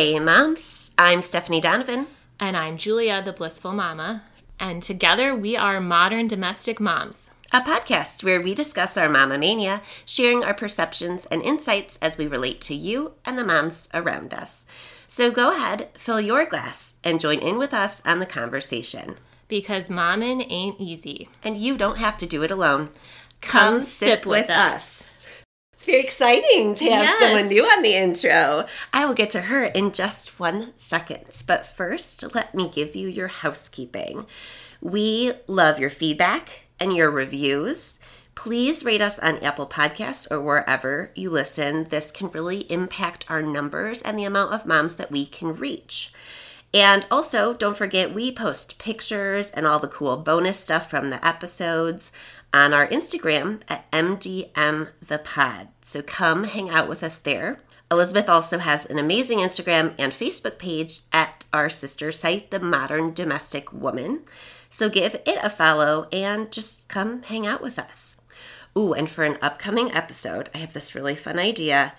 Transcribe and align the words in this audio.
Hey, 0.00 0.18
moms. 0.18 0.92
I'm 0.96 1.20
Stephanie 1.20 1.60
Donovan. 1.60 2.06
And 2.38 2.56
I'm 2.56 2.78
Julia, 2.78 3.20
the 3.22 3.34
blissful 3.34 3.74
momma. 3.74 4.22
And 4.58 4.82
together 4.82 5.36
we 5.36 5.58
are 5.58 5.78
Modern 5.78 6.26
Domestic 6.26 6.80
Moms, 6.80 7.30
a 7.52 7.60
podcast 7.60 8.24
where 8.24 8.40
we 8.40 8.54
discuss 8.54 8.96
our 8.96 9.10
mama 9.10 9.36
mania, 9.36 9.82
sharing 10.06 10.42
our 10.42 10.54
perceptions 10.54 11.26
and 11.26 11.42
insights 11.42 11.98
as 12.00 12.16
we 12.16 12.26
relate 12.26 12.62
to 12.62 12.74
you 12.74 13.12
and 13.26 13.38
the 13.38 13.44
moms 13.44 13.90
around 13.92 14.32
us. 14.32 14.64
So 15.06 15.30
go 15.30 15.54
ahead, 15.54 15.90
fill 15.92 16.18
your 16.18 16.46
glass, 16.46 16.94
and 17.04 17.20
join 17.20 17.38
in 17.40 17.58
with 17.58 17.74
us 17.74 18.00
on 18.06 18.20
the 18.20 18.24
conversation. 18.24 19.16
Because 19.48 19.90
momming 19.90 20.50
ain't 20.50 20.80
easy. 20.80 21.28
And 21.44 21.58
you 21.58 21.76
don't 21.76 21.98
have 21.98 22.16
to 22.16 22.26
do 22.26 22.42
it 22.42 22.50
alone. 22.50 22.88
Come, 23.42 23.74
Come 23.74 23.80
sip, 23.80 24.24
with, 24.24 24.48
with 24.48 24.56
us. 24.56 25.02
us. 25.02 25.09
It's 25.80 25.86
very 25.86 26.00
exciting 26.00 26.74
to 26.74 26.84
have 26.90 27.04
yes. 27.04 27.20
someone 27.20 27.48
new 27.48 27.64
on 27.64 27.80
the 27.80 27.94
intro. 27.94 28.66
I 28.92 29.06
will 29.06 29.14
get 29.14 29.30
to 29.30 29.40
her 29.40 29.64
in 29.64 29.92
just 29.92 30.38
one 30.38 30.74
second. 30.76 31.24
But 31.46 31.64
first, 31.64 32.34
let 32.34 32.54
me 32.54 32.68
give 32.68 32.94
you 32.94 33.08
your 33.08 33.28
housekeeping. 33.28 34.26
We 34.82 35.32
love 35.46 35.78
your 35.78 35.88
feedback 35.88 36.66
and 36.78 36.94
your 36.94 37.10
reviews. 37.10 37.98
Please 38.34 38.84
rate 38.84 39.00
us 39.00 39.18
on 39.20 39.38
Apple 39.38 39.66
Podcasts 39.66 40.30
or 40.30 40.38
wherever 40.38 41.12
you 41.14 41.30
listen. 41.30 41.84
This 41.84 42.10
can 42.10 42.30
really 42.30 42.70
impact 42.70 43.24
our 43.30 43.40
numbers 43.40 44.02
and 44.02 44.18
the 44.18 44.24
amount 44.24 44.52
of 44.52 44.66
moms 44.66 44.96
that 44.96 45.10
we 45.10 45.24
can 45.24 45.56
reach. 45.56 46.12
And 46.74 47.04
also, 47.10 47.52
don't 47.52 47.76
forget, 47.76 48.14
we 48.14 48.30
post 48.30 48.78
pictures 48.78 49.50
and 49.50 49.66
all 49.66 49.78
the 49.78 49.88
cool 49.88 50.18
bonus 50.18 50.60
stuff 50.60 50.88
from 50.88 51.10
the 51.10 51.26
episodes 51.26 52.12
on 52.52 52.72
our 52.72 52.86
Instagram 52.88 53.60
at 53.68 53.90
MDM 53.90 54.88
the 55.06 55.18
Pod. 55.18 55.68
So 55.82 56.02
come 56.02 56.44
hang 56.44 56.70
out 56.70 56.88
with 56.88 57.02
us 57.02 57.18
there. 57.18 57.60
Elizabeth 57.90 58.28
also 58.28 58.58
has 58.58 58.86
an 58.86 58.98
amazing 58.98 59.38
Instagram 59.38 59.94
and 59.98 60.12
Facebook 60.12 60.58
page 60.58 61.00
at 61.12 61.44
our 61.52 61.68
sister 61.68 62.12
site, 62.12 62.50
The 62.50 62.60
Modern 62.60 63.12
Domestic 63.12 63.72
Woman. 63.72 64.20
So 64.68 64.88
give 64.88 65.16
it 65.26 65.38
a 65.42 65.50
follow 65.50 66.06
and 66.12 66.52
just 66.52 66.88
come 66.88 67.22
hang 67.22 67.46
out 67.46 67.60
with 67.60 67.78
us. 67.78 68.20
Ooh, 68.78 68.92
and 68.92 69.10
for 69.10 69.24
an 69.24 69.38
upcoming 69.42 69.90
episode, 69.92 70.48
I 70.54 70.58
have 70.58 70.72
this 70.72 70.94
really 70.94 71.16
fun 71.16 71.38
idea. 71.38 71.94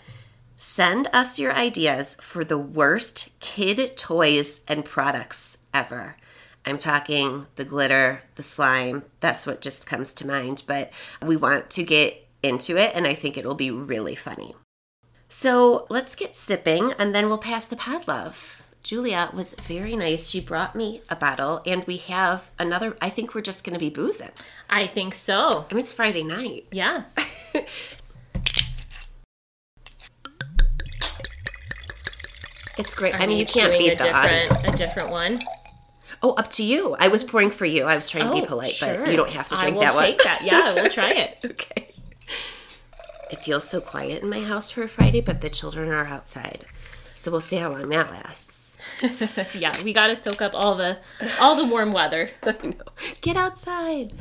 Send 0.55 1.09
us 1.11 1.37
your 1.37 1.51
ideas 1.51 2.15
for 2.21 2.45
the 2.45 2.57
worst 2.57 3.37
kid 3.41 3.97
toys 3.97 4.61
and 4.69 4.85
products 4.85 5.57
ever. 5.73 6.15
I'm 6.65 6.77
talking 6.77 7.47
the 7.55 7.65
glitter, 7.65 8.21
the 8.35 8.43
slime. 8.43 9.03
That's 9.19 9.45
what 9.45 9.61
just 9.61 9.87
comes 9.87 10.13
to 10.15 10.27
mind. 10.27 10.63
But 10.67 10.91
we 11.25 11.35
want 11.35 11.69
to 11.71 11.83
get 11.83 12.27
into 12.43 12.77
it, 12.77 12.91
and 12.95 13.07
I 13.07 13.13
think 13.13 13.37
it'll 13.37 13.55
be 13.55 13.71
really 13.71 14.15
funny. 14.15 14.55
So 15.27 15.87
let's 15.89 16.15
get 16.15 16.35
sipping, 16.35 16.93
and 16.99 17.15
then 17.15 17.27
we'll 17.27 17.37
pass 17.37 17.65
the 17.67 17.75
pod 17.75 18.07
love. 18.07 18.61
Julia 18.83 19.29
was 19.33 19.53
very 19.53 19.95
nice. 19.95 20.27
She 20.27 20.41
brought 20.41 20.75
me 20.75 21.01
a 21.09 21.15
bottle, 21.15 21.61
and 21.65 21.83
we 21.85 21.97
have 21.97 22.49
another. 22.59 22.97
I 23.01 23.09
think 23.09 23.33
we're 23.33 23.41
just 23.41 23.63
going 23.63 23.73
to 23.73 23.79
be 23.79 23.89
boozing. 23.89 24.31
I 24.69 24.87
think 24.87 25.13
so. 25.13 25.65
I 25.69 25.73
mean, 25.73 25.83
it's 25.83 25.93
Friday 25.93 26.23
night. 26.23 26.65
Yeah. 26.71 27.03
it's 32.77 32.93
great. 32.93 33.13
Are 33.15 33.21
I 33.21 33.27
mean, 33.27 33.37
you 33.37 33.45
can't 33.45 33.77
beat 33.77 33.93
a 33.93 33.95
different, 33.95 34.67
a 34.67 34.71
different 34.77 35.11
one. 35.11 35.39
Oh, 36.23 36.33
up 36.33 36.51
to 36.51 36.63
you. 36.63 36.95
I 36.99 37.07
was 37.07 37.23
pouring 37.23 37.49
for 37.49 37.65
you. 37.65 37.85
I 37.85 37.95
was 37.95 38.09
trying 38.09 38.27
to 38.27 38.33
be 38.33 38.41
oh, 38.41 38.45
polite, 38.45 38.73
sure. 38.73 38.97
but 38.99 39.09
you 39.09 39.17
don't 39.17 39.31
have 39.31 39.49
to 39.49 39.55
drink 39.55 39.79
that 39.79 39.95
one. 39.95 40.03
I 40.03 40.09
will 40.09 40.17
Take 40.17 40.23
that. 40.23 40.41
Yeah, 40.43 40.73
we'll 40.73 40.89
try 40.99 41.09
it. 41.09 41.39
okay. 41.43 41.87
It 43.31 43.39
feels 43.39 43.67
so 43.67 43.79
quiet 43.81 44.21
in 44.21 44.29
my 44.29 44.41
house 44.41 44.69
for 44.69 44.83
a 44.83 44.89
Friday, 44.89 45.21
but 45.21 45.41
the 45.41 45.49
children 45.49 45.89
are 45.89 46.05
outside, 46.05 46.65
so 47.15 47.31
we'll 47.31 47.39
see 47.39 47.55
how 47.55 47.71
long 47.71 47.87
that 47.89 48.11
lasts. 48.11 48.61
yeah, 49.57 49.73
we 49.83 49.93
got 49.93 50.07
to 50.07 50.15
soak 50.15 50.41
up 50.41 50.51
all 50.53 50.75
the 50.75 50.97
all 51.39 51.55
the 51.55 51.65
warm 51.65 51.93
weather. 51.93 52.29
Get 53.21 53.37
outside. 53.37 54.13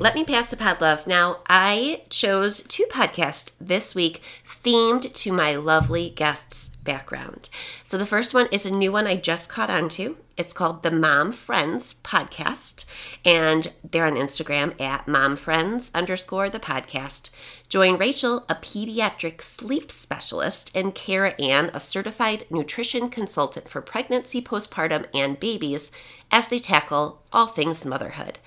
Let 0.00 0.14
me 0.14 0.24
pass 0.24 0.50
the 0.50 0.56
pod 0.56 0.80
love. 0.80 1.06
Now, 1.06 1.38
I 1.48 2.02
chose 2.10 2.62
two 2.62 2.86
podcasts 2.90 3.52
this 3.60 3.94
week 3.94 4.20
themed 4.48 5.12
to 5.12 5.32
my 5.32 5.54
lovely 5.56 6.10
guests' 6.10 6.70
background. 6.82 7.48
So 7.84 7.98
the 7.98 8.06
first 8.06 8.34
one 8.34 8.48
is 8.50 8.66
a 8.66 8.70
new 8.70 8.90
one 8.90 9.06
I 9.06 9.16
just 9.16 9.48
caught 9.48 9.70
on 9.70 9.88
to. 9.90 10.16
It's 10.36 10.52
called 10.52 10.82
the 10.82 10.90
Mom 10.90 11.30
Friends 11.30 11.96
Podcast, 12.02 12.86
and 13.24 13.72
they're 13.88 14.06
on 14.06 14.14
Instagram 14.14 14.80
at 14.80 15.06
Mom 15.06 15.36
Friends 15.36 15.90
underscore 15.94 16.48
the 16.48 16.58
podcast. 16.58 17.30
Join 17.68 17.98
Rachel, 17.98 18.44
a 18.48 18.54
pediatric 18.54 19.42
sleep 19.42 19.90
specialist, 19.90 20.74
and 20.74 20.94
Kara 20.94 21.34
Ann, 21.38 21.70
a 21.74 21.80
certified 21.80 22.46
nutrition 22.50 23.10
consultant 23.10 23.68
for 23.68 23.82
pregnancy, 23.82 24.40
postpartum, 24.42 25.06
and 25.14 25.38
babies, 25.38 25.92
as 26.30 26.46
they 26.48 26.58
tackle 26.58 27.22
all 27.32 27.46
things 27.46 27.84
motherhood. 27.84 28.38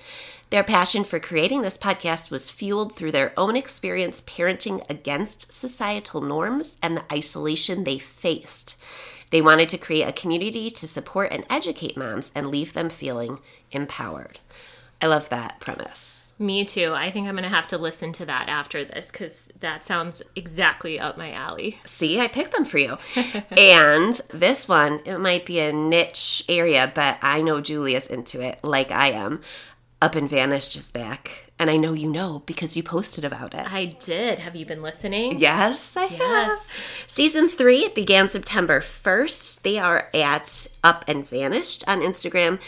Their 0.50 0.62
passion 0.62 1.02
for 1.02 1.18
creating 1.18 1.62
this 1.62 1.76
podcast 1.76 2.30
was 2.30 2.50
fueled 2.50 2.94
through 2.94 3.10
their 3.12 3.32
own 3.36 3.56
experience 3.56 4.20
parenting 4.20 4.88
against 4.88 5.52
societal 5.52 6.20
norms 6.20 6.76
and 6.80 6.96
the 6.96 7.12
isolation 7.12 7.82
they 7.82 7.98
faced. 7.98 8.76
They 9.30 9.42
wanted 9.42 9.68
to 9.70 9.78
create 9.78 10.06
a 10.06 10.12
community 10.12 10.70
to 10.70 10.86
support 10.86 11.32
and 11.32 11.44
educate 11.50 11.96
moms 11.96 12.30
and 12.32 12.46
leave 12.46 12.74
them 12.74 12.90
feeling 12.90 13.40
empowered. 13.72 14.38
I 15.02 15.08
love 15.08 15.28
that 15.30 15.58
premise. 15.58 16.32
Me 16.38 16.64
too. 16.64 16.92
I 16.94 17.10
think 17.10 17.26
I'm 17.26 17.34
going 17.34 17.44
to 17.44 17.48
have 17.48 17.66
to 17.68 17.78
listen 17.78 18.12
to 18.12 18.26
that 18.26 18.48
after 18.48 18.84
this 18.84 19.10
because 19.10 19.48
that 19.60 19.82
sounds 19.82 20.22
exactly 20.36 21.00
up 21.00 21.16
my 21.16 21.32
alley. 21.32 21.80
See, 21.86 22.20
I 22.20 22.28
picked 22.28 22.52
them 22.52 22.66
for 22.66 22.78
you. 22.78 22.98
and 23.56 24.20
this 24.32 24.68
one, 24.68 25.00
it 25.06 25.18
might 25.18 25.46
be 25.46 25.60
a 25.60 25.72
niche 25.72 26.44
area, 26.48 26.92
but 26.94 27.18
I 27.22 27.40
know 27.40 27.60
Julia's 27.60 28.06
into 28.06 28.42
it 28.42 28.62
like 28.62 28.92
I 28.92 29.08
am. 29.12 29.40
Up 30.06 30.14
and 30.14 30.30
Vanished 30.30 30.76
is 30.76 30.92
back. 30.92 31.50
And 31.58 31.68
I 31.68 31.76
know 31.76 31.92
you 31.92 32.08
know 32.08 32.44
because 32.46 32.76
you 32.76 32.84
posted 32.84 33.24
about 33.24 33.54
it. 33.54 33.68
I 33.68 33.86
did. 33.86 34.38
Have 34.38 34.54
you 34.54 34.64
been 34.64 34.80
listening? 34.80 35.40
Yes, 35.40 35.96
I 35.96 36.04
yes. 36.04 36.70
have. 36.70 36.76
Season 37.08 37.48
three 37.48 37.88
began 37.88 38.28
September 38.28 38.78
1st. 38.78 39.62
They 39.62 39.80
are 39.80 40.08
at 40.14 40.68
Up 40.84 41.04
and 41.08 41.28
Vanished 41.28 41.82
on 41.88 42.02
Instagram, 42.02 42.60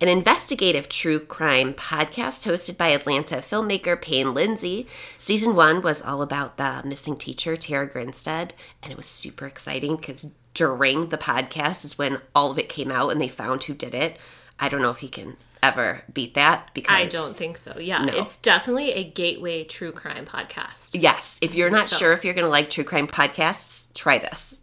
an 0.00 0.06
investigative 0.06 0.88
true 0.88 1.18
crime 1.18 1.74
podcast 1.74 2.46
hosted 2.48 2.78
by 2.78 2.90
Atlanta 2.90 3.38
filmmaker 3.38 4.00
Payne 4.00 4.32
Lindsay. 4.32 4.86
Season 5.18 5.56
one 5.56 5.82
was 5.82 6.00
all 6.00 6.22
about 6.22 6.58
the 6.58 6.80
missing 6.84 7.16
teacher, 7.16 7.56
Tara 7.56 7.88
Grinstead, 7.88 8.54
and 8.84 8.92
it 8.92 8.96
was 8.96 9.06
super 9.06 9.46
exciting 9.46 9.96
because 9.96 10.30
during 10.52 11.08
the 11.08 11.18
podcast 11.18 11.84
is 11.84 11.98
when 11.98 12.20
all 12.36 12.52
of 12.52 12.58
it 12.60 12.68
came 12.68 12.92
out 12.92 13.10
and 13.10 13.20
they 13.20 13.26
found 13.26 13.64
who 13.64 13.74
did 13.74 13.94
it. 13.94 14.16
I 14.60 14.68
don't 14.68 14.80
know 14.80 14.90
if 14.90 15.02
you 15.02 15.08
can 15.08 15.36
ever 15.64 16.02
beat 16.12 16.34
that 16.34 16.70
because 16.74 16.94
I 16.94 17.06
don't 17.06 17.34
think 17.34 17.56
so. 17.56 17.78
Yeah, 17.78 18.04
no. 18.04 18.12
it's 18.12 18.38
definitely 18.38 18.92
a 18.92 19.04
gateway 19.04 19.64
true 19.64 19.92
crime 19.92 20.26
podcast. 20.26 20.90
Yes, 20.92 21.38
if 21.40 21.54
you're 21.54 21.70
not 21.70 21.88
so. 21.88 21.96
sure 21.96 22.12
if 22.12 22.24
you're 22.24 22.34
going 22.34 22.44
to 22.44 22.50
like 22.50 22.70
true 22.70 22.84
crime 22.84 23.08
podcasts, 23.08 23.92
try 23.94 24.18
this. 24.18 24.60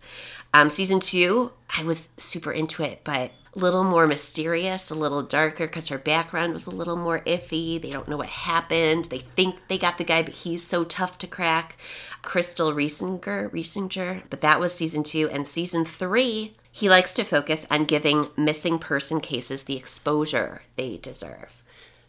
Um, 0.53 0.69
season 0.69 0.99
two, 0.99 1.51
I 1.75 1.83
was 1.83 2.09
super 2.17 2.51
into 2.51 2.83
it, 2.83 3.01
but 3.03 3.31
a 3.55 3.59
little 3.59 3.83
more 3.83 4.05
mysterious, 4.05 4.89
a 4.89 4.95
little 4.95 5.23
darker 5.23 5.65
because 5.65 5.87
her 5.87 5.97
background 5.97 6.53
was 6.53 6.67
a 6.67 6.71
little 6.71 6.95
more 6.95 7.21
iffy. 7.21 7.81
They 7.81 7.89
don't 7.89 8.07
know 8.07 8.17
what 8.17 8.27
happened. 8.29 9.05
They 9.05 9.19
think 9.19 9.55
they 9.67 9.77
got 9.77 9.97
the 9.97 10.03
guy, 10.03 10.23
but 10.23 10.33
he's 10.33 10.65
so 10.65 10.83
tough 10.83 11.17
to 11.19 11.27
crack. 11.27 11.77
Kristal 12.23 12.73
Reisinger, 12.73 13.49
Reisinger, 13.51 14.23
but 14.29 14.41
that 14.41 14.59
was 14.59 14.73
season 14.73 15.03
two. 15.03 15.29
And 15.29 15.47
season 15.47 15.85
three, 15.85 16.55
he 16.71 16.89
likes 16.89 17.13
to 17.15 17.23
focus 17.23 17.65
on 17.69 17.85
giving 17.85 18.29
missing 18.37 18.79
person 18.79 19.19
cases 19.19 19.63
the 19.63 19.75
exposure 19.75 20.63
they 20.75 20.97
deserve. 20.97 21.61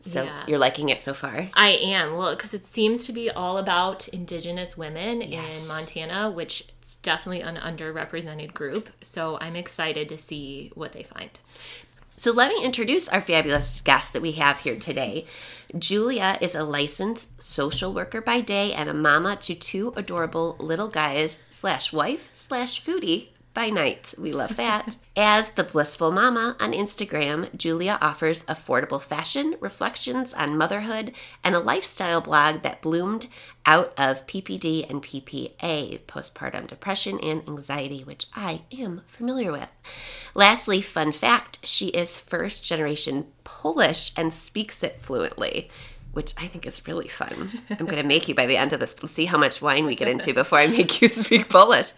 So 0.04 0.24
yeah. 0.24 0.44
you're 0.48 0.58
liking 0.58 0.88
it 0.88 1.00
so 1.00 1.14
far? 1.14 1.50
I 1.54 1.70
am. 1.70 2.16
Well, 2.16 2.34
because 2.34 2.54
it 2.54 2.66
seems 2.66 3.06
to 3.06 3.12
be 3.12 3.30
all 3.30 3.58
about 3.58 4.08
Indigenous 4.08 4.76
women 4.76 5.22
yes. 5.22 5.62
in 5.62 5.68
Montana, 5.68 6.30
which 6.30 6.68
is 6.82 6.96
definitely 6.96 7.42
an 7.42 7.56
underrepresented 7.56 8.52
group. 8.52 8.88
So 9.00 9.38
I'm 9.40 9.54
excited 9.54 10.08
to 10.08 10.18
see 10.18 10.72
what 10.74 10.92
they 10.92 11.04
find. 11.04 11.30
So 12.16 12.30
let 12.30 12.50
me 12.50 12.64
introduce 12.64 13.08
our 13.08 13.20
fabulous 13.20 13.80
guest 13.80 14.12
that 14.12 14.22
we 14.22 14.32
have 14.32 14.60
here 14.60 14.76
today. 14.76 15.26
Julia 15.76 16.36
is 16.40 16.54
a 16.54 16.62
licensed 16.62 17.40
social 17.40 17.94
worker 17.94 18.20
by 18.20 18.40
day 18.40 18.72
and 18.72 18.88
a 18.88 18.94
mama 18.94 19.36
to 19.36 19.54
two 19.54 19.92
adorable 19.96 20.56
little 20.60 20.88
guys 20.88 21.42
slash 21.48 21.92
wife 21.92 22.28
slash 22.32 22.84
foodie 22.84 23.28
by 23.54 23.70
night. 23.70 24.14
We 24.18 24.32
love 24.32 24.56
that. 24.56 24.96
As 25.16 25.50
the 25.50 25.64
Blissful 25.64 26.10
Momma 26.10 26.56
on 26.58 26.72
Instagram, 26.72 27.54
Julia 27.56 27.98
offers 28.00 28.44
affordable 28.46 29.00
fashion, 29.00 29.56
reflections 29.60 30.32
on 30.32 30.56
motherhood, 30.56 31.12
and 31.44 31.54
a 31.54 31.60
lifestyle 31.60 32.20
blog 32.20 32.62
that 32.62 32.82
bloomed 32.82 33.26
out 33.64 33.92
of 33.96 34.26
PPD 34.26 34.88
and 34.90 35.02
PPA, 35.02 36.00
postpartum 36.00 36.66
depression 36.66 37.20
and 37.20 37.46
anxiety, 37.48 38.02
which 38.02 38.26
I 38.34 38.62
am 38.72 39.02
familiar 39.06 39.52
with. 39.52 39.68
Lastly, 40.34 40.80
fun 40.80 41.12
fact 41.12 41.66
she 41.66 41.88
is 41.88 42.18
first 42.18 42.64
generation 42.66 43.26
Polish 43.44 44.12
and 44.16 44.32
speaks 44.32 44.82
it 44.82 45.00
fluently. 45.00 45.70
Which 46.12 46.34
I 46.38 46.46
think 46.46 46.66
is 46.66 46.86
really 46.86 47.08
fun. 47.08 47.50
I'm 47.70 47.86
going 47.86 47.96
to 48.02 48.06
make 48.06 48.28
you 48.28 48.34
by 48.34 48.46
the 48.46 48.56
end 48.56 48.72
of 48.72 48.80
this. 48.80 48.94
Let's 49.02 49.14
see 49.14 49.24
how 49.24 49.38
much 49.38 49.62
wine 49.62 49.86
we 49.86 49.94
get 49.94 50.08
into 50.08 50.34
before 50.34 50.58
I 50.58 50.66
make 50.66 51.00
you 51.00 51.08
speak 51.08 51.48
Polish. 51.48 51.92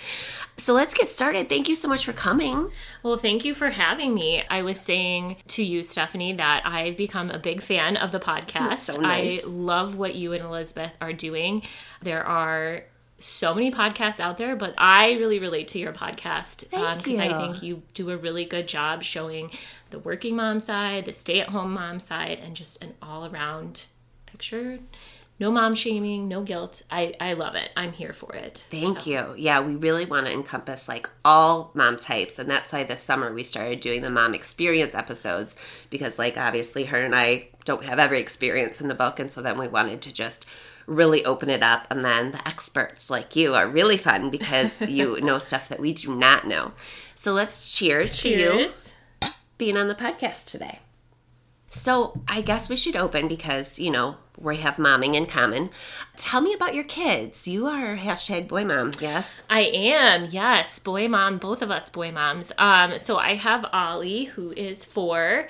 So 0.56 0.72
let's 0.72 0.94
get 0.94 1.08
started. 1.08 1.48
Thank 1.48 1.68
you 1.68 1.74
so 1.74 1.88
much 1.88 2.04
for 2.04 2.12
coming. 2.12 2.70
Well, 3.02 3.16
thank 3.16 3.44
you 3.44 3.54
for 3.54 3.70
having 3.70 4.14
me. 4.14 4.44
I 4.48 4.62
was 4.62 4.78
saying 4.78 5.36
to 5.48 5.64
you, 5.64 5.82
Stephanie, 5.82 6.32
that 6.34 6.62
I've 6.64 6.96
become 6.96 7.30
a 7.30 7.40
big 7.40 7.60
fan 7.60 7.96
of 7.96 8.12
the 8.12 8.20
podcast. 8.20 8.78
so 8.78 9.00
nice. 9.00 9.44
I 9.44 9.48
love 9.48 9.96
what 9.96 10.14
you 10.14 10.32
and 10.32 10.44
Elizabeth 10.44 10.92
are 11.00 11.12
doing. 11.12 11.62
There 12.02 12.24
are 12.24 12.84
so 13.18 13.54
many 13.54 13.72
podcasts 13.72 14.20
out 14.20 14.38
there, 14.38 14.54
but 14.54 14.74
I 14.78 15.12
really 15.12 15.38
relate 15.38 15.68
to 15.68 15.78
your 15.78 15.92
podcast 15.92 16.70
because 16.70 17.18
um, 17.18 17.20
I 17.20 17.40
think 17.40 17.62
you 17.62 17.82
do 17.94 18.10
a 18.10 18.16
really 18.16 18.44
good 18.44 18.68
job 18.68 19.02
showing 19.02 19.50
the 19.90 19.98
working 19.98 20.36
mom 20.36 20.60
side, 20.60 21.04
the 21.04 21.12
stay 21.12 21.40
at 21.40 21.48
home 21.48 21.72
mom 21.74 22.00
side, 22.00 22.38
and 22.40 22.54
just 22.54 22.82
an 22.82 22.94
all 23.02 23.26
around 23.26 23.86
picture 24.34 24.78
no 25.40 25.50
mom 25.50 25.74
shaming, 25.74 26.28
no 26.28 26.42
guilt. 26.42 26.82
I, 26.90 27.14
I 27.20 27.32
love 27.32 27.56
it. 27.56 27.70
I'm 27.76 27.92
here 27.92 28.12
for 28.12 28.34
it. 28.34 28.66
Thank 28.70 29.00
so. 29.00 29.10
you. 29.10 29.34
Yeah, 29.36 29.60
we 29.60 29.74
really 29.74 30.04
want 30.04 30.26
to 30.26 30.32
encompass 30.32 30.88
like 30.88 31.10
all 31.24 31.72
mom 31.74 31.98
types. 31.98 32.38
And 32.38 32.48
that's 32.48 32.72
why 32.72 32.84
this 32.84 33.02
summer 33.02 33.32
we 33.32 33.42
started 33.42 33.80
doing 33.80 34.02
the 34.02 34.10
mom 34.10 34.34
experience 34.34 34.94
episodes 34.94 35.56
because, 35.90 36.20
like, 36.20 36.38
obviously, 36.38 36.84
her 36.84 36.98
and 36.98 37.16
I 37.16 37.48
don't 37.64 37.84
have 37.84 37.98
every 37.98 38.20
experience 38.20 38.80
in 38.80 38.86
the 38.86 38.94
book. 38.94 39.18
And 39.18 39.30
so 39.30 39.42
then 39.42 39.58
we 39.58 39.66
wanted 39.66 40.00
to 40.02 40.12
just 40.12 40.46
really 40.86 41.24
open 41.24 41.50
it 41.50 41.64
up. 41.64 41.88
And 41.90 42.04
then 42.04 42.30
the 42.30 42.46
experts 42.46 43.10
like 43.10 43.34
you 43.34 43.54
are 43.54 43.66
really 43.66 43.96
fun 43.96 44.30
because 44.30 44.80
you 44.82 45.20
know 45.20 45.38
stuff 45.38 45.68
that 45.68 45.80
we 45.80 45.92
do 45.92 46.14
not 46.14 46.46
know. 46.46 46.74
So 47.16 47.32
let's 47.32 47.76
cheers, 47.76 48.20
cheers. 48.20 48.94
to 49.20 49.28
you 49.28 49.32
being 49.58 49.76
on 49.76 49.88
the 49.88 49.94
podcast 49.96 50.48
today. 50.48 50.78
So 51.74 52.20
I 52.28 52.40
guess 52.40 52.68
we 52.68 52.76
should 52.76 52.96
open 52.96 53.28
because, 53.28 53.78
you 53.78 53.90
know, 53.90 54.16
we 54.38 54.58
have 54.58 54.76
momming 54.76 55.14
in 55.14 55.26
common. 55.26 55.70
Tell 56.16 56.40
me 56.40 56.54
about 56.54 56.74
your 56.74 56.84
kids. 56.84 57.46
You 57.46 57.66
are 57.66 57.96
hashtag 57.96 58.48
boy 58.48 58.64
mom, 58.64 58.92
yes? 59.00 59.44
I 59.50 59.62
am, 59.62 60.26
yes. 60.26 60.78
Boy 60.78 61.08
mom, 61.08 61.38
both 61.38 61.62
of 61.62 61.70
us 61.70 61.90
boy 61.90 62.10
moms. 62.12 62.52
Um, 62.58 62.98
so 62.98 63.16
I 63.16 63.34
have 63.34 63.66
Ollie, 63.72 64.24
who 64.24 64.52
is 64.52 64.84
four, 64.84 65.48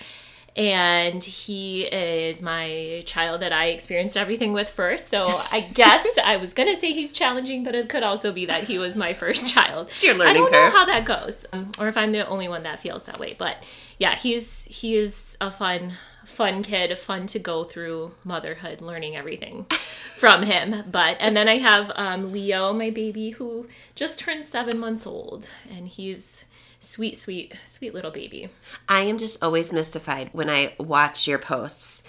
and 0.56 1.22
he 1.22 1.82
is 1.82 2.40
my 2.40 3.02
child 3.06 3.42
that 3.42 3.52
I 3.52 3.66
experienced 3.66 4.16
everything 4.16 4.52
with 4.52 4.70
first. 4.70 5.08
So 5.08 5.24
I 5.24 5.60
guess 5.74 6.06
I 6.22 6.36
was 6.36 6.54
gonna 6.54 6.76
say 6.76 6.92
he's 6.92 7.12
challenging, 7.12 7.64
but 7.64 7.74
it 7.74 7.88
could 7.88 8.02
also 8.02 8.32
be 8.32 8.46
that 8.46 8.64
he 8.64 8.78
was 8.78 8.96
my 8.96 9.12
first 9.12 9.52
child. 9.52 9.88
It's 9.90 10.04
your 10.04 10.14
learning 10.14 10.30
I 10.30 10.34
don't 10.34 10.52
curve. 10.52 10.72
know 10.72 10.78
how 10.78 10.84
that 10.86 11.04
goes, 11.04 11.44
um, 11.52 11.70
or 11.78 11.88
if 11.88 11.96
I'm 11.96 12.12
the 12.12 12.26
only 12.26 12.48
one 12.48 12.62
that 12.62 12.80
feels 12.80 13.04
that 13.04 13.18
way. 13.18 13.34
But 13.38 13.56
yeah, 13.98 14.14
he's 14.14 14.64
he 14.64 14.96
is 14.96 15.36
a 15.40 15.50
fun 15.50 15.94
fun 16.26 16.62
kid, 16.62 16.96
fun 16.98 17.26
to 17.28 17.38
go 17.38 17.64
through 17.64 18.12
motherhood, 18.24 18.80
learning 18.80 19.16
everything 19.16 19.64
from 20.18 20.42
him. 20.42 20.84
But 20.90 21.16
and 21.20 21.36
then 21.36 21.48
I 21.48 21.58
have 21.58 21.90
um, 21.94 22.32
Leo, 22.32 22.72
my 22.72 22.90
baby, 22.90 23.30
who 23.30 23.68
just 23.94 24.20
turned 24.20 24.46
seven 24.46 24.78
months 24.78 25.06
old, 25.06 25.50
and 25.70 25.88
he's 25.88 26.44
sweet, 26.80 27.16
sweet, 27.18 27.54
sweet 27.66 27.94
little 27.94 28.10
baby. 28.10 28.48
I 28.88 29.02
am 29.02 29.18
just 29.18 29.42
always 29.42 29.72
mystified 29.72 30.30
when 30.32 30.50
I 30.50 30.74
watch 30.78 31.26
your 31.26 31.38
posts 31.38 32.02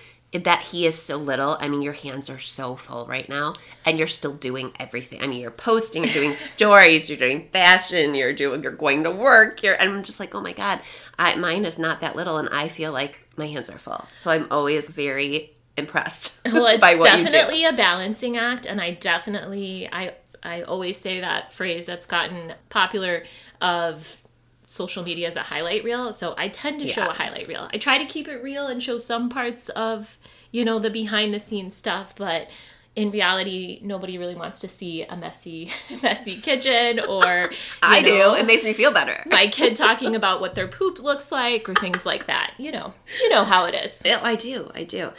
that 0.44 0.64
he 0.64 0.86
is 0.86 1.02
so 1.02 1.16
little. 1.18 1.58
I 1.60 1.68
mean, 1.68 1.82
your 1.82 1.94
hands 1.94 2.30
are 2.30 2.40
so 2.40 2.76
full 2.76 3.06
right 3.06 3.28
now, 3.30 3.54
and 3.86 3.98
you're 3.98 4.08
still 4.08 4.34
doing 4.34 4.74
everything. 4.80 5.22
I 5.22 5.28
mean, 5.28 5.42
you're 5.42 5.52
posting, 5.52 6.04
you're 6.04 6.14
doing 6.14 6.34
stories, 6.34 7.10
you're 7.10 7.20
doing 7.20 7.48
fashion, 7.52 8.16
you're 8.16 8.34
doing, 8.34 8.64
you're 8.64 8.74
going 8.74 9.04
to 9.04 9.12
work. 9.12 9.64
You're, 9.64 9.76
and 9.76 9.90
I'm 9.90 10.04
just 10.04 10.20
like, 10.20 10.36
oh 10.36 10.42
my 10.42 10.54
god, 10.54 10.82
I, 11.18 11.36
mine 11.36 11.66
is 11.66 11.80
not 11.80 12.02
that 12.02 12.16
little, 12.16 12.38
and 12.38 12.50
I 12.50 12.68
feel 12.68 12.92
like 12.92 13.28
my 13.38 13.48
hands 13.48 13.70
are 13.70 13.78
full. 13.78 14.06
So 14.12 14.32
I'm 14.32 14.48
always 14.52 14.90
very 14.90 15.56
impressed. 15.78 16.42
Well, 16.54 16.68
it's 16.68 16.82
definitely 16.82 17.66
a 17.66 17.74
balancing 17.74 18.38
act, 18.38 18.66
and 18.66 18.80
I 18.82 18.92
definitely 18.92 19.90
I 19.92 20.16
I 20.44 20.62
always 20.62 20.98
say 20.98 21.22
that 21.22 21.52
phrase 21.52 21.86
that's 21.86 22.06
gotten 22.06 22.54
popular 22.70 23.24
of 23.62 24.22
social 24.64 25.04
media 25.04 25.28
as 25.28 25.36
a 25.36 25.42
highlight 25.42 25.84
reel. 25.84 26.14
So 26.14 26.36
I 26.38 26.50
tend 26.50 26.80
to 26.80 26.86
yeah. 26.86 26.94
show 26.94 27.10
a 27.10 27.14
highlight 27.14 27.48
reel. 27.48 27.70
I 27.74 27.78
try 27.78 27.98
to 27.98 28.06
keep 28.06 28.28
it 28.28 28.44
real 28.44 28.68
and 28.68 28.82
show 28.82 28.98
some 28.98 29.30
parts 29.30 29.70
of, 29.70 30.18
you 30.52 30.66
know, 30.66 30.80
the 30.80 30.90
behind 30.90 31.34
the 31.34 31.40
scenes 31.40 31.76
stuff, 31.76 32.14
but 32.16 32.48
in 32.96 33.12
reality, 33.12 33.80
nobody 33.84 34.18
really 34.18 34.36
wants 34.36 34.60
to 34.60 34.68
see 34.68 35.04
a 35.04 35.18
messy, 35.18 35.72
messy 36.02 36.40
kitchen 36.40 37.00
or 37.02 37.52
I 37.84 38.02
know, 38.02 38.36
do. 38.36 38.40
It 38.40 38.46
makes 38.46 38.64
me 38.64 38.74
feel 38.74 38.92
better. 38.92 39.22
my 39.28 39.48
kid 39.48 39.76
talking 39.76 40.16
about 40.16 40.40
what 40.40 40.56
their 40.56 40.68
poop 40.68 41.00
looks 41.00 41.32
like 41.32 41.68
or 41.68 41.76
things 41.76 42.06
like 42.06 42.28
that. 42.28 42.54
You 42.58 42.72
know, 42.72 42.94
you 43.22 43.30
know 43.30 43.44
how 43.44 43.66
it 43.66 43.76
is. 43.76 44.02
Oh, 44.06 44.20
I 44.24 44.36
do. 44.36 44.72
I 44.74 44.84
do. 44.84 45.12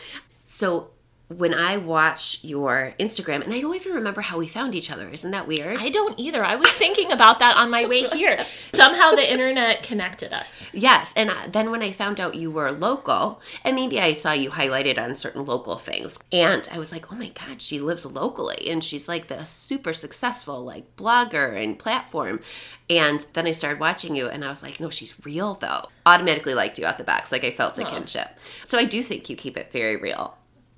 So 0.44 0.90
when 1.28 1.52
I 1.52 1.76
watch 1.76 2.38
your 2.42 2.94
Instagram, 3.00 3.42
and 3.42 3.52
I 3.52 3.60
don't 3.60 3.74
even 3.74 3.92
remember 3.94 4.20
how 4.20 4.38
we 4.38 4.46
found 4.46 4.76
each 4.76 4.92
other. 4.92 5.08
Isn't 5.08 5.32
that 5.32 5.48
weird? 5.48 5.78
I 5.80 5.88
don't 5.88 6.18
either. 6.20 6.44
I 6.44 6.54
was 6.54 6.70
thinking 6.70 7.10
about 7.10 7.40
that 7.40 7.56
on 7.56 7.68
my 7.68 7.84
way 7.84 8.02
here. 8.12 8.38
Somehow 8.72 9.10
the 9.10 9.28
internet 9.28 9.82
connected 9.82 10.32
us. 10.32 10.68
Yes. 10.72 11.12
And 11.16 11.30
uh, 11.30 11.34
then 11.48 11.72
when 11.72 11.82
I 11.82 11.90
found 11.90 12.20
out 12.20 12.36
you 12.36 12.52
were 12.52 12.70
local, 12.70 13.40
and 13.64 13.74
maybe 13.74 14.00
I 14.00 14.12
saw 14.12 14.32
you 14.32 14.50
highlighted 14.50 15.02
on 15.02 15.16
certain 15.16 15.44
local 15.44 15.76
things, 15.76 16.20
and 16.30 16.68
I 16.70 16.78
was 16.78 16.92
like, 16.92 17.12
oh 17.12 17.16
my 17.16 17.30
God, 17.30 17.60
she 17.60 17.80
lives 17.80 18.06
locally. 18.06 18.68
And 18.70 18.82
she's 18.84 19.08
like 19.08 19.26
the 19.26 19.42
super 19.44 19.92
successful, 19.92 20.62
like 20.64 20.96
blogger 20.96 21.60
and 21.60 21.76
platform. 21.76 22.40
And 22.88 23.26
then 23.32 23.48
I 23.48 23.50
started 23.50 23.80
watching 23.80 24.14
you, 24.14 24.28
and 24.28 24.44
I 24.44 24.48
was 24.48 24.62
like, 24.62 24.78
no, 24.78 24.90
she's 24.90 25.16
real 25.24 25.54
though. 25.54 25.88
Automatically 26.06 26.54
liked 26.54 26.78
you 26.78 26.86
out 26.86 26.98
the 26.98 27.04
box. 27.04 27.32
Like 27.32 27.42
I 27.42 27.50
felt 27.50 27.80
a 27.80 27.84
kinship. 27.84 28.38
So 28.62 28.78
I 28.78 28.84
do 28.84 29.02
think 29.02 29.28
you 29.28 29.34
keep 29.34 29.56
it 29.56 29.72
very 29.72 29.96
real. 29.96 30.36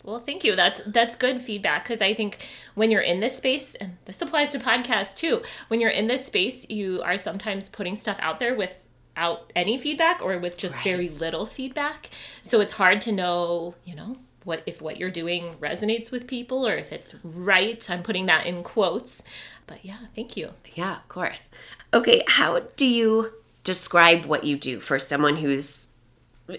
Well, 0.09 0.21
thank 0.21 0.43
you. 0.43 0.57
That's 0.57 0.81
that's 0.87 1.17
good 1.17 1.43
feedback 1.43 1.85
because 1.85 2.01
I 2.01 2.15
think 2.15 2.49
when 2.75 2.91
you're 2.91 3.03
in 3.03 3.21
this 3.21 3.37
space, 3.37 3.75
and 3.75 3.99
this 4.07 4.23
applies 4.23 4.53
to 4.53 4.59
podcasts 4.59 5.15
too, 5.15 5.43
when 5.69 5.81
you're 5.81 5.91
in 5.91 6.07
this 6.07 6.25
space, 6.25 6.65
you 6.71 7.03
are 7.03 7.19
sometimes 7.19 7.69
putting 7.69 7.95
stuff 7.95 8.17
out 8.21 8.41
there 8.41 8.55
without 8.55 9.53
any 9.55 9.77
feedback 9.77 10.23
or 10.23 10.39
with 10.39 10.57
just 10.57 10.77
right. 10.77 10.97
very 10.97 11.11
little 11.11 11.45
feedback. 11.45 12.09
So 12.41 12.63
it's 12.63 12.73
hard 12.73 13.03
to 13.03 13.13
know, 13.13 13.75
you 13.85 13.95
know, 13.95 14.17
what 14.45 14.63
if 14.65 14.81
what 14.81 14.97
you're 14.97 15.11
doing 15.11 15.57
resonates 15.61 16.11
with 16.11 16.27
people 16.27 16.67
or 16.67 16.75
if 16.75 16.91
it's 16.91 17.15
right. 17.23 17.89
I'm 17.91 18.03
putting 18.03 18.25
that 18.27 18.47
in 18.47 18.63
quotes. 18.63 19.23
But 19.67 19.85
yeah, 19.85 19.99
thank 20.17 20.39
you. 20.39 20.55
Yeah, 20.73 20.97
of 20.97 21.09
course. 21.09 21.51
Okay, 21.93 22.23
how 22.27 22.61
do 22.77 22.87
you 22.87 23.35
describe 23.63 24.25
what 24.25 24.45
you 24.45 24.57
do 24.57 24.81
for 24.81 24.99
someone 24.99 25.37
who's 25.37 25.88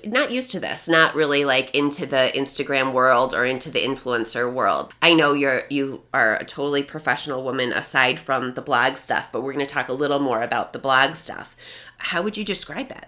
not 0.05 0.31
used 0.31 0.51
to 0.51 0.59
this, 0.59 0.87
not 0.87 1.15
really 1.15 1.45
like 1.45 1.73
into 1.73 2.05
the 2.05 2.31
Instagram 2.35 2.93
world 2.93 3.33
or 3.33 3.45
into 3.45 3.71
the 3.71 3.79
influencer 3.79 4.51
world. 4.51 4.93
I 5.01 5.13
know 5.13 5.33
you're 5.33 5.63
you 5.69 6.03
are 6.13 6.35
a 6.35 6.45
totally 6.45 6.83
professional 6.83 7.43
woman 7.43 7.73
aside 7.73 8.19
from 8.19 8.53
the 8.53 8.61
blog 8.61 8.97
stuff, 8.97 9.31
but 9.31 9.41
we're 9.41 9.53
going 9.53 9.65
to 9.65 9.73
talk 9.73 9.89
a 9.89 9.93
little 9.93 10.19
more 10.19 10.41
about 10.41 10.73
the 10.73 10.79
blog 10.79 11.15
stuff. 11.15 11.57
How 11.97 12.21
would 12.21 12.37
you 12.37 12.45
describe 12.45 12.91
it? 12.91 13.05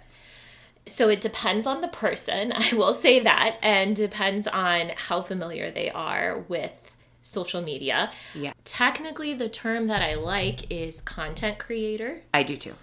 So 0.87 1.09
it 1.09 1.21
depends 1.21 1.67
on 1.67 1.81
the 1.81 1.87
person, 1.87 2.51
I 2.55 2.73
will 2.73 2.95
say 2.95 3.19
that, 3.19 3.57
and 3.61 3.95
depends 3.95 4.47
on 4.47 4.91
how 4.95 5.21
familiar 5.21 5.69
they 5.69 5.91
are 5.91 6.39
with 6.47 6.71
social 7.21 7.61
media. 7.61 8.11
Yeah. 8.33 8.53
Technically 8.65 9.35
the 9.35 9.49
term 9.49 9.85
that 9.87 10.01
I 10.01 10.15
like 10.15 10.71
is 10.71 11.01
content 11.01 11.59
creator. 11.59 12.23
I 12.33 12.41
do 12.41 12.57
too 12.57 12.75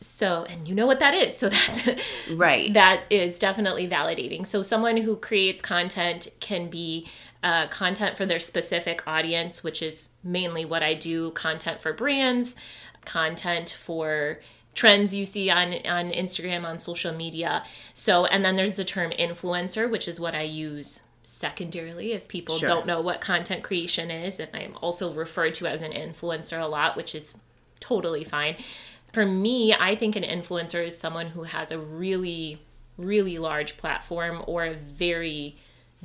so 0.00 0.44
and 0.48 0.68
you 0.68 0.74
know 0.74 0.86
what 0.86 1.00
that 1.00 1.14
is. 1.14 1.36
So 1.36 1.48
that's 1.50 1.88
right. 2.32 2.72
that 2.74 3.02
is 3.10 3.38
definitely 3.38 3.88
validating. 3.88 4.46
So 4.46 4.62
someone 4.62 4.96
who 4.96 5.16
creates 5.16 5.60
content 5.60 6.28
can 6.40 6.68
be 6.68 7.08
uh, 7.42 7.68
content 7.68 8.16
for 8.16 8.26
their 8.26 8.40
specific 8.40 9.06
audience 9.06 9.62
which 9.62 9.80
is 9.80 10.10
mainly 10.24 10.64
what 10.64 10.82
i 10.82 10.92
do 10.92 11.30
content 11.30 11.80
for 11.80 11.92
brands 11.92 12.56
content 13.04 13.78
for 13.80 14.40
trends 14.74 15.14
you 15.14 15.26
see 15.26 15.50
on 15.50 15.72
on 15.86 16.10
instagram 16.10 16.64
on 16.64 16.78
social 16.78 17.12
media. 17.12 17.64
So 17.94 18.26
and 18.26 18.44
then 18.44 18.56
there's 18.56 18.74
the 18.74 18.84
term 18.84 19.10
influencer 19.10 19.90
which 19.90 20.06
is 20.06 20.20
what 20.20 20.34
i 20.34 20.42
use 20.42 21.02
secondarily. 21.24 22.12
If 22.12 22.28
people 22.28 22.56
sure. 22.56 22.68
don't 22.68 22.86
know 22.86 23.00
what 23.00 23.20
content 23.20 23.62
creation 23.64 24.10
is 24.10 24.38
and 24.38 24.50
i'm 24.54 24.76
also 24.80 25.12
referred 25.12 25.54
to 25.54 25.66
as 25.66 25.82
an 25.82 25.92
influencer 25.92 26.60
a 26.60 26.66
lot 26.66 26.96
which 26.96 27.14
is 27.14 27.34
totally 27.80 28.24
fine 28.24 28.56
for 29.12 29.24
me, 29.24 29.74
I 29.74 29.94
think 29.94 30.16
an 30.16 30.22
influencer 30.22 30.84
is 30.84 30.96
someone 30.96 31.28
who 31.28 31.44
has 31.44 31.70
a 31.70 31.78
really, 31.78 32.60
really 32.96 33.38
large 33.38 33.76
platform 33.76 34.42
or 34.46 34.64
a 34.66 34.74
very 34.74 35.56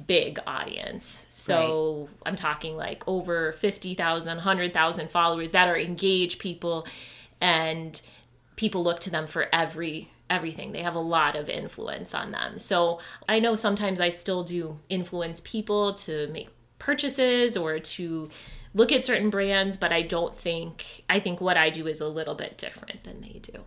big 0.07 0.39
audience. 0.47 1.25
So 1.29 2.07
right. 2.09 2.17
I'm 2.27 2.35
talking 2.35 2.77
like 2.77 3.07
over 3.07 3.53
50,000, 3.53 4.27
100,000 4.27 5.09
followers 5.09 5.51
that 5.51 5.67
are 5.67 5.77
engaged 5.77 6.39
people 6.39 6.87
and 7.41 7.99
people 8.55 8.83
look 8.83 8.99
to 9.01 9.09
them 9.09 9.27
for 9.27 9.47
every 9.53 10.09
everything. 10.29 10.71
They 10.71 10.81
have 10.81 10.95
a 10.95 10.99
lot 10.99 11.35
of 11.35 11.47
influence 11.47 12.15
on 12.15 12.31
them. 12.31 12.57
So 12.57 12.99
I 13.29 13.39
know 13.39 13.53
sometimes 13.55 13.99
I 13.99 14.09
still 14.09 14.43
do 14.43 14.79
influence 14.89 15.41
people 15.41 15.93
to 15.95 16.27
make 16.27 16.49
purchases 16.79 17.55
or 17.55 17.77
to 17.79 18.29
look 18.73 18.91
at 18.91 19.05
certain 19.05 19.29
brands, 19.29 19.77
but 19.77 19.91
I 19.91 20.01
don't 20.01 20.37
think 20.37 21.03
I 21.09 21.19
think 21.19 21.41
what 21.41 21.57
I 21.57 21.69
do 21.69 21.87
is 21.87 22.01
a 22.01 22.07
little 22.07 22.35
bit 22.35 22.57
different 22.57 23.03
than 23.03 23.21
they 23.21 23.39
do. 23.41 23.63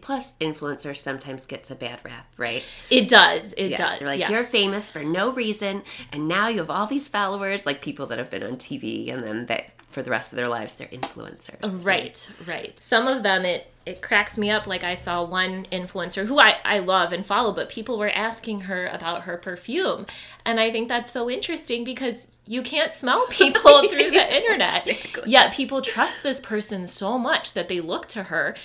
Plus, 0.00 0.36
influencer 0.36 0.96
sometimes 0.96 1.46
gets 1.46 1.68
a 1.68 1.74
bad 1.74 1.98
rap, 2.04 2.32
right? 2.36 2.64
It 2.90 3.08
does. 3.08 3.54
It 3.54 3.70
yeah, 3.70 3.76
does. 3.76 3.98
They're 3.98 4.08
like, 4.08 4.20
yes. 4.20 4.30
you're 4.30 4.44
famous 4.44 4.92
for 4.92 5.02
no 5.02 5.32
reason, 5.32 5.82
and 6.12 6.28
now 6.28 6.46
you 6.46 6.58
have 6.58 6.70
all 6.70 6.86
these 6.86 7.08
followers, 7.08 7.66
like 7.66 7.82
people 7.82 8.06
that 8.06 8.18
have 8.18 8.30
been 8.30 8.44
on 8.44 8.52
TV, 8.52 9.12
and 9.12 9.24
then 9.24 9.46
that 9.46 9.72
for 9.90 10.02
the 10.02 10.10
rest 10.10 10.32
of 10.32 10.38
their 10.38 10.48
lives, 10.48 10.74
they're 10.74 10.86
influencers. 10.88 11.84
Right, 11.84 12.30
right. 12.46 12.48
right. 12.48 12.78
Some 12.78 13.08
of 13.08 13.24
them, 13.24 13.44
it 13.44 13.72
it 13.90 14.02
cracks 14.02 14.38
me 14.38 14.50
up. 14.50 14.66
Like 14.66 14.84
I 14.84 14.94
saw 14.94 15.24
one 15.24 15.66
influencer 15.72 16.26
who 16.26 16.38
I, 16.38 16.56
I 16.64 16.78
love 16.78 17.12
and 17.12 17.26
follow, 17.26 17.52
but 17.52 17.68
people 17.68 17.98
were 17.98 18.10
asking 18.10 18.62
her 18.62 18.86
about 18.86 19.22
her 19.22 19.36
perfume. 19.36 20.06
And 20.44 20.60
I 20.60 20.70
think 20.70 20.88
that's 20.88 21.10
so 21.10 21.28
interesting 21.28 21.82
because 21.84 22.28
you 22.46 22.62
can't 22.62 22.94
smell 22.94 23.26
people 23.30 23.88
through 23.88 24.10
the 24.10 24.36
internet. 24.36 24.86
Exactly. 24.86 25.30
Yet 25.30 25.52
people 25.52 25.82
trust 25.82 26.22
this 26.22 26.40
person 26.40 26.86
so 26.86 27.18
much 27.18 27.52
that 27.54 27.68
they 27.68 27.80
look 27.80 28.06
to 28.08 28.24
her 28.24 28.56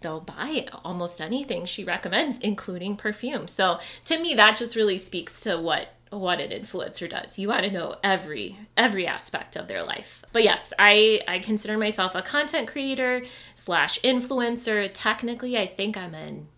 they'll 0.00 0.20
buy 0.20 0.66
almost 0.84 1.18
anything 1.18 1.64
she 1.64 1.82
recommends, 1.82 2.38
including 2.40 2.94
perfume. 2.94 3.48
So 3.48 3.78
to 4.04 4.18
me, 4.18 4.34
that 4.34 4.58
just 4.58 4.76
really 4.76 4.98
speaks 4.98 5.40
to 5.40 5.56
what 5.56 5.88
what 6.10 6.40
an 6.40 6.50
influencer 6.50 7.08
does. 7.08 7.38
You 7.38 7.48
want 7.48 7.64
to 7.64 7.70
know 7.70 7.96
every 8.04 8.58
every 8.76 9.06
aspect 9.06 9.56
of 9.56 9.66
their 9.66 9.82
life. 9.82 10.23
But 10.34 10.42
yes, 10.42 10.72
I 10.80 11.20
I 11.28 11.38
consider 11.38 11.78
myself 11.78 12.16
a 12.16 12.20
content 12.20 12.66
creator 12.68 13.24
slash 13.54 14.00
influencer. 14.00 14.90
Technically, 14.92 15.56
I 15.56 15.68
think 15.68 15.96
I'm 15.96 16.12
an 16.14 16.48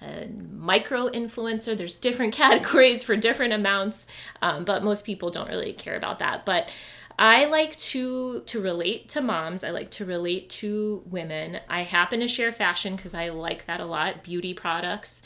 a 0.00 0.26
micro 0.26 1.08
influencer. 1.10 1.76
There's 1.76 1.98
different 1.98 2.32
categories 2.42 3.04
for 3.04 3.14
different 3.14 3.52
amounts, 3.52 4.06
um, 4.40 4.64
but 4.64 4.82
most 4.82 5.04
people 5.04 5.30
don't 5.30 5.48
really 5.48 5.74
care 5.74 5.96
about 5.96 6.18
that. 6.20 6.46
But 6.46 6.70
I 7.18 7.44
like 7.44 7.76
to 7.76 8.40
to 8.40 8.60
relate 8.60 9.10
to 9.10 9.20
moms. 9.20 9.64
I 9.64 9.70
like 9.70 9.90
to 9.92 10.06
relate 10.06 10.48
to 10.60 11.02
women. 11.04 11.60
I 11.68 11.82
happen 11.82 12.20
to 12.20 12.28
share 12.28 12.52
fashion 12.52 12.96
because 12.96 13.12
I 13.12 13.28
like 13.28 13.66
that 13.66 13.80
a 13.80 13.84
lot. 13.84 14.22
Beauty 14.22 14.54
products, 14.54 15.20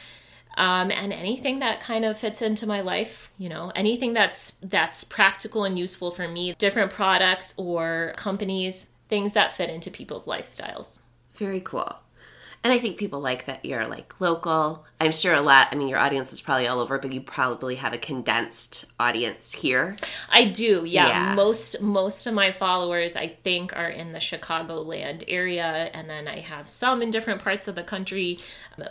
um, 0.61 0.90
and 0.90 1.11
anything 1.11 1.61
that 1.61 1.81
kind 1.81 2.05
of 2.05 2.19
fits 2.19 2.43
into 2.43 2.67
my 2.67 2.83
life. 2.83 3.31
You 3.38 3.49
know, 3.49 3.73
anything 3.75 4.12
that's 4.12 4.52
that's 4.62 5.02
practical 5.05 5.64
and 5.64 5.79
useful 5.79 6.11
for 6.11 6.29
me. 6.29 6.55
Different 6.59 6.93
products 6.93 7.55
or 7.57 8.12
companies, 8.17 8.90
things 9.09 9.33
that 9.33 9.52
fit 9.52 9.71
into 9.71 9.90
people's 9.90 10.26
lifestyles. 10.26 11.00
Very 11.35 11.61
cool. 11.61 11.97
And 12.62 12.73
I 12.73 12.79
think 12.79 12.99
people 12.99 13.21
like 13.21 13.47
that 13.47 13.64
you're 13.64 13.87
like 13.87 14.21
local. 14.21 14.85
I'm 15.00 15.12
sure 15.12 15.35
a 15.35 15.40
lot, 15.40 15.69
I 15.73 15.76
mean, 15.76 15.88
your 15.88 15.99
audience 15.99 16.33
is 16.33 16.43
probably 16.43 16.67
all 16.67 16.81
over, 16.81 16.99
but 16.99 17.12
you 17.12 17.23
probably 17.23 17.76
have 17.76 17.95
a 17.95 17.99
condensed 17.99 18.85
audience 19.00 19.52
here. 19.52 19.97
I 20.31 20.45
do, 20.45 20.85
yeah. 20.85 21.09
yeah. 21.09 21.35
Most 21.35 21.81
most 21.81 22.26
of 22.26 22.35
my 22.35 22.52
followers 22.52 23.17
I 23.17 23.29
think 23.29 23.75
are 23.75 23.88
in 23.88 24.12
the 24.12 24.19
Chicagoland 24.19 25.25
area 25.26 25.90
and 25.95 26.09
then 26.11 26.29
I 26.29 26.40
have 26.40 26.69
some 26.69 27.00
in 27.00 27.11
different 27.11 27.43
parts 27.43 27.67
of 27.67 27.76
the 27.76 27.83
country, 27.83 28.38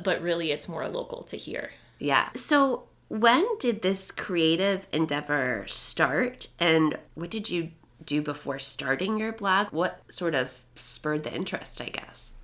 but 0.03 0.21
really 0.21 0.51
it's 0.51 0.67
more 0.67 0.87
local 0.87 1.23
to 1.23 1.37
here. 1.37 1.69
Yeah. 1.99 2.29
So 2.35 2.83
when 3.07 3.45
did 3.59 3.83
this 3.83 4.11
creative 4.11 4.87
endeavor 4.91 5.65
start 5.67 6.47
and 6.59 6.97
what 7.13 7.29
did 7.29 7.49
you 7.51 7.71
do 8.03 8.21
before 8.23 8.57
starting 8.57 9.19
your 9.19 9.31
blog? 9.31 9.67
What 9.67 10.01
sort 10.09 10.33
of 10.33 10.61
spurred 10.75 11.23
the 11.23 11.33
interest, 11.33 11.81
I 11.81 11.89
guess? 11.89 12.35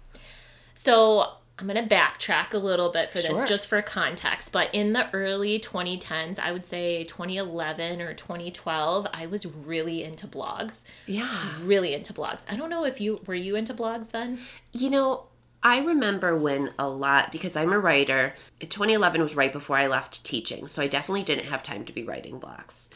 So 0.75 1.31
I'm 1.57 1.67
going 1.67 1.81
to 1.81 1.95
backtrack 1.95 2.53
a 2.53 2.57
little 2.57 2.91
bit 2.91 3.09
for 3.09 3.17
this 3.17 3.27
sure. 3.27 3.45
just 3.45 3.67
for 3.67 3.81
context, 3.81 4.51
but 4.51 4.73
in 4.73 4.91
the 4.91 5.09
early 5.13 5.57
2010s, 5.57 6.37
I 6.37 6.51
would 6.51 6.65
say 6.65 7.05
2011 7.05 8.01
or 8.01 8.13
2012, 8.13 9.07
I 9.13 9.25
was 9.25 9.45
really 9.45 10.03
into 10.03 10.27
blogs. 10.27 10.83
Yeah. 11.05 11.53
Really 11.63 11.93
into 11.93 12.13
blogs. 12.13 12.41
I 12.49 12.57
don't 12.57 12.69
know 12.69 12.83
if 12.83 12.99
you 12.99 13.17
were 13.25 13.35
you 13.35 13.55
into 13.55 13.73
blogs 13.73 14.11
then? 14.11 14.39
You 14.73 14.89
know, 14.89 15.27
I 15.63 15.79
remember 15.79 16.37
when 16.37 16.73
a 16.77 16.89
lot 16.89 17.31
because 17.31 17.55
I'm 17.55 17.71
a 17.71 17.79
writer. 17.79 18.35
2011 18.59 19.21
was 19.21 19.35
right 19.35 19.53
before 19.53 19.77
I 19.77 19.87
left 19.87 20.25
teaching, 20.25 20.67
so 20.67 20.81
I 20.81 20.87
definitely 20.87 21.23
didn't 21.23 21.45
have 21.45 21.63
time 21.63 21.85
to 21.85 21.93
be 21.93 22.03
writing 22.03 22.39
blogs. 22.39 22.89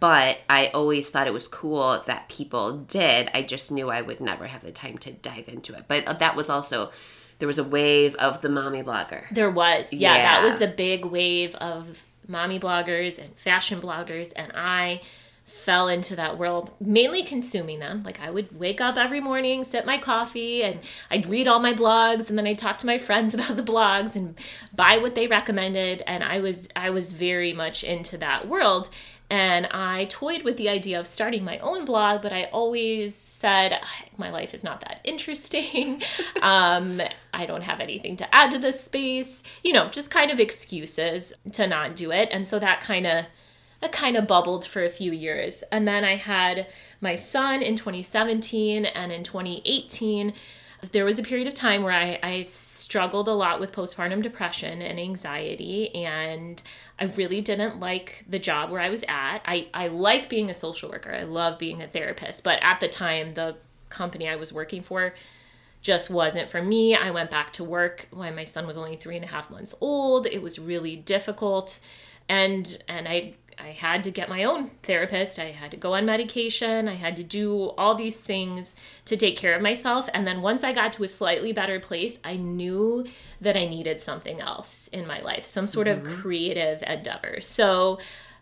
But 0.00 0.38
I 0.48 0.68
always 0.72 1.10
thought 1.10 1.26
it 1.26 1.34
was 1.34 1.48
cool 1.48 2.02
that 2.06 2.30
people 2.30 2.78
did. 2.78 3.28
I 3.34 3.42
just 3.42 3.72
knew 3.72 3.90
I 3.90 4.00
would 4.02 4.20
never 4.20 4.46
have 4.46 4.62
the 4.62 4.72
time 4.72 4.98
to 4.98 5.12
dive 5.12 5.48
into 5.48 5.74
it. 5.74 5.84
But 5.88 6.20
that 6.20 6.36
was 6.36 6.48
also 6.48 6.92
there 7.38 7.48
was 7.48 7.58
a 7.58 7.64
wave 7.64 8.14
of 8.16 8.42
the 8.42 8.48
mommy 8.48 8.82
blogger. 8.82 9.24
There 9.30 9.50
was. 9.50 9.92
Yeah, 9.92 10.14
yeah, 10.14 10.22
that 10.40 10.48
was 10.48 10.58
the 10.58 10.68
big 10.68 11.04
wave 11.04 11.54
of 11.56 12.04
mommy 12.28 12.58
bloggers 12.58 13.18
and 13.18 13.36
fashion 13.38 13.80
bloggers 13.80 14.32
and 14.34 14.52
I 14.54 15.02
fell 15.44 15.88
into 15.88 16.14
that 16.14 16.36
world 16.36 16.72
mainly 16.78 17.22
consuming 17.22 17.78
them 17.78 18.02
like 18.02 18.20
i 18.20 18.30
would 18.30 18.58
wake 18.58 18.82
up 18.82 18.98
every 18.98 19.20
morning 19.20 19.64
sip 19.64 19.86
my 19.86 19.96
coffee 19.96 20.62
and 20.62 20.78
i'd 21.10 21.24
read 21.24 21.48
all 21.48 21.58
my 21.58 21.72
blogs 21.72 22.28
and 22.28 22.36
then 22.36 22.46
i'd 22.46 22.58
talk 22.58 22.76
to 22.76 22.86
my 22.86 22.98
friends 23.06 23.32
about 23.32 23.56
the 23.56 23.62
blogs 23.62 24.14
and 24.14 24.38
buy 24.74 24.98
what 24.98 25.14
they 25.14 25.26
recommended 25.26 26.02
and 26.06 26.22
i 26.22 26.38
was 26.38 26.68
i 26.76 26.90
was 26.90 27.12
very 27.12 27.54
much 27.54 27.82
into 27.82 28.18
that 28.18 28.46
world 28.46 28.90
and 29.34 29.66
I 29.72 30.04
toyed 30.04 30.44
with 30.44 30.58
the 30.58 30.68
idea 30.68 31.00
of 31.00 31.08
starting 31.08 31.42
my 31.42 31.58
own 31.58 31.84
blog, 31.84 32.22
but 32.22 32.32
I 32.32 32.44
always 32.52 33.16
said, 33.16 33.80
my 34.16 34.30
life 34.30 34.54
is 34.54 34.62
not 34.62 34.80
that 34.82 35.00
interesting. 35.02 36.04
um, 36.40 37.02
I 37.32 37.44
don't 37.44 37.62
have 37.62 37.80
anything 37.80 38.16
to 38.18 38.32
add 38.32 38.52
to 38.52 38.60
this 38.60 38.80
space. 38.80 39.42
You 39.64 39.72
know, 39.72 39.88
just 39.88 40.08
kind 40.08 40.30
of 40.30 40.38
excuses 40.38 41.32
to 41.50 41.66
not 41.66 41.96
do 41.96 42.12
it. 42.12 42.28
And 42.30 42.46
so 42.46 42.60
that 42.60 42.80
kind 42.80 43.08
of 43.08 43.24
it 43.82 43.90
kind 43.90 44.16
of 44.16 44.28
bubbled 44.28 44.64
for 44.66 44.84
a 44.84 44.88
few 44.88 45.10
years. 45.10 45.64
And 45.72 45.88
then 45.88 46.04
I 46.04 46.14
had 46.14 46.68
my 47.00 47.16
son 47.16 47.60
in 47.60 47.74
2017 47.74 48.84
and 48.84 49.10
in 49.10 49.24
2018 49.24 50.32
there 50.92 51.04
was 51.04 51.18
a 51.18 51.22
period 51.22 51.46
of 51.48 51.54
time 51.54 51.82
where 51.82 51.92
I, 51.92 52.18
I 52.22 52.42
struggled 52.42 53.28
a 53.28 53.32
lot 53.32 53.60
with 53.60 53.72
postpartum 53.72 54.22
depression 54.22 54.82
and 54.82 54.98
anxiety 54.98 55.94
and 55.94 56.62
I 56.98 57.04
really 57.04 57.40
didn't 57.40 57.80
like 57.80 58.24
the 58.28 58.38
job 58.38 58.70
where 58.70 58.80
I 58.80 58.90
was 58.90 59.02
at. 59.08 59.40
I, 59.44 59.68
I 59.74 59.88
like 59.88 60.28
being 60.28 60.50
a 60.50 60.54
social 60.54 60.90
worker. 60.90 61.12
I 61.12 61.22
love 61.24 61.58
being 61.58 61.82
a 61.82 61.88
therapist, 61.88 62.44
but 62.44 62.58
at 62.62 62.80
the 62.80 62.88
time 62.88 63.30
the 63.30 63.56
company 63.88 64.28
I 64.28 64.36
was 64.36 64.52
working 64.52 64.82
for 64.82 65.14
just 65.80 66.10
wasn't 66.10 66.50
for 66.50 66.62
me. 66.62 66.94
I 66.94 67.10
went 67.10 67.30
back 67.30 67.52
to 67.54 67.64
work 67.64 68.08
when 68.10 68.34
my 68.34 68.44
son 68.44 68.66
was 68.66 68.76
only 68.76 68.96
three 68.96 69.16
and 69.16 69.24
a 69.24 69.28
half 69.28 69.50
months 69.50 69.74
old. 69.80 70.26
It 70.26 70.42
was 70.42 70.58
really 70.58 70.96
difficult. 70.96 71.78
And 72.28 72.82
and 72.88 73.06
I 73.06 73.34
I 73.58 73.68
had 73.68 74.04
to 74.04 74.10
get 74.10 74.28
my 74.28 74.44
own 74.44 74.70
therapist. 74.82 75.38
I 75.38 75.52
had 75.52 75.70
to 75.70 75.76
go 75.76 75.94
on 75.94 76.06
medication. 76.06 76.88
I 76.88 76.94
had 76.94 77.16
to 77.16 77.22
do 77.22 77.70
all 77.78 77.94
these 77.94 78.16
things 78.16 78.76
to 79.06 79.16
take 79.16 79.36
care 79.36 79.54
of 79.54 79.62
myself. 79.62 80.08
And 80.12 80.26
then 80.26 80.42
once 80.42 80.64
I 80.64 80.72
got 80.72 80.92
to 80.94 81.04
a 81.04 81.08
slightly 81.08 81.52
better 81.52 81.80
place, 81.80 82.18
I 82.24 82.36
knew 82.36 83.06
that 83.40 83.56
I 83.56 83.66
needed 83.66 84.00
something 84.00 84.40
else 84.40 84.88
in 84.88 85.06
my 85.06 85.20
life, 85.20 85.44
some 85.44 85.66
sort 85.66 85.86
mm-hmm. 85.86 86.06
of 86.06 86.20
creative 86.20 86.82
endeavor. 86.82 87.40
So 87.40 87.98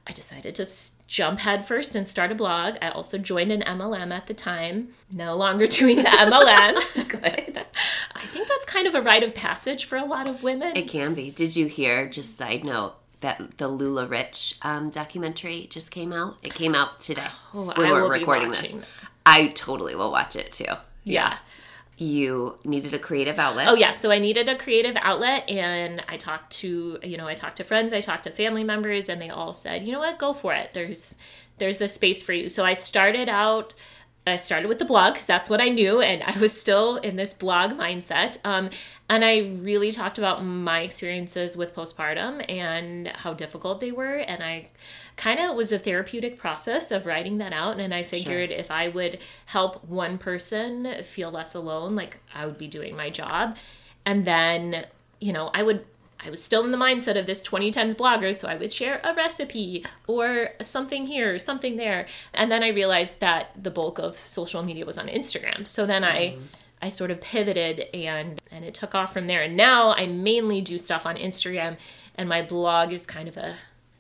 I 0.07 0.13
decided 0.13 0.57
to 0.57 0.67
jump 1.07 1.41
headfirst 1.41 1.95
and 1.95 2.09
start 2.09 2.33
a 2.33 2.35
blog. 2.35 2.75
I 2.83 2.89
also 2.89 3.19
joined 3.19 3.53
an 3.53 3.63
MLM 3.63 4.13
at 4.13 4.27
the 4.27 4.35
time, 4.35 4.89
no 5.13 5.37
longer 5.37 5.67
doing 5.69 5.97
the 5.97 6.05
MLM. 6.05 6.75
Good. 7.09 7.67
I 8.15 8.27
think 8.27 8.49
that's 8.49 8.65
kind 8.65 8.87
of 8.87 8.95
a 8.95 9.03
rite 9.03 9.23
of 9.23 9.35
passage 9.35 9.85
for 9.85 9.97
a 9.97 10.05
lot 10.05 10.29
of 10.29 10.43
women. 10.43 10.77
It 10.77 10.89
can 10.89 11.15
be. 11.15 11.31
Did 11.31 11.55
you 11.55 11.67
hear, 11.67 12.09
just 12.09 12.37
side 12.37 12.65
note, 12.65 12.95
that 13.23 13.59
the 13.59 13.69
LuLaRich 13.69 14.59
um, 14.65 14.91
documentary 14.91 15.67
just 15.71 15.91
came 15.91 16.13
out. 16.13 16.37
It 16.43 16.55
came 16.55 16.75
out 16.75 17.01
today 17.01 17.27
oh, 17.55 17.65
when 17.65 17.87
I 17.87 17.93
we're 17.93 18.11
recording 18.11 18.51
this. 18.51 18.75
I 19.25 19.49
totally 19.49 19.95
will 19.95 20.11
watch 20.11 20.37
it 20.37 20.53
too. 20.53 20.65
Yeah. 20.65 20.79
yeah. 21.05 21.39
You 21.97 22.59
needed 22.65 22.95
a 22.95 22.99
creative 22.99 23.39
outlet. 23.39 23.69
Oh 23.69 23.75
yeah, 23.75 23.93
so 23.93 24.11
I 24.11 24.19
needed 24.19 24.49
a 24.49 24.57
creative 24.57 24.97
outlet 25.01 25.49
and 25.49 26.03
I 26.09 26.17
talked 26.17 26.53
to, 26.55 26.99
you 27.03 27.17
know, 27.17 27.29
I 27.29 27.35
talked 27.35 27.59
to 27.59 27.65
friends, 27.65 27.93
I 27.93 28.01
talked 28.01 28.25
to 28.25 28.31
family 28.31 28.65
members 28.65 29.09
and 29.09 29.21
they 29.23 29.31
all 29.31 29.53
said, 29.53 29.85
"You 29.85 29.93
know 29.93 30.01
what? 30.01 30.19
Go 30.19 30.33
for 30.33 30.53
it. 30.53 30.71
There's 30.73 31.17
there's 31.59 31.81
a 31.81 31.87
space 31.87 32.23
for 32.23 32.33
you." 32.33 32.49
So 32.49 32.65
I 32.65 32.75
started 32.75 33.29
out 33.29 33.75
I 34.25 34.37
started 34.37 34.69
with 34.69 34.79
the 34.79 34.85
blog 34.85 35.15
because 35.15 35.27
that's 35.27 35.51
what 35.51 35.61
I 35.61 35.69
knew, 35.69 36.01
and 36.01 36.23
I 36.23 36.39
was 36.39 36.59
still 36.59 36.97
in 36.97 37.17
this 37.17 37.35
blog 37.35 37.73
mindset. 37.73 38.39
Um, 38.45 38.71
and 39.09 39.25
I 39.25 39.39
really 39.61 39.91
talked 39.91 40.17
about 40.17 40.45
my 40.45 40.81
experiences 40.81 41.57
with 41.57 41.75
postpartum 41.75 42.49
and 42.49 43.09
how 43.09 43.35
difficult 43.35 43.81
they 43.81 43.91
were. 43.91 44.19
And 44.19 44.43
I 44.43 44.69
kind 45.17 45.41
of 45.41 45.57
was 45.57 45.73
a 45.73 45.79
therapeutic 45.79 46.39
process 46.39 46.91
of 46.93 47.05
writing 47.05 47.39
that 47.39 47.53
out. 47.53 47.81
And 47.81 47.93
I 47.93 48.05
figured 48.05 48.51
sure. 48.51 48.59
if 48.59 48.71
I 48.71 48.89
would 48.89 49.19
help 49.47 49.85
one 49.85 50.19
person 50.19 51.03
feel 51.03 51.31
less 51.31 51.55
alone, 51.55 51.97
like 51.97 52.21
I 52.33 52.47
would 52.47 52.59
be 52.59 52.69
doing 52.69 52.97
my 52.97 53.11
job. 53.11 53.57
And 54.07 54.25
then, 54.25 54.87
you 55.21 55.33
know, 55.33 55.51
I 55.53 55.63
would 55.63 55.85
I 56.25 56.31
was 56.31 56.43
still 56.43 56.65
in 56.65 56.71
the 56.71 56.79
mindset 56.79 57.19
of 57.19 57.27
this 57.27 57.43
2010s 57.43 57.95
blogger, 57.95 58.35
so 58.35 58.49
I 58.49 58.55
would 58.55 58.73
share 58.73 59.01
a 59.03 59.15
recipe 59.15 59.85
or 60.07 60.51
something 60.63 61.07
here, 61.07 61.39
something 61.39 61.77
there. 61.77 62.07
And 62.33 62.51
then 62.51 62.63
I 62.63 62.69
realized 62.69 63.21
that 63.21 63.51
the 63.61 63.71
bulk 63.71 63.99
of 63.99 64.19
social 64.19 64.63
media 64.63 64.87
was 64.87 64.99
on 64.99 65.09
Instagram. 65.09 65.67
So 65.67 65.87
then 65.87 66.03
mm-hmm. 66.03 66.41
I 66.43 66.87
I 66.87 66.89
sort 66.89 67.13
of 67.13 67.21
pivoted 67.21 67.87
and 67.95 68.41
and 68.51 68.65
it 68.65 68.75
took 68.75 68.95
off 68.95 69.13
from 69.13 69.29
there. 69.29 69.43
And 69.43 69.57
now 69.57 69.95
I 69.95 70.07
mainly 70.07 70.61
do 70.61 70.79
stuff 70.79 71.07
on 71.07 71.17
Instagram 71.17 71.77
and 72.17 72.29
my 72.29 72.43
blog 72.43 72.93
is 72.93 73.07
kind 73.07 73.29
of 73.29 73.37
a 73.37 73.57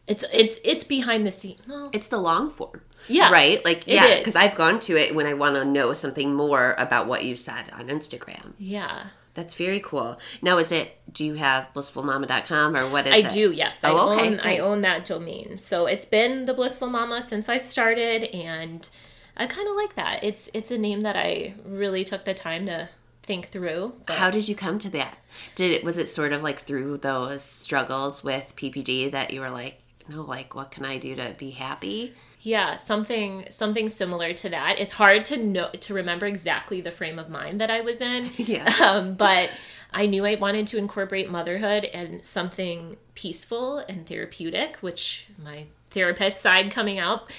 it's 0.06 0.24
it's 0.32 0.58
it's 0.64 0.84
behind 0.84 1.26
the 1.26 1.30
scene. 1.30 1.58
Well, 1.68 1.90
it's 1.92 2.08
the 2.08 2.18
long 2.18 2.50
form. 2.50 2.82
Yeah. 3.08 3.30
Right? 3.30 3.64
Like 3.64 3.84
yeah, 3.86 4.22
cuz 4.22 4.34
I've 4.34 4.56
gone 4.56 4.80
to 4.80 4.96
it 4.96 5.14
when 5.14 5.26
I 5.26 5.34
want 5.34 5.54
to 5.56 5.64
know 5.64 5.92
something 5.92 6.34
more 6.34 6.74
about 6.76 7.06
what 7.06 7.24
you 7.24 7.36
said 7.36 7.70
on 7.72 7.88
Instagram. 7.88 8.54
Yeah. 8.58 9.06
That's 9.34 9.54
very 9.54 9.80
cool. 9.80 10.18
Now, 10.42 10.58
is 10.58 10.70
it? 10.72 10.98
Do 11.12 11.24
you 11.24 11.34
have 11.34 11.72
blissfulmomma.com 11.74 12.76
or 12.76 12.88
what 12.90 13.06
is 13.06 13.14
I 13.14 13.18
it? 13.18 13.30
do. 13.30 13.50
Yes, 13.52 13.80
Oh, 13.82 14.10
I 14.10 14.14
okay, 14.14 14.26
own. 14.28 14.40
I 14.40 14.58
own 14.58 14.80
that 14.82 15.04
domain. 15.04 15.56
So 15.58 15.86
it's 15.86 16.04
been 16.06 16.44
the 16.44 16.54
Blissful 16.54 16.88
Momma 16.90 17.22
since 17.22 17.48
I 17.48 17.58
started, 17.58 18.24
and 18.34 18.88
I 19.36 19.46
kind 19.46 19.68
of 19.68 19.74
like 19.74 19.94
that. 19.96 20.22
It's 20.22 20.50
it's 20.52 20.70
a 20.70 20.78
name 20.78 21.00
that 21.02 21.16
I 21.16 21.54
really 21.64 22.04
took 22.04 22.24
the 22.24 22.34
time 22.34 22.66
to 22.66 22.88
think 23.22 23.48
through. 23.48 23.94
But 24.06 24.16
How 24.16 24.30
did 24.30 24.48
you 24.48 24.54
come 24.54 24.78
to 24.80 24.90
that? 24.90 25.16
Did 25.54 25.70
it 25.72 25.84
was 25.84 25.96
it 25.96 26.08
sort 26.08 26.32
of 26.32 26.42
like 26.42 26.60
through 26.60 26.98
those 26.98 27.42
struggles 27.42 28.22
with 28.22 28.54
PPD 28.56 29.10
that 29.12 29.32
you 29.32 29.40
were 29.40 29.50
like, 29.50 29.78
no, 30.08 30.20
like 30.22 30.54
what 30.54 30.70
can 30.70 30.84
I 30.84 30.98
do 30.98 31.14
to 31.16 31.34
be 31.38 31.50
happy? 31.52 32.12
Yeah, 32.44 32.74
something 32.74 33.46
something 33.50 33.88
similar 33.88 34.32
to 34.34 34.48
that. 34.48 34.80
It's 34.80 34.92
hard 34.92 35.24
to 35.26 35.36
know 35.36 35.70
to 35.70 35.94
remember 35.94 36.26
exactly 36.26 36.80
the 36.80 36.90
frame 36.90 37.20
of 37.20 37.28
mind 37.28 37.60
that 37.60 37.70
I 37.70 37.80
was 37.80 38.00
in. 38.00 38.30
Yeah. 38.36 38.70
Um, 38.82 39.14
but 39.14 39.50
I 39.92 40.06
knew 40.06 40.26
I 40.26 40.34
wanted 40.34 40.66
to 40.68 40.78
incorporate 40.78 41.30
motherhood 41.30 41.84
and 41.84 42.24
something 42.24 42.96
peaceful 43.14 43.78
and 43.78 44.06
therapeutic, 44.06 44.78
which 44.78 45.28
my 45.42 45.66
therapist 45.90 46.42
side 46.42 46.72
coming 46.72 46.98
out. 46.98 47.30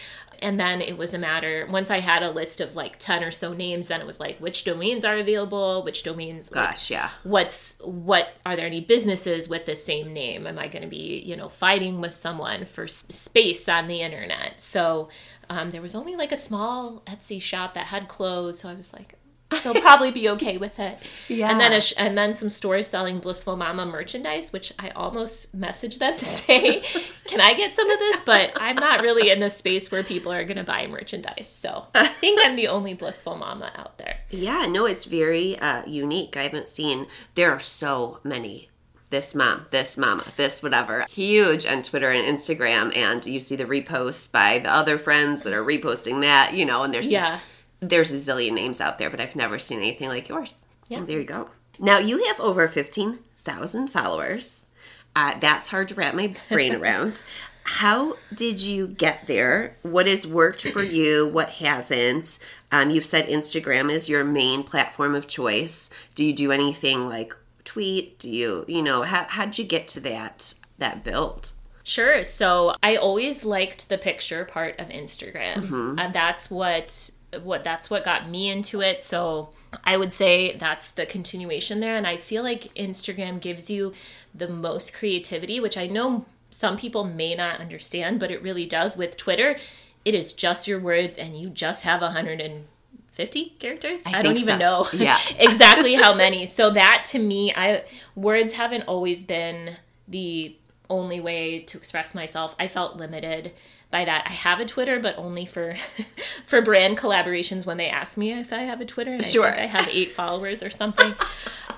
And 0.44 0.60
then 0.60 0.82
it 0.82 0.98
was 0.98 1.14
a 1.14 1.18
matter 1.18 1.66
once 1.70 1.90
I 1.90 2.00
had 2.00 2.22
a 2.22 2.30
list 2.30 2.62
of 2.62 2.76
like 2.76 3.00
10 3.00 3.24
or 3.24 3.32
so 3.32 3.54
names, 3.54 3.88
then 3.88 4.02
it 4.02 4.06
was 4.06 4.20
like 4.20 4.38
which 4.40 4.64
domains 4.64 5.06
are 5.06 5.18
available, 5.18 5.84
which 5.84 6.04
domains 6.04 6.52
like, 6.52 6.70
Gosh, 6.70 6.92
yeah. 6.92 7.10
what's 7.24 7.80
what 7.84 8.28
are 8.46 8.56
there 8.56 8.68
any 8.68 8.82
businesses 8.82 9.50
with 9.50 9.66
the 9.66 9.76
same 9.76 10.14
name? 10.14 10.46
Am 10.46 10.60
i 10.60 10.68
going 10.68 10.84
to 10.84 10.90
be 10.90 11.24
you 11.26 11.36
know 11.36 11.50
fighting 11.50 12.02
with 12.02 12.14
someone 12.14 12.66
for 12.66 12.88
space 12.88 13.68
on 13.68 13.88
the 13.88 14.02
internet? 14.02 14.62
So 14.62 15.10
um, 15.50 15.72
there 15.72 15.82
was 15.82 15.96
only 15.96 16.16
like 16.16 16.32
a 16.32 16.38
small 16.38 17.02
etsy 17.08 17.42
shop 17.42 17.74
that 17.74 17.88
had 17.88 18.08
clothes 18.08 18.60
so 18.60 18.70
i 18.70 18.74
was 18.74 18.94
like 18.94 19.16
they'll 19.62 19.74
probably 19.82 20.12
be 20.12 20.30
okay 20.30 20.58
with 20.58 20.80
it 20.80 20.98
Yeah. 21.28 21.50
and 21.52 21.60
then 21.60 21.74
a 21.74 21.82
sh- 21.82 21.94
and 21.98 22.18
then 22.18 22.34
some 22.34 22.50
stores 22.50 22.88
selling 22.88 23.20
blissful 23.20 23.56
mama 23.56 23.86
merchandise 23.86 24.52
which 24.54 24.74
i 24.80 24.90
almost 24.92 25.56
messaged 25.60 26.00
them 26.00 26.18
to 26.18 26.26
say 26.42 26.82
can 27.26 27.42
i 27.42 27.54
get 27.54 27.76
some 27.76 27.90
of 27.90 28.00
this 28.00 28.22
but 28.22 28.52
i'm 28.60 28.76
not 28.76 29.02
really 29.02 29.30
in 29.30 29.40
the 29.40 29.50
space 29.50 29.92
where 29.92 30.04
people 30.04 30.32
are 30.32 30.44
going 30.46 30.58
to 30.58 30.64
buy 30.64 30.88
merchandise 30.88 31.48
so 31.50 31.86
i 31.96 32.08
think 32.08 32.40
i'm 32.44 32.56
the 32.56 32.68
only 32.68 32.94
blissful 32.94 33.36
mama 33.36 33.72
out 33.76 33.98
there 33.98 34.20
Yeah, 34.32 34.66
no, 34.68 34.86
it's 34.86 35.06
very 35.06 35.60
uh, 35.60 35.86
unique. 35.86 36.36
I 36.38 36.44
haven't 36.44 36.68
seen, 36.68 37.06
there 37.36 37.52
are 37.52 37.60
so 37.60 38.20
many. 38.24 38.70
This 39.12 39.36
mom, 39.36 39.68
this 39.70 39.96
mama, 39.96 40.24
this 40.38 40.64
whatever. 40.64 41.06
Huge 41.08 41.68
on 41.68 41.84
Twitter 41.84 42.10
and 42.12 42.26
Instagram. 42.38 42.96
And 42.98 43.24
you 43.28 43.40
see 43.40 43.56
the 43.56 43.66
reposts 43.66 44.32
by 44.32 44.58
the 44.60 44.72
other 44.72 44.98
friends 44.98 45.44
that 45.44 45.54
are 45.54 45.64
reposting 45.64 46.22
that, 46.22 46.56
you 46.56 46.66
know, 46.66 46.82
and 46.84 46.92
there's 46.92 47.06
Yeah. 47.08 47.20
just, 47.30 47.44
there's 47.90 48.12
a 48.12 48.16
zillion 48.16 48.54
names 48.54 48.82
out 48.82 48.98
there, 48.98 49.10
but 49.10 49.22
I've 49.22 49.36
never 49.36 49.60
seen 49.60 49.80
anything 49.80 50.10
like 50.10 50.30
yours. 50.30 50.66
Yeah. 50.90 51.00
And 51.00 51.08
there 51.08 51.20
you 51.20 51.26
go. 51.26 51.50
Now, 51.80 51.98
you 51.98 52.26
have 52.26 52.40
over 52.40 52.68
15,000 52.68 53.88
followers. 53.88 54.68
Uh, 55.16 55.38
that's 55.40 55.70
hard 55.70 55.88
to 55.90 55.96
wrap 55.96 56.16
my 56.16 56.34
brain 56.50 56.76
around. 56.82 57.24
How 57.66 58.18
did 58.34 58.62
you 58.62 58.88
get 58.88 59.28
there? 59.28 59.78
What 59.84 60.08
has 60.08 60.28
worked 60.28 60.68
for 60.70 60.84
you? 60.84 61.28
What 61.28 61.50
hasn't? 61.50 62.40
Um, 62.72 62.90
you've 62.90 63.06
said 63.06 63.28
Instagram 63.28 63.92
is 63.92 64.10
your 64.10 64.24
main 64.24 64.64
platform 64.64 65.16
of 65.16 65.28
choice. 65.28 65.90
Do 66.16 66.26
you 66.26 66.34
do 66.34 66.52
anything 66.52 67.08
like 67.08 67.36
tweet? 67.64 68.20
Do 68.20 68.30
you, 68.30 68.66
you 68.68 68.82
know, 68.82 69.04
how 69.04 69.26
how 69.30 69.46
did 69.46 69.60
you 69.60 69.66
get 69.66 69.88
to 69.90 70.00
that 70.02 70.56
that 70.78 71.04
build? 71.04 71.54
Sure. 71.84 72.24
So 72.24 72.76
I 72.82 72.96
always 72.96 73.44
liked 73.44 73.90
the 73.90 73.98
picture 73.98 74.46
part 74.46 74.80
of 74.80 74.88
Instagram. 74.88 76.00
And 76.00 76.14
that's 76.14 76.50
what 76.50 77.12
what 77.44 77.64
that's 77.64 77.90
what 77.90 78.04
got 78.04 78.30
me 78.30 78.50
into 78.50 78.82
it. 78.82 79.02
So 79.02 79.50
I 79.84 79.98
would 79.98 80.14
say 80.14 80.56
that's 80.58 80.92
the 80.92 81.06
continuation 81.06 81.80
there 81.80 81.96
and 81.96 82.06
I 82.06 82.18
feel 82.18 82.44
like 82.44 82.74
Instagram 82.76 83.40
gives 83.40 83.70
you 83.70 83.94
the 84.34 84.48
most 84.48 84.94
creativity, 84.94 85.60
which 85.60 85.78
I 85.78 85.88
know 85.88 86.26
some 86.52 86.78
people 86.78 87.04
may 87.04 87.34
not 87.36 87.60
understand, 87.60 88.20
but 88.20 88.30
it 88.32 88.42
really 88.44 88.66
does 88.66 88.96
with 88.96 89.18
Twitter. 89.18 89.58
It 90.06 90.14
is 90.14 90.34
just 90.34 90.68
your 90.68 90.80
words 90.80 91.18
and 91.18 91.36
you 91.36 91.50
just 91.50 91.84
have 91.84 92.02
150 92.02 93.46
characters. 93.60 94.04
I, 94.06 94.22
don't 94.22 94.38
even 94.38 94.56
so. 94.56 94.58
know 94.58 94.88
Yeah. 94.94 95.20
exactly 95.40 95.96
how 95.96 96.14
many. 96.14 96.46
So 96.46 96.70
that 96.72 97.06
to 97.08 97.20
me, 97.20 97.54
I 97.56 97.84
words 98.16 98.54
haven't 98.54 98.84
always 98.84 99.24
been 99.24 99.78
the 100.08 100.56
only 100.90 101.20
way 101.20 101.60
to 101.62 101.78
express 101.78 102.14
myself. 102.14 102.56
I 102.60 102.68
felt 102.68 102.98
limited 102.98 103.54
by 103.94 104.04
that. 104.04 104.26
I 104.28 104.32
have 104.34 104.60
a 104.60 104.66
Twitter, 104.66 105.00
but 105.00 105.18
only 105.18 105.46
for 105.46 105.78
for 106.46 106.62
brand 106.62 106.98
collaborations 106.98 107.66
when 107.66 107.78
they 107.78 107.88
ask 107.88 108.18
me 108.18 108.34
if 108.34 108.52
I 108.52 108.64
have 108.64 108.82
a 108.82 108.86
Twitter. 108.86 109.14
And 109.14 109.24
Sure. 109.24 109.48
I 109.48 109.52
think 109.52 109.62
I 109.62 109.68
have 109.68 109.88
eight 109.90 110.12
followers 110.12 110.62
or 110.62 110.70
something. 110.70 111.14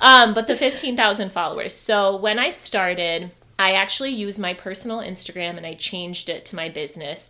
Um, 0.01 0.33
but 0.33 0.47
the 0.47 0.55
fifteen 0.55 0.97
thousand 0.97 1.31
followers. 1.31 1.75
So 1.75 2.15
when 2.15 2.39
I 2.39 2.49
started, 2.49 3.31
I 3.59 3.73
actually 3.73 4.11
used 4.11 4.39
my 4.39 4.53
personal 4.53 4.99
Instagram 4.99 5.57
and 5.57 5.65
I 5.65 5.75
changed 5.75 6.29
it 6.29 6.45
to 6.45 6.55
my 6.55 6.69
business. 6.69 7.29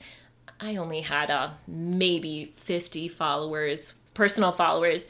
I 0.59 0.77
only 0.77 1.01
had 1.01 1.29
uh, 1.29 1.49
maybe 1.67 2.53
50 2.55 3.09
followers, 3.09 3.93
personal 4.13 4.53
followers. 4.53 5.07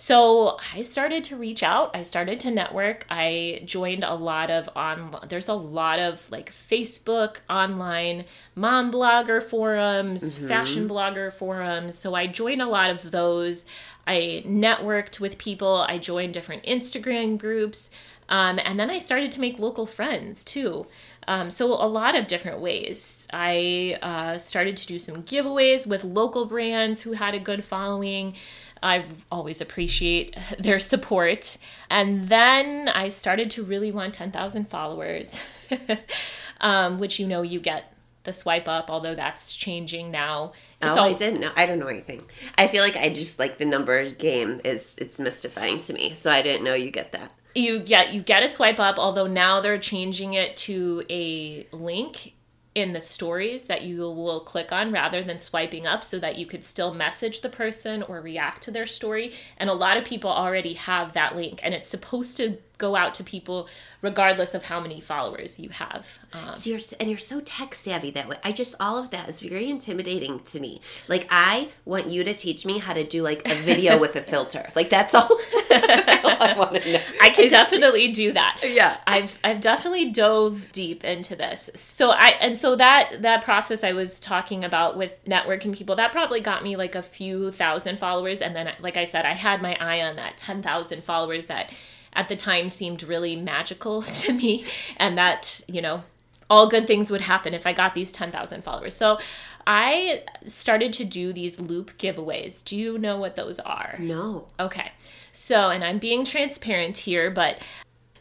So 0.00 0.58
I 0.72 0.82
started 0.82 1.24
to 1.24 1.36
reach 1.36 1.64
out. 1.64 1.90
I 1.92 2.04
started 2.04 2.38
to 2.40 2.52
network. 2.52 3.04
I 3.10 3.62
joined 3.64 4.04
a 4.04 4.14
lot 4.14 4.48
of 4.48 4.70
on. 4.76 5.16
There's 5.28 5.48
a 5.48 5.54
lot 5.54 5.98
of 5.98 6.30
like 6.30 6.52
Facebook 6.52 7.38
online 7.50 8.24
mom 8.54 8.92
blogger 8.92 9.42
forums, 9.42 10.38
fashion 10.38 10.88
blogger 10.88 11.32
forums. 11.32 11.98
So 11.98 12.14
I 12.14 12.28
joined 12.28 12.62
a 12.62 12.66
lot 12.66 12.90
of 12.90 13.10
those. 13.10 13.66
I 14.06 14.44
networked 14.46 15.18
with 15.18 15.36
people. 15.36 15.84
I 15.88 15.98
joined 15.98 16.32
different 16.32 16.62
Instagram 16.62 17.36
groups, 17.36 17.90
um, 18.28 18.60
and 18.64 18.78
then 18.78 18.90
I 18.90 18.98
started 18.98 19.32
to 19.32 19.40
make 19.40 19.58
local 19.58 19.84
friends 19.84 20.44
too. 20.44 20.86
Um, 21.26 21.50
so 21.50 21.66
a 21.74 21.86
lot 21.86 22.14
of 22.14 22.26
different 22.26 22.60
ways. 22.60 23.28
I 23.32 23.98
uh, 24.00 24.38
started 24.38 24.78
to 24.78 24.86
do 24.86 24.98
some 24.98 25.24
giveaways 25.24 25.86
with 25.86 26.02
local 26.02 26.46
brands 26.46 27.02
who 27.02 27.12
had 27.12 27.34
a 27.34 27.38
good 27.38 27.64
following. 27.64 28.34
I 28.82 29.04
always 29.30 29.60
appreciate 29.60 30.36
their 30.58 30.78
support. 30.78 31.58
And 31.90 32.28
then 32.28 32.88
I 32.88 33.08
started 33.08 33.50
to 33.52 33.64
really 33.64 33.92
want 33.92 34.14
10,000 34.14 34.68
followers, 34.68 35.40
um, 36.60 36.98
which 36.98 37.18
you 37.18 37.26
know 37.26 37.42
you 37.42 37.60
get 37.60 37.92
the 38.24 38.32
swipe 38.32 38.68
up, 38.68 38.90
although 38.90 39.14
that's 39.14 39.54
changing 39.54 40.10
now. 40.10 40.52
It's 40.82 40.96
oh, 40.96 41.00
all 41.00 41.08
I 41.08 41.12
didn't 41.14 41.40
know. 41.40 41.50
I 41.56 41.66
don't 41.66 41.78
know 41.78 41.86
anything. 41.86 42.22
I 42.56 42.66
feel 42.68 42.82
like 42.82 42.96
I 42.96 43.08
just 43.08 43.38
like 43.38 43.58
the 43.58 43.64
numbers 43.64 44.12
game 44.12 44.60
is 44.64 44.96
it's 44.98 45.18
mystifying 45.18 45.78
to 45.80 45.92
me. 45.92 46.14
So 46.14 46.30
I 46.30 46.42
didn't 46.42 46.64
know 46.64 46.74
you 46.74 46.90
get 46.90 47.12
that. 47.12 47.32
you 47.54 47.80
get 47.80 48.12
you 48.12 48.22
get 48.22 48.42
a 48.42 48.48
swipe 48.48 48.78
up 48.78 48.98
although 48.98 49.26
now 49.26 49.60
they're 49.60 49.78
changing 49.78 50.34
it 50.34 50.56
to 50.56 51.02
a 51.08 51.66
link 51.72 52.34
in 52.78 52.92
the 52.92 53.00
stories 53.00 53.64
that 53.64 53.82
you 53.82 53.98
will 53.98 54.40
click 54.40 54.70
on 54.70 54.92
rather 54.92 55.22
than 55.24 55.40
swiping 55.40 55.84
up 55.84 56.04
so 56.04 56.16
that 56.20 56.38
you 56.38 56.46
could 56.46 56.62
still 56.62 56.94
message 56.94 57.40
the 57.40 57.48
person 57.48 58.04
or 58.04 58.20
react 58.20 58.62
to 58.62 58.70
their 58.70 58.86
story. 58.86 59.32
And 59.56 59.68
a 59.68 59.74
lot 59.74 59.96
of 59.96 60.04
people 60.04 60.30
already 60.30 60.74
have 60.74 61.12
that 61.14 61.34
link 61.34 61.60
and 61.64 61.74
it's 61.74 61.88
supposed 61.88 62.36
to 62.36 62.58
go 62.78 62.96
out 62.96 63.14
to 63.16 63.24
people 63.24 63.68
regardless 64.00 64.54
of 64.54 64.62
how 64.62 64.78
many 64.78 65.00
followers 65.00 65.58
you 65.58 65.68
have 65.70 66.06
um, 66.32 66.52
So 66.52 66.70
you're, 66.70 66.80
and 67.00 67.10
you're 67.10 67.18
so 67.18 67.40
tech 67.40 67.74
savvy 67.74 68.12
that 68.12 68.28
way. 68.28 68.36
I 68.44 68.52
just 68.52 68.76
all 68.78 68.96
of 68.96 69.10
that 69.10 69.28
is 69.28 69.40
very 69.40 69.68
intimidating 69.68 70.38
to 70.40 70.60
me. 70.60 70.80
Like 71.08 71.26
I 71.30 71.70
want 71.84 72.08
you 72.08 72.22
to 72.22 72.32
teach 72.32 72.64
me 72.64 72.78
how 72.78 72.92
to 72.92 73.04
do 73.04 73.22
like 73.22 73.42
a 73.46 73.54
video 73.56 73.98
with 73.98 74.14
a 74.14 74.22
filter. 74.32 74.70
Like 74.76 74.88
that's 74.88 75.14
all, 75.14 75.22
all 75.22 75.38
I 75.70 76.54
want 76.56 76.76
to 76.76 76.92
know. 76.92 77.00
I 77.20 77.30
can 77.30 77.48
definitely 77.48 78.12
do 78.12 78.32
that. 78.32 78.60
Yeah. 78.64 78.98
I've 79.06 79.38
I've 79.42 79.60
definitely 79.60 80.10
dove 80.10 80.70
deep 80.70 81.04
into 81.04 81.34
this. 81.34 81.70
So 81.74 82.10
I 82.10 82.28
and 82.40 82.56
so 82.56 82.76
that 82.76 83.22
that 83.22 83.42
process 83.42 83.82
I 83.82 83.92
was 83.92 84.20
talking 84.20 84.64
about 84.64 84.96
with 84.96 85.24
networking 85.24 85.74
people 85.74 85.96
that 85.96 86.12
probably 86.12 86.40
got 86.40 86.62
me 86.62 86.76
like 86.76 86.94
a 86.94 87.02
few 87.02 87.50
thousand 87.50 87.98
followers 87.98 88.40
and 88.40 88.54
then 88.54 88.72
like 88.80 88.96
I 88.96 89.04
said 89.04 89.24
I 89.24 89.34
had 89.34 89.60
my 89.60 89.76
eye 89.80 90.02
on 90.02 90.16
that 90.16 90.36
10,000 90.36 91.02
followers 91.02 91.46
that 91.46 91.72
at 92.18 92.28
the 92.28 92.36
time 92.36 92.68
seemed 92.68 93.04
really 93.04 93.36
magical 93.36 94.02
to 94.22 94.32
me 94.32 94.66
and 94.98 95.16
that, 95.16 95.60
you 95.68 95.80
know, 95.80 96.02
all 96.50 96.68
good 96.68 96.86
things 96.86 97.10
would 97.10 97.20
happen 97.20 97.54
if 97.54 97.66
I 97.66 97.72
got 97.72 97.94
these 97.94 98.10
10,000 98.10 98.64
followers. 98.64 98.96
So 98.96 99.18
I 99.66 100.24
started 100.46 100.92
to 100.94 101.04
do 101.04 101.32
these 101.32 101.60
loop 101.60 101.96
giveaways. 101.96 102.64
Do 102.64 102.76
you 102.76 102.98
know 102.98 103.18
what 103.18 103.36
those 103.36 103.60
are? 103.60 103.96
No. 104.00 104.48
Okay. 104.58 104.90
So, 105.30 105.70
and 105.70 105.84
I'm 105.84 105.98
being 105.98 106.24
transparent 106.24 106.98
here, 106.98 107.30
but 107.30 107.58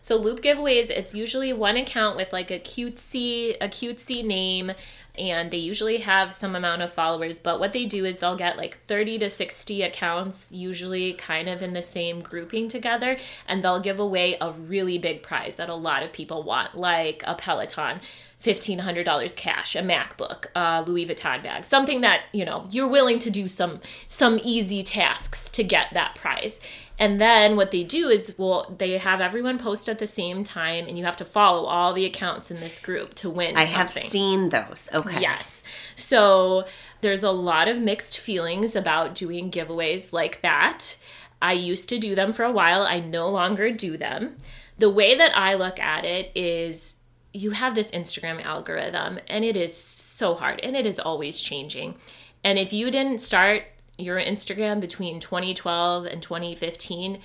so 0.01 0.17
loop 0.17 0.41
giveaways, 0.41 0.89
it's 0.89 1.15
usually 1.15 1.53
one 1.53 1.77
account 1.77 2.17
with 2.17 2.31
like 2.31 2.51
a 2.51 2.59
cutesy, 2.59 3.55
a 3.59 3.67
cutesy 3.67 4.23
name, 4.23 4.73
and 5.17 5.51
they 5.51 5.57
usually 5.57 5.97
have 5.97 6.33
some 6.33 6.55
amount 6.55 6.81
of 6.81 6.91
followers. 6.93 7.39
But 7.39 7.59
what 7.59 7.73
they 7.73 7.85
do 7.85 8.05
is 8.05 8.19
they'll 8.19 8.35
get 8.35 8.57
like 8.57 8.79
30 8.87 9.19
to 9.19 9.29
60 9.29 9.81
accounts, 9.83 10.51
usually 10.51 11.13
kind 11.13 11.47
of 11.49 11.61
in 11.61 11.73
the 11.73 11.81
same 11.81 12.21
grouping 12.21 12.67
together, 12.67 13.17
and 13.47 13.63
they'll 13.63 13.81
give 13.81 13.99
away 13.99 14.37
a 14.39 14.51
really 14.51 14.97
big 14.97 15.23
prize 15.23 15.55
that 15.55 15.69
a 15.69 15.75
lot 15.75 16.03
of 16.03 16.13
people 16.13 16.43
want, 16.43 16.75
like 16.75 17.23
a 17.25 17.35
Peloton. 17.35 18.01
$1500 18.43 19.35
cash 19.35 19.75
a 19.75 19.81
macbook 19.81 20.45
a 20.55 20.83
louis 20.85 21.07
vuitton 21.07 21.41
bag 21.41 21.63
something 21.63 22.01
that 22.01 22.21
you 22.31 22.45
know 22.45 22.67
you're 22.69 22.87
willing 22.87 23.17
to 23.17 23.31
do 23.31 23.47
some 23.47 23.81
some 24.07 24.39
easy 24.43 24.83
tasks 24.83 25.49
to 25.49 25.63
get 25.63 25.87
that 25.93 26.13
prize 26.13 26.59
And 26.99 27.21
then 27.21 27.55
what 27.55 27.71
they 27.71 27.83
do 27.83 28.09
is, 28.09 28.33
well, 28.37 28.73
they 28.75 28.97
have 28.97 29.21
everyone 29.21 29.59
post 29.59 29.87
at 29.87 29.99
the 29.99 30.07
same 30.07 30.43
time, 30.43 30.87
and 30.87 30.97
you 30.97 31.05
have 31.05 31.17
to 31.17 31.25
follow 31.25 31.65
all 31.65 31.93
the 31.93 32.05
accounts 32.05 32.49
in 32.49 32.59
this 32.59 32.79
group 32.79 33.13
to 33.15 33.29
win. 33.29 33.55
I 33.55 33.65
have 33.65 33.91
seen 33.91 34.49
those. 34.49 34.89
Okay. 34.93 35.21
Yes. 35.21 35.63
So 35.95 36.65
there's 37.01 37.23
a 37.23 37.31
lot 37.31 37.67
of 37.67 37.79
mixed 37.79 38.17
feelings 38.17 38.75
about 38.75 39.13
doing 39.13 39.51
giveaways 39.51 40.11
like 40.11 40.41
that. 40.41 40.97
I 41.39 41.53
used 41.53 41.87
to 41.89 41.99
do 41.99 42.15
them 42.15 42.33
for 42.33 42.43
a 42.43 42.51
while, 42.51 42.81
I 42.81 42.99
no 42.99 43.29
longer 43.29 43.71
do 43.71 43.95
them. 43.95 44.37
The 44.79 44.89
way 44.89 45.15
that 45.15 45.37
I 45.37 45.53
look 45.53 45.79
at 45.79 46.03
it 46.03 46.31
is 46.33 46.95
you 47.31 47.51
have 47.51 47.75
this 47.75 47.91
Instagram 47.91 48.43
algorithm, 48.43 49.19
and 49.27 49.45
it 49.45 49.55
is 49.55 49.75
so 49.75 50.33
hard, 50.33 50.59
and 50.61 50.75
it 50.75 50.87
is 50.87 50.99
always 50.99 51.39
changing. 51.39 51.97
And 52.43 52.57
if 52.57 52.73
you 52.73 52.89
didn't 52.89 53.19
start 53.19 53.65
your 53.97 54.19
Instagram 54.19 54.79
between 54.79 55.19
2012 55.19 56.05
and 56.05 56.21
2015, 56.21 57.19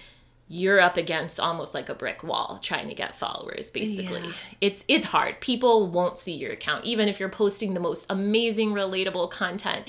you're 0.49 0.81
up 0.81 0.97
against 0.97 1.41
almost 1.41 1.73
like 1.73 1.89
a 1.89 1.95
brick 1.95 2.23
wall 2.23 2.59
trying 2.63 2.89
to 2.89 2.95
get 2.95 3.17
followers 3.17 3.71
basically. 3.71 4.21
Yeah. 4.21 4.33
It's 4.61 4.85
it's 4.87 5.07
hard. 5.07 5.41
People 5.41 5.87
won't 5.87 6.19
see 6.19 6.33
your 6.33 6.53
account 6.53 6.85
even 6.85 7.09
if 7.09 7.19
you're 7.19 7.29
posting 7.29 7.75
the 7.75 7.81
most 7.81 8.07
amazing 8.11 8.73
relatable 8.73 9.31
content. 9.31 9.89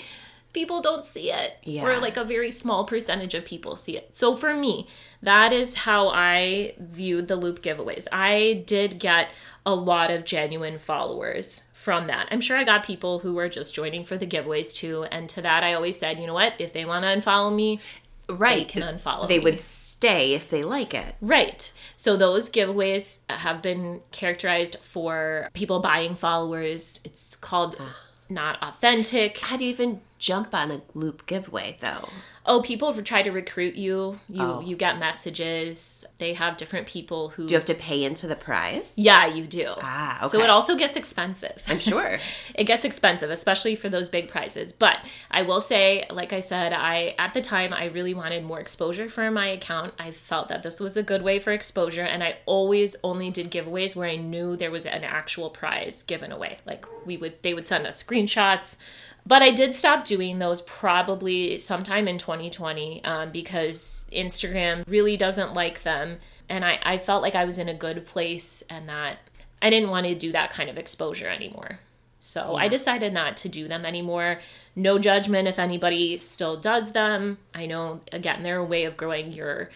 People 0.53 0.81
don't 0.81 1.05
see 1.05 1.31
it. 1.31 1.57
Yeah. 1.63 1.83
Or 1.83 1.99
like 1.99 2.15
a 2.15 2.23
very 2.23 2.51
small 2.51 2.85
percentage 2.85 3.33
of 3.33 3.43
people 3.43 3.75
see 3.75 3.97
it. 3.97 4.15
So 4.15 4.35
for 4.35 4.53
me, 4.53 4.87
that 5.21 5.51
is 5.51 5.73
how 5.73 6.09
I 6.09 6.75
viewed 6.77 7.27
the 7.27 7.35
loop 7.35 7.61
giveaways. 7.61 8.07
I 8.11 8.63
did 8.67 8.99
get 8.99 9.29
a 9.65 9.73
lot 9.73 10.11
of 10.11 10.25
genuine 10.25 10.77
followers 10.77 11.63
from 11.83 12.07
that. 12.07 12.29
I'm 12.31 12.39
sure 12.39 12.57
I 12.57 12.63
got 12.63 12.85
people 12.85 13.19
who 13.19 13.33
were 13.33 13.49
just 13.49 13.75
joining 13.75 14.05
for 14.05 14.17
the 14.17 14.25
giveaways 14.25 14.73
too. 14.73 15.03
And 15.11 15.27
to 15.29 15.41
that, 15.41 15.63
I 15.63 15.73
always 15.73 15.97
said, 15.97 16.17
you 16.17 16.25
know 16.25 16.33
what? 16.33 16.53
If 16.57 16.71
they 16.71 16.85
want 16.85 17.03
to 17.03 17.09
unfollow 17.09 17.53
me, 17.53 17.81
right, 18.29 18.59
they 18.59 18.65
can 18.65 18.97
unfollow. 18.97 19.27
They 19.27 19.39
me. 19.39 19.43
would 19.43 19.61
stay 19.61 20.33
if 20.33 20.49
they 20.49 20.63
like 20.63 20.93
it. 20.93 21.15
Right. 21.19 21.71
So 21.97 22.15
those 22.15 22.49
giveaways 22.49 23.19
have 23.29 23.61
been 23.61 24.01
characterized 24.11 24.77
for 24.77 25.49
people 25.53 25.81
buying 25.81 26.15
followers. 26.15 27.01
It's 27.03 27.35
called 27.35 27.75
ah. 27.79 27.95
not 28.29 28.63
authentic. 28.63 29.39
How 29.39 29.57
do 29.57 29.65
you 29.65 29.71
even 29.71 29.99
jump 30.23 30.55
on 30.55 30.71
a 30.71 30.81
loop 30.93 31.25
giveaway 31.25 31.77
though? 31.81 32.07
Oh, 32.45 32.61
people 32.61 32.93
try 33.03 33.23
to 33.23 33.31
recruit 33.31 33.75
you. 33.75 34.19
You 34.27 34.41
oh. 34.41 34.59
you 34.59 34.75
get 34.75 34.99
messages. 34.99 36.05
They 36.17 36.33
have 36.33 36.57
different 36.57 36.87
people 36.87 37.29
who. 37.29 37.47
Do 37.47 37.53
you 37.53 37.57
have 37.57 37.65
to 37.67 37.75
pay 37.75 38.03
into 38.03 38.27
the 38.27 38.35
prize? 38.35 38.91
Yeah, 38.95 39.25
you 39.27 39.47
do. 39.47 39.73
Ah, 39.81 40.25
okay. 40.25 40.37
So 40.37 40.43
it 40.43 40.49
also 40.49 40.75
gets 40.75 40.97
expensive. 40.97 41.63
I'm 41.67 41.79
sure. 41.79 42.17
it 42.55 42.65
gets 42.65 42.83
expensive, 42.83 43.29
especially 43.31 43.75
for 43.75 43.87
those 43.87 44.09
big 44.09 44.27
prizes. 44.27 44.73
But 44.73 44.97
I 45.31 45.43
will 45.43 45.61
say, 45.61 46.05
like 46.09 46.33
I 46.33 46.41
said, 46.41 46.73
I 46.73 47.15
at 47.17 47.33
the 47.33 47.41
time 47.41 47.73
I 47.73 47.85
really 47.85 48.13
wanted 48.13 48.43
more 48.43 48.59
exposure 48.59 49.09
for 49.09 49.29
my 49.31 49.47
account. 49.47 49.93
I 49.97 50.11
felt 50.11 50.49
that 50.49 50.63
this 50.63 50.81
was 50.81 50.97
a 50.97 51.03
good 51.03 51.21
way 51.21 51.39
for 51.39 51.51
exposure, 51.51 52.03
and 52.03 52.23
I 52.23 52.37
always 52.45 52.95
only 53.03 53.29
did 53.29 53.51
giveaways 53.51 53.95
where 53.95 54.09
I 54.09 54.17
knew 54.17 54.57
there 54.57 54.71
was 54.71 54.85
an 54.85 55.03
actual 55.05 55.49
prize 55.49 56.03
given 56.03 56.31
away. 56.31 56.57
Like 56.65 56.85
we 57.05 57.15
would, 57.15 57.41
they 57.41 57.53
would 57.53 57.67
send 57.67 57.87
us 57.87 58.03
screenshots 58.03 58.77
but 59.25 59.41
I 59.41 59.51
did 59.51 59.73
stop 59.73 60.05
doing 60.05 60.39
those 60.39 60.61
probably 60.61 61.57
sometime 61.57 62.07
in 62.07 62.17
2020 62.17 63.03
um, 63.05 63.31
because 63.31 64.07
Instagram 64.11 64.83
really 64.87 65.17
doesn't 65.17 65.53
like 65.53 65.83
them. 65.83 66.17
And 66.49 66.65
I, 66.65 66.79
I 66.83 66.97
felt 66.97 67.21
like 67.21 67.35
I 67.35 67.45
was 67.45 67.57
in 67.57 67.69
a 67.69 67.73
good 67.73 68.05
place 68.05 68.63
and 68.69 68.89
that 68.89 69.17
I 69.61 69.69
didn't 69.69 69.89
want 69.89 70.07
to 70.07 70.15
do 70.15 70.33
that 70.33 70.51
kind 70.51 70.69
of 70.69 70.77
exposure 70.77 71.27
anymore. 71.27 71.79
So 72.19 72.51
yeah. 72.51 72.63
I 72.63 72.67
decided 72.67 73.13
not 73.13 73.37
to 73.37 73.49
do 73.49 73.67
them 73.67 73.85
anymore. 73.85 74.39
No 74.75 74.99
judgment 74.99 75.47
if 75.47 75.59
anybody 75.59 76.17
still 76.17 76.57
does 76.57 76.91
them. 76.91 77.37
I 77.53 77.65
know, 77.65 78.01
again, 78.11 78.43
they're 78.43 78.57
a 78.57 78.65
way 78.65 78.83
of 78.85 78.97
growing 78.97 79.31
your 79.31 79.69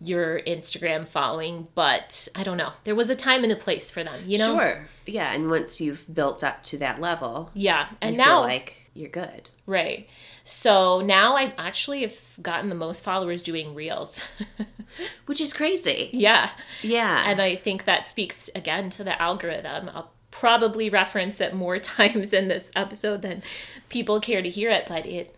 your 0.00 0.40
Instagram 0.40 1.06
following, 1.06 1.68
but 1.76 2.26
I 2.34 2.42
don't 2.42 2.56
know. 2.56 2.72
There 2.82 2.96
was 2.96 3.08
a 3.08 3.14
time 3.14 3.44
and 3.44 3.52
a 3.52 3.56
place 3.56 3.88
for 3.88 4.02
them, 4.02 4.20
you 4.26 4.36
know? 4.36 4.56
Sure. 4.56 4.88
Yeah, 5.06 5.32
and 5.32 5.48
once 5.48 5.80
you've 5.80 6.12
built 6.12 6.42
up 6.42 6.64
to 6.64 6.78
that 6.78 7.00
level, 7.00 7.52
yeah, 7.54 7.88
and 8.00 8.16
now 8.16 8.40
like 8.40 8.81
you're 8.94 9.08
good. 9.08 9.50
Right. 9.66 10.08
So 10.44 11.00
now 11.00 11.36
I 11.36 11.54
actually 11.56 12.02
have 12.02 12.18
gotten 12.40 12.68
the 12.68 12.74
most 12.74 13.02
followers 13.04 13.42
doing 13.42 13.74
reels, 13.74 14.20
which 15.26 15.40
is 15.40 15.52
crazy. 15.52 16.10
Yeah. 16.12 16.50
Yeah. 16.82 17.22
And 17.26 17.40
I 17.40 17.56
think 17.56 17.84
that 17.84 18.06
speaks 18.06 18.50
again 18.54 18.90
to 18.90 19.04
the 19.04 19.20
algorithm. 19.20 19.90
I'll 19.94 20.12
probably 20.30 20.90
reference 20.90 21.40
it 21.40 21.54
more 21.54 21.78
times 21.78 22.32
in 22.32 22.48
this 22.48 22.70
episode 22.74 23.22
than 23.22 23.42
people 23.88 24.20
care 24.20 24.42
to 24.42 24.50
hear 24.50 24.70
it, 24.70 24.86
but 24.88 25.06
it 25.06 25.36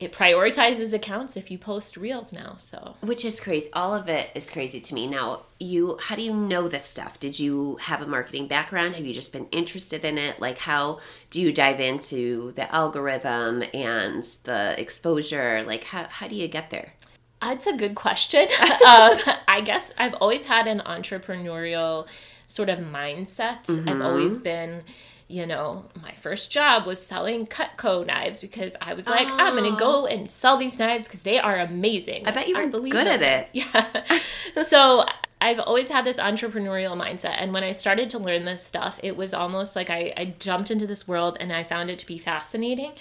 it 0.00 0.12
prioritizes 0.12 0.92
accounts 0.92 1.36
if 1.36 1.50
you 1.50 1.58
post 1.58 1.96
reels 1.96 2.32
now 2.32 2.56
so. 2.56 2.96
Which 3.00 3.24
is 3.24 3.40
crazy 3.40 3.70
all 3.72 3.94
of 3.94 4.08
it 4.08 4.30
is 4.34 4.50
crazy 4.50 4.80
to 4.80 4.94
me. 4.94 5.06
Now 5.06 5.42
you 5.60 5.98
how 6.02 6.16
do 6.16 6.22
you 6.22 6.34
know 6.34 6.68
this 6.68 6.84
stuff? 6.84 7.20
Did 7.20 7.38
you 7.38 7.76
have 7.76 8.02
a 8.02 8.06
marketing 8.06 8.48
background? 8.48 8.96
Have 8.96 9.06
you 9.06 9.14
just 9.14 9.32
been 9.32 9.46
interested 9.52 10.04
in 10.04 10.18
it? 10.18 10.40
Like 10.40 10.58
how 10.58 11.00
do 11.30 11.40
you 11.40 11.52
dive 11.52 11.80
into 11.80 12.52
the 12.52 12.72
algorithm 12.74 13.62
and 13.72 14.22
the 14.44 14.74
exposure? 14.78 15.62
Like 15.66 15.84
how, 15.84 16.04
how 16.04 16.28
do 16.28 16.34
you 16.34 16.48
get 16.48 16.70
there? 16.70 16.94
That's 17.40 17.66
a 17.66 17.76
good 17.76 17.94
question. 17.94 18.48
Um, 18.84 19.18
i 19.48 19.62
guess 19.62 19.92
i've 19.96 20.14
always 20.14 20.44
had 20.44 20.66
an 20.66 20.80
entrepreneurial 20.80 22.06
sort 22.46 22.68
of 22.68 22.80
mindset. 22.80 23.64
Mm-hmm. 23.64 23.88
i've 23.88 24.00
always 24.02 24.38
been 24.38 24.82
you 25.28 25.46
know, 25.46 25.84
my 26.02 26.12
first 26.12 26.52
job 26.52 26.86
was 26.86 27.04
selling 27.04 27.46
Cutco 27.46 28.06
knives 28.06 28.40
because 28.40 28.76
I 28.86 28.94
was 28.94 29.06
like, 29.06 29.26
oh. 29.28 29.36
I'm 29.38 29.56
going 29.56 29.72
to 29.72 29.78
go 29.78 30.06
and 30.06 30.30
sell 30.30 30.56
these 30.56 30.78
knives 30.78 31.06
because 31.06 31.22
they 31.22 31.38
are 31.38 31.58
amazing. 31.58 32.26
I 32.26 32.30
bet 32.30 32.48
you 32.48 32.56
were 32.56 32.66
good 32.68 33.06
at 33.06 33.22
it. 33.22 33.48
Yeah. 33.52 34.02
so 34.64 35.06
I've 35.40 35.60
always 35.60 35.88
had 35.88 36.04
this 36.04 36.18
entrepreneurial 36.18 36.96
mindset. 36.96 37.36
And 37.38 37.52
when 37.52 37.64
I 37.64 37.72
started 37.72 38.10
to 38.10 38.18
learn 38.18 38.44
this 38.44 38.64
stuff, 38.64 39.00
it 39.02 39.16
was 39.16 39.32
almost 39.32 39.74
like 39.76 39.90
I, 39.90 40.12
I 40.16 40.34
jumped 40.38 40.70
into 40.70 40.86
this 40.86 41.08
world 41.08 41.36
and 41.40 41.52
I 41.52 41.64
found 41.64 41.90
it 41.90 41.98
to 42.00 42.06
be 42.06 42.18
fascinating 42.18 42.92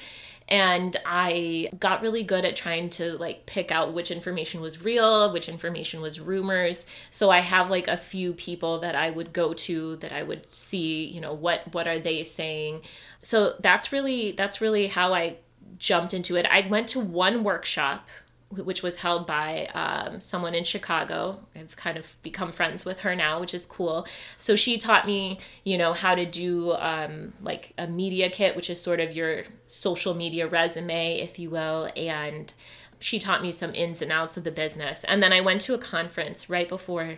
and 0.53 0.97
i 1.03 1.67
got 1.79 2.03
really 2.03 2.23
good 2.23 2.45
at 2.45 2.55
trying 2.55 2.87
to 2.87 3.13
like 3.13 3.43
pick 3.47 3.71
out 3.71 3.91
which 3.91 4.11
information 4.11 4.61
was 4.61 4.85
real 4.85 5.33
which 5.33 5.49
information 5.49 5.99
was 5.99 6.19
rumors. 6.19 6.85
So 7.09 7.31
i 7.31 7.39
have 7.39 7.71
like 7.71 7.87
a 7.87 7.97
few 7.97 8.33
people 8.33 8.79
that 8.81 8.95
i 8.95 9.09
would 9.09 9.33
go 9.33 9.55
to 9.55 9.95
that 9.97 10.13
i 10.13 10.21
would 10.21 10.47
see 10.53 11.05
you 11.05 11.19
know 11.19 11.33
what 11.33 11.73
what 11.73 11.87
are 11.87 11.97
they 11.97 12.23
saying. 12.23 12.81
So 13.21 13.55
that's 13.61 13.91
really 13.91 14.33
that's 14.33 14.61
really 14.61 14.87
how 14.87 15.13
i 15.13 15.37
jumped 15.79 16.13
into 16.13 16.35
it. 16.35 16.45
I 16.45 16.67
went 16.67 16.87
to 16.89 16.99
one 16.99 17.43
workshop 17.43 18.07
which 18.55 18.83
was 18.83 18.97
held 18.97 19.25
by 19.27 19.67
um, 19.73 20.21
someone 20.21 20.53
in 20.53 20.63
Chicago. 20.63 21.39
I've 21.55 21.75
kind 21.75 21.97
of 21.97 22.15
become 22.23 22.51
friends 22.51 22.85
with 22.85 22.99
her 22.99 23.15
now, 23.15 23.39
which 23.39 23.53
is 23.53 23.65
cool. 23.65 24.07
So 24.37 24.55
she 24.55 24.77
taught 24.77 25.05
me, 25.05 25.39
you 25.63 25.77
know, 25.77 25.93
how 25.93 26.15
to 26.15 26.25
do 26.25 26.73
um, 26.73 27.33
like 27.41 27.73
a 27.77 27.87
media 27.87 28.29
kit, 28.29 28.55
which 28.55 28.69
is 28.69 28.81
sort 28.81 28.99
of 28.99 29.15
your 29.15 29.43
social 29.67 30.13
media 30.13 30.47
resume, 30.47 31.19
if 31.19 31.39
you 31.39 31.49
will, 31.49 31.89
and 31.95 32.53
she 32.99 33.19
taught 33.19 33.41
me 33.41 33.51
some 33.51 33.75
ins 33.75 34.01
and 34.01 34.11
outs 34.11 34.37
of 34.37 34.43
the 34.45 34.51
business. 34.51 35.03
And 35.03 35.21
then 35.21 35.33
I 35.33 35.41
went 35.41 35.61
to 35.61 35.73
a 35.73 35.77
conference 35.77 36.49
right 36.49 36.69
before 36.69 37.17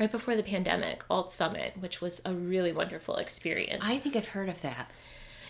right 0.00 0.10
before 0.10 0.34
the 0.34 0.42
pandemic, 0.42 1.04
Alt 1.10 1.30
Summit, 1.30 1.74
which 1.78 2.00
was 2.00 2.22
a 2.24 2.32
really 2.32 2.72
wonderful 2.72 3.16
experience. 3.16 3.82
I 3.84 3.96
think 3.96 4.16
I've 4.16 4.28
heard 4.28 4.48
of 4.48 4.62
that 4.62 4.90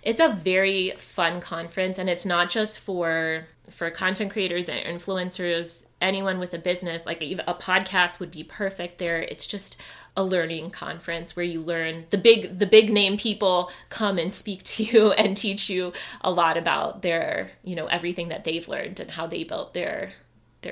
it's 0.07 0.21
a 0.21 0.29
very 0.29 0.93
fun 0.93 1.41
conference 1.41 1.99
and 1.99 2.09
it's 2.09 2.25
not 2.25 2.49
just 2.49 2.79
for 2.79 3.49
for 3.69 3.91
content 3.91 4.31
creators 4.31 4.69
and 4.69 4.79
influencers 4.87 5.85
anyone 6.01 6.39
with 6.39 6.55
a 6.55 6.59
business 6.59 7.05
like 7.05 7.21
a 7.23 7.55
podcast 7.55 8.21
would 8.21 8.31
be 8.31 8.45
perfect 8.45 8.99
there. 8.99 9.21
It's 9.21 9.47
just 9.47 9.77
a 10.17 10.25
learning 10.25 10.71
conference 10.71 11.35
where 11.35 11.45
you 11.45 11.61
learn 11.61 12.07
the 12.11 12.19
big 12.19 12.59
the 12.59 12.67
big 12.67 12.91
name 12.91 13.19
people 13.19 13.71
come 13.91 14.17
and 14.17 14.33
speak 14.33 14.63
to 14.63 14.85
you 14.85 15.13
and 15.13 15.37
teach 15.37 15.69
you 15.69 15.93
a 16.21 16.31
lot 16.31 16.57
about 16.57 17.03
their 17.03 17.51
you 17.65 17.75
know 17.75 17.87
everything 17.87 18.29
that 18.29 18.45
they've 18.45 18.69
learned 18.69 19.01
and 19.01 19.11
how 19.11 19.27
they 19.27 19.43
built 19.45 19.75
their 19.75 20.13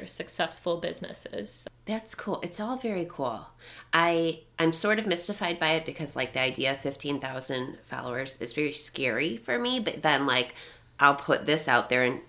successful 0.06 0.78
businesses. 0.78 1.66
That's 1.86 2.14
cool. 2.14 2.40
It's 2.42 2.60
all 2.60 2.76
very 2.76 3.06
cool. 3.08 3.46
I 3.92 4.40
I'm 4.58 4.72
sort 4.72 4.98
of 4.98 5.06
mystified 5.06 5.58
by 5.58 5.70
it 5.70 5.86
because 5.86 6.16
like 6.16 6.32
the 6.32 6.40
idea 6.40 6.72
of 6.72 6.80
15,000 6.80 7.78
followers 7.84 8.40
is 8.40 8.52
very 8.52 8.72
scary 8.72 9.36
for 9.36 9.58
me, 9.58 9.80
but 9.80 10.02
then 10.02 10.26
like 10.26 10.54
I'll 11.00 11.14
put 11.16 11.46
this 11.46 11.68
out 11.68 11.88
there 11.88 12.04
and 12.04 12.20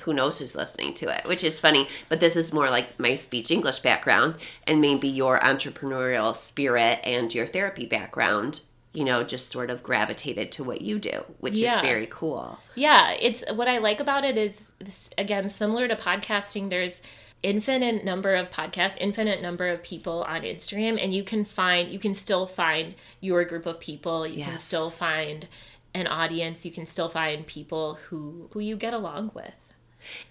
who 0.00 0.12
knows 0.12 0.38
who's 0.38 0.56
listening 0.56 0.94
to 0.94 1.16
it, 1.16 1.26
which 1.26 1.44
is 1.44 1.60
funny. 1.60 1.88
But 2.08 2.20
this 2.20 2.36
is 2.36 2.52
more 2.52 2.70
like 2.70 2.98
my 2.98 3.14
speech 3.14 3.50
English 3.50 3.80
background 3.80 4.36
and 4.66 4.80
maybe 4.80 5.08
your 5.08 5.38
entrepreneurial 5.40 6.34
spirit 6.34 7.00
and 7.04 7.32
your 7.34 7.46
therapy 7.46 7.86
background 7.86 8.60
you 8.94 9.04
know, 9.04 9.24
just 9.24 9.48
sort 9.48 9.70
of 9.70 9.82
gravitated 9.82 10.52
to 10.52 10.64
what 10.64 10.80
you 10.80 11.00
do, 11.00 11.24
which 11.40 11.58
yeah. 11.58 11.76
is 11.76 11.82
very 11.82 12.06
cool. 12.06 12.60
Yeah, 12.76 13.10
it's 13.10 13.42
what 13.52 13.68
I 13.68 13.78
like 13.78 13.98
about 13.98 14.24
it 14.24 14.38
is 14.38 14.72
again 15.18 15.48
similar 15.48 15.88
to 15.88 15.96
podcasting. 15.96 16.70
There's 16.70 17.02
infinite 17.42 18.04
number 18.04 18.36
of 18.36 18.50
podcasts, 18.50 18.96
infinite 19.00 19.42
number 19.42 19.68
of 19.68 19.82
people 19.82 20.22
on 20.22 20.42
Instagram, 20.42 21.02
and 21.02 21.12
you 21.12 21.24
can 21.24 21.44
find 21.44 21.90
you 21.90 21.98
can 21.98 22.14
still 22.14 22.46
find 22.46 22.94
your 23.20 23.44
group 23.44 23.66
of 23.66 23.80
people. 23.80 24.26
You 24.26 24.38
yes. 24.38 24.48
can 24.48 24.58
still 24.58 24.90
find 24.90 25.48
an 25.92 26.06
audience. 26.06 26.64
You 26.64 26.70
can 26.70 26.86
still 26.86 27.08
find 27.08 27.44
people 27.44 27.94
who 28.08 28.48
who 28.52 28.60
you 28.60 28.76
get 28.76 28.94
along 28.94 29.32
with. 29.34 29.54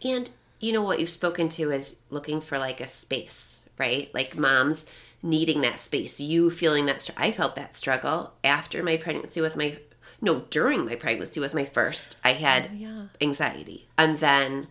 And 0.02 0.30
you 0.62 0.72
know 0.72 0.84
what 0.84 1.02
you've 1.02 1.10
spoken 1.10 1.50
to 1.50 1.72
is 1.72 2.00
looking 2.10 2.40
for 2.40 2.58
like 2.58 2.80
a 2.80 2.88
space, 2.88 3.66
right? 3.78 4.10
Like 4.14 4.38
moms 4.38 4.86
needing 5.24 5.62
that 5.62 5.80
space, 5.80 6.20
you 6.20 6.52
feeling 6.52 6.86
that. 6.86 7.02
Str- 7.02 7.14
I 7.18 7.32
felt 7.32 7.56
that 7.56 7.76
struggle 7.76 8.34
after 8.44 8.84
my 8.84 8.98
pregnancy 8.98 9.42
with 9.42 9.56
my 9.56 9.80
no 10.22 10.42
during 10.50 10.86
my 10.86 10.96
pregnancy 10.96 11.40
with 11.40 11.54
my 11.54 11.66
first. 11.66 12.18
I 12.24 12.34
had 12.34 12.70
oh, 12.72 12.76
yeah. 12.76 13.04
anxiety, 13.22 13.88
and 13.98 14.20
then 14.20 14.68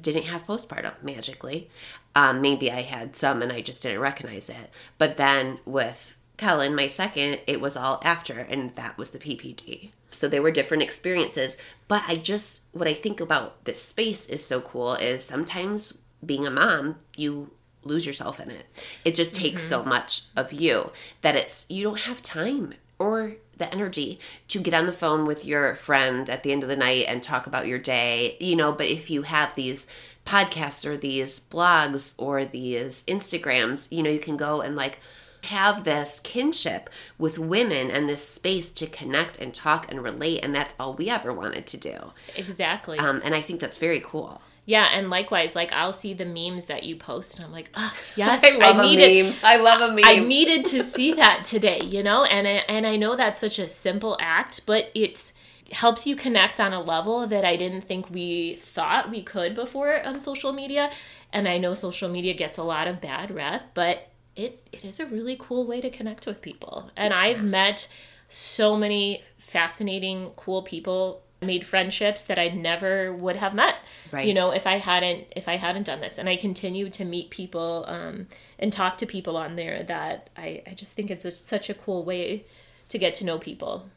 didn't 0.00 0.24
have 0.24 0.46
postpartum 0.46 1.02
magically. 1.02 1.70
Um, 2.14 2.40
maybe 2.40 2.70
I 2.70 2.82
had 2.82 3.16
some 3.16 3.42
and 3.42 3.52
I 3.52 3.60
just 3.60 3.82
didn't 3.82 4.00
recognize 4.00 4.48
it. 4.48 4.70
But 4.98 5.16
then 5.16 5.58
with 5.64 6.16
Kellen, 6.36 6.74
my 6.74 6.88
second, 6.88 7.40
it 7.46 7.60
was 7.60 7.76
all 7.76 8.00
after, 8.04 8.38
and 8.38 8.70
that 8.70 8.98
was 8.98 9.10
the 9.10 9.18
PPD. 9.18 9.90
So 10.10 10.28
there 10.28 10.42
were 10.42 10.50
different 10.50 10.82
experiences. 10.82 11.56
But 11.86 12.02
I 12.06 12.16
just, 12.16 12.62
what 12.72 12.88
I 12.88 12.94
think 12.94 13.20
about 13.20 13.64
this 13.64 13.82
space 13.82 14.28
is 14.28 14.44
so 14.44 14.60
cool 14.60 14.94
is 14.94 15.24
sometimes 15.24 15.98
being 16.24 16.46
a 16.46 16.50
mom, 16.50 16.96
you 17.16 17.50
lose 17.84 18.06
yourself 18.06 18.40
in 18.40 18.50
it. 18.50 18.66
It 19.04 19.14
just 19.14 19.34
takes 19.34 19.62
mm-hmm. 19.62 19.82
so 19.82 19.84
much 19.84 20.22
of 20.36 20.52
you 20.52 20.90
that 21.22 21.36
it's, 21.36 21.68
you 21.70 21.84
don't 21.84 22.00
have 22.00 22.22
time 22.22 22.74
or 22.98 23.36
the 23.56 23.72
energy 23.72 24.18
to 24.48 24.60
get 24.60 24.74
on 24.74 24.86
the 24.86 24.92
phone 24.92 25.24
with 25.24 25.44
your 25.44 25.74
friend 25.76 26.28
at 26.30 26.42
the 26.42 26.52
end 26.52 26.62
of 26.62 26.68
the 26.68 26.76
night 26.76 27.04
and 27.08 27.22
talk 27.22 27.46
about 27.46 27.66
your 27.66 27.78
day, 27.78 28.36
you 28.40 28.56
know. 28.56 28.72
But 28.72 28.86
if 28.86 29.10
you 29.10 29.22
have 29.22 29.54
these 29.54 29.86
podcasts 30.24 30.84
or 30.84 30.96
these 30.96 31.40
blogs 31.40 32.14
or 32.18 32.44
these 32.44 33.04
Instagrams, 33.04 33.90
you 33.90 34.02
know, 34.02 34.10
you 34.10 34.20
can 34.20 34.36
go 34.36 34.60
and 34.60 34.76
like, 34.76 35.00
have 35.44 35.84
this 35.84 36.20
kinship 36.20 36.90
with 37.16 37.38
women 37.38 37.90
and 37.90 38.08
this 38.08 38.26
space 38.26 38.70
to 38.72 38.86
connect 38.86 39.38
and 39.38 39.54
talk 39.54 39.90
and 39.90 40.02
relate 40.02 40.40
and 40.44 40.54
that's 40.54 40.74
all 40.80 40.94
we 40.94 41.08
ever 41.08 41.32
wanted 41.32 41.64
to 41.64 41.76
do 41.76 42.12
exactly 42.34 42.98
um, 42.98 43.20
and 43.24 43.36
i 43.36 43.40
think 43.40 43.60
that's 43.60 43.78
very 43.78 44.00
cool 44.00 44.42
yeah, 44.68 44.90
and 44.92 45.08
likewise, 45.08 45.56
like 45.56 45.72
I'll 45.72 45.94
see 45.94 46.12
the 46.12 46.26
memes 46.26 46.66
that 46.66 46.82
you 46.82 46.96
post, 46.96 47.36
and 47.36 47.46
I'm 47.46 47.52
like, 47.52 47.70
oh, 47.74 47.90
yes, 48.16 48.44
I 48.44 48.58
love 48.58 48.76
I 48.76 48.82
needed, 48.82 49.08
a 49.08 49.22
meme. 49.22 49.34
I 49.42 49.56
love 49.56 49.90
a 49.90 49.94
meme. 49.94 50.04
I 50.04 50.18
needed 50.18 50.66
to 50.66 50.84
see 50.94 51.14
that 51.14 51.46
today, 51.46 51.80
you 51.82 52.02
know, 52.02 52.24
and 52.24 52.46
I, 52.46 52.50
and 52.68 52.86
I 52.86 52.96
know 52.96 53.16
that's 53.16 53.40
such 53.40 53.58
a 53.58 53.66
simple 53.66 54.18
act, 54.20 54.66
but 54.66 54.90
it 54.94 55.32
helps 55.72 56.06
you 56.06 56.14
connect 56.14 56.60
on 56.60 56.74
a 56.74 56.82
level 56.82 57.26
that 57.26 57.46
I 57.46 57.56
didn't 57.56 57.80
think 57.88 58.10
we 58.10 58.56
thought 58.56 59.08
we 59.08 59.22
could 59.22 59.54
before 59.54 60.06
on 60.06 60.20
social 60.20 60.52
media. 60.52 60.90
And 61.32 61.48
I 61.48 61.56
know 61.56 61.72
social 61.72 62.10
media 62.10 62.34
gets 62.34 62.58
a 62.58 62.62
lot 62.62 62.88
of 62.88 63.00
bad 63.00 63.30
rep, 63.30 63.70
but 63.72 64.08
it, 64.36 64.68
it 64.70 64.84
is 64.84 65.00
a 65.00 65.06
really 65.06 65.36
cool 65.38 65.66
way 65.66 65.80
to 65.80 65.88
connect 65.88 66.26
with 66.26 66.42
people. 66.42 66.90
And 66.94 67.14
I've 67.14 67.42
met 67.42 67.88
so 68.28 68.76
many 68.76 69.24
fascinating, 69.38 70.32
cool 70.36 70.60
people 70.60 71.22
made 71.40 71.66
friendships 71.66 72.22
that 72.22 72.38
I 72.38 72.48
never 72.48 73.12
would 73.12 73.36
have 73.36 73.54
met. 73.54 73.76
Right. 74.10 74.26
You 74.26 74.34
know, 74.34 74.52
if 74.52 74.66
I 74.66 74.78
hadn't 74.78 75.26
if 75.36 75.48
I 75.48 75.56
hadn't 75.56 75.84
done 75.84 76.00
this. 76.00 76.18
And 76.18 76.28
I 76.28 76.36
continue 76.36 76.90
to 76.90 77.04
meet 77.04 77.30
people 77.30 77.84
um, 77.86 78.26
and 78.58 78.72
talk 78.72 78.98
to 78.98 79.06
people 79.06 79.36
on 79.36 79.56
there 79.56 79.82
that 79.84 80.30
I, 80.36 80.62
I 80.66 80.74
just 80.74 80.94
think 80.94 81.10
it's 81.10 81.24
a, 81.24 81.30
such 81.30 81.70
a 81.70 81.74
cool 81.74 82.04
way 82.04 82.44
to 82.88 82.98
get 82.98 83.14
to 83.16 83.24
know 83.24 83.38
people. 83.38 83.88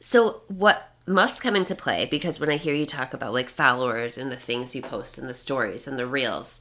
So 0.00 0.42
what 0.48 0.92
must 1.06 1.42
come 1.42 1.54
into 1.54 1.74
play 1.74 2.04
because 2.04 2.40
when 2.40 2.50
I 2.50 2.56
hear 2.56 2.74
you 2.74 2.86
talk 2.86 3.14
about 3.14 3.32
like 3.32 3.48
followers 3.48 4.18
and 4.18 4.32
the 4.32 4.36
things 4.36 4.74
you 4.74 4.82
post 4.82 5.18
and 5.18 5.28
the 5.28 5.34
stories 5.34 5.86
and 5.86 5.98
the 5.98 6.06
reels, 6.06 6.60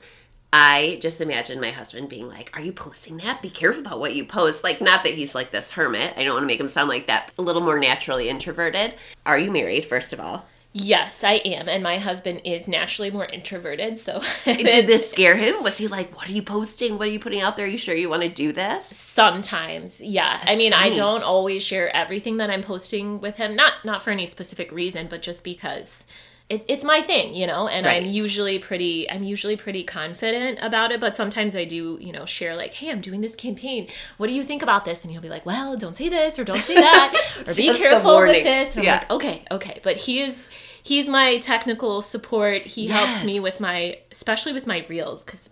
I 0.57 0.99
just 1.01 1.19
imagine 1.19 1.59
my 1.59 1.71
husband 1.71 2.07
being 2.07 2.29
like, 2.29 2.49
Are 2.55 2.61
you 2.61 2.71
posting 2.71 3.17
that? 3.17 3.41
Be 3.41 3.49
careful 3.49 3.81
about 3.81 3.99
what 3.99 4.15
you 4.15 4.23
post. 4.25 4.63
Like, 4.63 4.79
not 4.79 5.03
that 5.03 5.13
he's 5.13 5.35
like 5.35 5.51
this 5.51 5.71
hermit. 5.71 6.13
I 6.15 6.23
don't 6.23 6.33
want 6.33 6.43
to 6.43 6.47
make 6.47 6.61
him 6.61 6.69
sound 6.69 6.87
like 6.87 7.07
that. 7.07 7.33
A 7.37 7.41
little 7.41 7.61
more 7.61 7.77
naturally 7.77 8.29
introverted. 8.29 8.93
Are 9.25 9.37
you 9.37 9.51
married, 9.51 9.85
first 9.85 10.13
of 10.13 10.21
all? 10.21 10.45
Yes, 10.71 11.25
I 11.25 11.33
am. 11.43 11.67
And 11.67 11.83
my 11.83 11.97
husband 11.97 12.39
is 12.45 12.69
naturally 12.69 13.11
more 13.11 13.25
introverted. 13.25 13.99
So, 13.99 14.21
did 14.45 14.87
this 14.87 15.09
scare 15.09 15.35
him? 15.35 15.61
Was 15.61 15.77
he 15.77 15.89
like, 15.89 16.15
What 16.15 16.29
are 16.29 16.31
you 16.31 16.41
posting? 16.41 16.97
What 16.97 17.09
are 17.09 17.11
you 17.11 17.19
putting 17.19 17.41
out 17.41 17.57
there? 17.57 17.65
Are 17.65 17.69
you 17.69 17.77
sure 17.77 17.93
you 17.93 18.09
want 18.09 18.23
to 18.23 18.29
do 18.29 18.53
this? 18.53 18.85
Sometimes, 18.85 19.99
yeah. 19.99 20.37
That's 20.37 20.51
I 20.51 20.55
mean, 20.55 20.71
funny. 20.71 20.93
I 20.93 20.95
don't 20.95 21.23
always 21.23 21.63
share 21.63 21.93
everything 21.93 22.37
that 22.37 22.49
I'm 22.49 22.63
posting 22.63 23.19
with 23.19 23.35
him. 23.35 23.57
Not 23.57 23.73
not 23.83 24.03
for 24.03 24.11
any 24.11 24.25
specific 24.25 24.71
reason, 24.71 25.07
but 25.09 25.21
just 25.21 25.43
because 25.43 26.05
it, 26.47 26.63
it's 26.67 26.83
my 26.83 27.01
thing, 27.01 27.33
you 27.33 27.47
know, 27.47 27.67
and 27.67 27.85
right. 27.87 28.03
I'm 28.03 28.09
usually 28.09 28.59
pretty 28.59 29.09
I'm 29.09 29.23
usually 29.23 29.57
pretty 29.57 29.83
confident 29.83 30.59
about 30.61 30.91
it, 30.91 30.99
but 30.99 31.15
sometimes 31.15 31.55
I 31.55 31.65
do, 31.65 31.97
you 31.99 32.11
know, 32.11 32.25
share 32.25 32.55
like, 32.55 32.73
"Hey, 32.73 32.91
I'm 32.91 33.01
doing 33.01 33.21
this 33.21 33.35
campaign. 33.35 33.87
What 34.17 34.27
do 34.27 34.33
you 34.33 34.43
think 34.43 34.61
about 34.61 34.85
this?" 34.85 35.03
And 35.03 35.11
he'll 35.11 35.21
be 35.21 35.29
like, 35.29 35.45
"Well, 35.45 35.75
don't 35.75 35.95
say 35.95 36.07
this 36.07 36.37
or 36.37 36.43
don't 36.43 36.59
say 36.59 36.75
that 36.75 37.15
or 37.47 37.53
be 37.55 37.73
careful 37.75 38.19
with 38.19 38.43
this." 38.43 38.75
And 38.75 38.85
yeah. 38.85 38.93
I'm 38.93 38.99
like, 38.99 39.11
"Okay, 39.11 39.45
okay." 39.49 39.79
But 39.83 39.97
he 39.97 40.21
is 40.21 40.51
he's 40.83 41.09
my 41.09 41.39
technical 41.39 42.03
support. 42.03 42.61
He 42.61 42.87
yes. 42.87 42.91
helps 42.91 43.23
me 43.25 43.39
with 43.39 43.59
my 43.59 43.97
especially 44.11 44.53
with 44.53 44.67
my 44.67 44.85
reels 44.87 45.23
cuz 45.23 45.49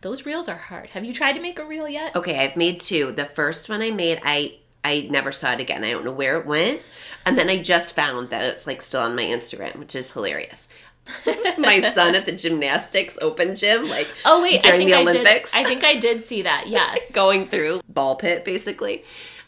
those 0.00 0.26
reels 0.26 0.48
are 0.48 0.56
hard. 0.56 0.90
Have 0.90 1.04
you 1.04 1.12
tried 1.12 1.34
to 1.34 1.40
make 1.40 1.58
a 1.58 1.64
reel 1.64 1.88
yet? 1.88 2.16
Okay, 2.16 2.38
I've 2.38 2.56
made 2.56 2.80
two. 2.80 3.12
The 3.12 3.24
first 3.24 3.68
one 3.68 3.80
I 3.80 3.90
made, 3.90 4.20
I 4.24 4.58
I 4.84 5.06
never 5.10 5.32
saw 5.32 5.52
it 5.52 5.60
again. 5.60 5.84
I 5.84 5.90
don't 5.90 6.04
know 6.04 6.12
where 6.12 6.38
it 6.38 6.46
went. 6.46 6.82
And 7.24 7.38
then 7.38 7.48
I 7.48 7.62
just 7.62 7.94
found 7.94 8.30
that 8.30 8.44
it's 8.44 8.66
like 8.66 8.82
still 8.82 9.02
on 9.02 9.16
my 9.16 9.22
Instagram, 9.22 9.76
which 9.76 9.94
is 9.94 10.12
hilarious. 10.12 10.68
my 11.58 11.80
son 11.92 12.14
at 12.14 12.26
the 12.26 12.32
gymnastics 12.32 13.18
open 13.22 13.56
gym, 13.56 13.88
like 13.88 14.08
oh 14.24 14.40
wait, 14.40 14.60
during 14.62 14.86
the 14.86 14.94
Olympics. 14.94 15.52
I, 15.52 15.62
did, 15.62 15.66
I 15.66 15.68
think 15.68 15.84
I 15.84 16.00
did 16.00 16.22
see 16.22 16.42
that. 16.42 16.66
Yes, 16.72 17.10
going 17.12 17.48
through 17.48 17.82
ball 17.88 18.16
pit 18.16 18.44
basically, 18.44 19.04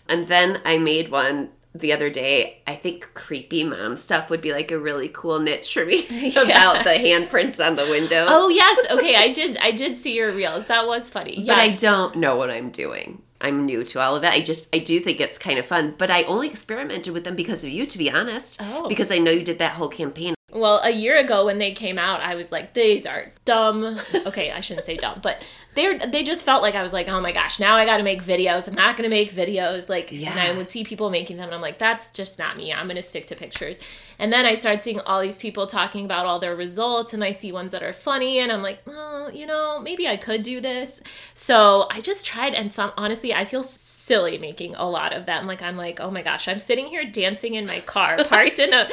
and 0.08 0.26
then 0.26 0.60
I 0.64 0.78
made 0.78 1.10
one 1.10 1.50
the 1.72 1.92
other 1.92 2.10
day. 2.10 2.60
I 2.66 2.74
think 2.74 3.14
creepy 3.14 3.64
mom 3.64 3.96
stuff 3.96 4.30
would 4.30 4.40
be 4.40 4.52
like 4.52 4.72
a 4.72 4.78
really 4.78 5.08
cool 5.08 5.38
niche 5.38 5.72
for 5.72 5.84
me 5.84 6.06
yeah. 6.10 6.42
about 6.42 6.84
the 6.84 6.90
handprints 6.90 7.64
on 7.64 7.76
the 7.76 7.84
windows. 7.84 8.28
Oh 8.30 8.48
yes, 8.48 8.90
okay, 8.90 9.14
I 9.14 9.32
did. 9.32 9.56
I 9.58 9.70
did 9.70 9.96
see 9.96 10.14
your 10.16 10.32
reels. 10.32 10.66
That 10.66 10.86
was 10.86 11.08
funny. 11.08 11.38
Yes. 11.38 11.48
But 11.48 11.58
I 11.58 11.76
don't 11.76 12.16
know 12.16 12.36
what 12.36 12.50
I'm 12.50 12.70
doing. 12.70 13.22
I'm 13.44 13.66
new 13.66 13.84
to 13.84 14.00
all 14.00 14.16
of 14.16 14.24
it. 14.24 14.32
I 14.32 14.40
just 14.40 14.74
I 14.74 14.78
do 14.78 14.98
think 15.00 15.20
it's 15.20 15.36
kind 15.36 15.58
of 15.58 15.66
fun, 15.66 15.94
but 15.98 16.10
I 16.10 16.22
only 16.24 16.48
experimented 16.48 17.12
with 17.12 17.24
them 17.24 17.36
because 17.36 17.62
of 17.62 17.70
you, 17.70 17.84
to 17.84 17.98
be 17.98 18.10
honest. 18.10 18.58
Oh. 18.60 18.88
Because 18.88 19.12
I 19.12 19.18
know 19.18 19.30
you 19.30 19.44
did 19.44 19.58
that 19.58 19.72
whole 19.72 19.88
campaign. 19.88 20.34
Well, 20.54 20.80
a 20.84 20.90
year 20.90 21.16
ago 21.16 21.46
when 21.46 21.58
they 21.58 21.72
came 21.72 21.98
out, 21.98 22.20
I 22.20 22.36
was 22.36 22.52
like, 22.52 22.74
these 22.74 23.06
are 23.06 23.32
dumb. 23.44 23.98
okay, 24.26 24.52
I 24.52 24.60
shouldn't 24.60 24.86
say 24.86 24.96
dumb, 24.96 25.18
but 25.20 25.42
they 25.74 25.98
they 25.98 26.22
just 26.22 26.44
felt 26.44 26.62
like 26.62 26.76
I 26.76 26.82
was 26.84 26.92
like, 26.92 27.08
oh 27.08 27.20
my 27.20 27.32
gosh, 27.32 27.58
now 27.58 27.74
I 27.74 27.84
got 27.84 27.96
to 27.96 28.04
make 28.04 28.22
videos. 28.22 28.68
I'm 28.68 28.74
not 28.74 28.96
going 28.96 29.10
to 29.10 29.14
make 29.14 29.32
videos. 29.32 29.88
Like, 29.88 30.12
yeah. 30.12 30.30
and 30.30 30.38
I 30.38 30.56
would 30.56 30.70
see 30.70 30.84
people 30.84 31.10
making 31.10 31.38
them, 31.38 31.46
and 31.46 31.54
I'm 31.56 31.60
like, 31.60 31.78
that's 31.78 32.08
just 32.10 32.38
not 32.38 32.56
me. 32.56 32.72
I'm 32.72 32.86
going 32.86 32.94
to 32.94 33.02
stick 33.02 33.26
to 33.28 33.34
pictures. 33.34 33.80
And 34.20 34.32
then 34.32 34.46
I 34.46 34.54
started 34.54 34.82
seeing 34.82 35.00
all 35.00 35.20
these 35.20 35.38
people 35.38 35.66
talking 35.66 36.04
about 36.04 36.24
all 36.24 36.38
their 36.38 36.54
results, 36.54 37.12
and 37.12 37.24
I 37.24 37.32
see 37.32 37.50
ones 37.50 37.72
that 37.72 37.82
are 37.82 37.92
funny, 37.92 38.38
and 38.38 38.52
I'm 38.52 38.62
like, 38.62 38.78
oh, 38.86 39.32
you 39.34 39.46
know, 39.46 39.80
maybe 39.80 40.06
I 40.06 40.16
could 40.16 40.44
do 40.44 40.60
this. 40.60 41.02
So 41.34 41.88
I 41.90 42.00
just 42.00 42.24
tried, 42.24 42.54
and 42.54 42.70
some 42.70 42.92
honestly, 42.96 43.34
I 43.34 43.44
feel 43.44 43.64
silly 43.64 44.38
making 44.38 44.74
a 44.74 44.88
lot 44.88 45.12
of 45.12 45.26
them. 45.26 45.46
Like 45.46 45.62
I'm 45.62 45.76
like, 45.76 45.98
oh 45.98 46.10
my 46.10 46.22
gosh, 46.22 46.46
I'm 46.46 46.58
sitting 46.60 46.86
here 46.86 47.04
dancing 47.04 47.54
in 47.54 47.66
my 47.66 47.80
car, 47.80 48.22
parked 48.28 48.58
in 48.58 48.72
a 48.72 48.86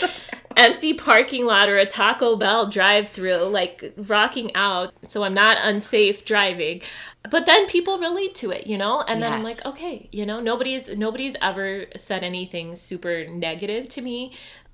empty 0.57 0.93
parking 0.93 1.45
lot 1.45 1.69
or 1.69 1.77
a 1.77 1.85
Taco 1.85 2.35
Bell 2.35 2.67
drive-through, 2.67 3.45
like 3.45 3.93
rocking 3.97 4.55
out. 4.55 4.93
So 5.07 5.23
I'm 5.23 5.33
not 5.33 5.57
unsafe 5.61 6.25
driving. 6.25 6.81
But 7.29 7.45
then 7.45 7.67
people 7.67 7.99
relate 7.99 8.33
to 8.35 8.51
it, 8.51 8.65
you 8.65 8.77
know? 8.77 9.01
And 9.01 9.21
then. 9.21 9.31
I'm 9.31 9.43
like, 9.43 9.63
okay, 9.65 10.09
you 10.11 10.25
know, 10.25 10.39
nobody's 10.39 10.95
nobody's 10.95 11.35
ever 11.41 11.85
said 11.95 12.23
anything 12.23 12.75
super 12.75 13.27
negative 13.27 13.89
to 13.89 14.01
me 14.01 14.33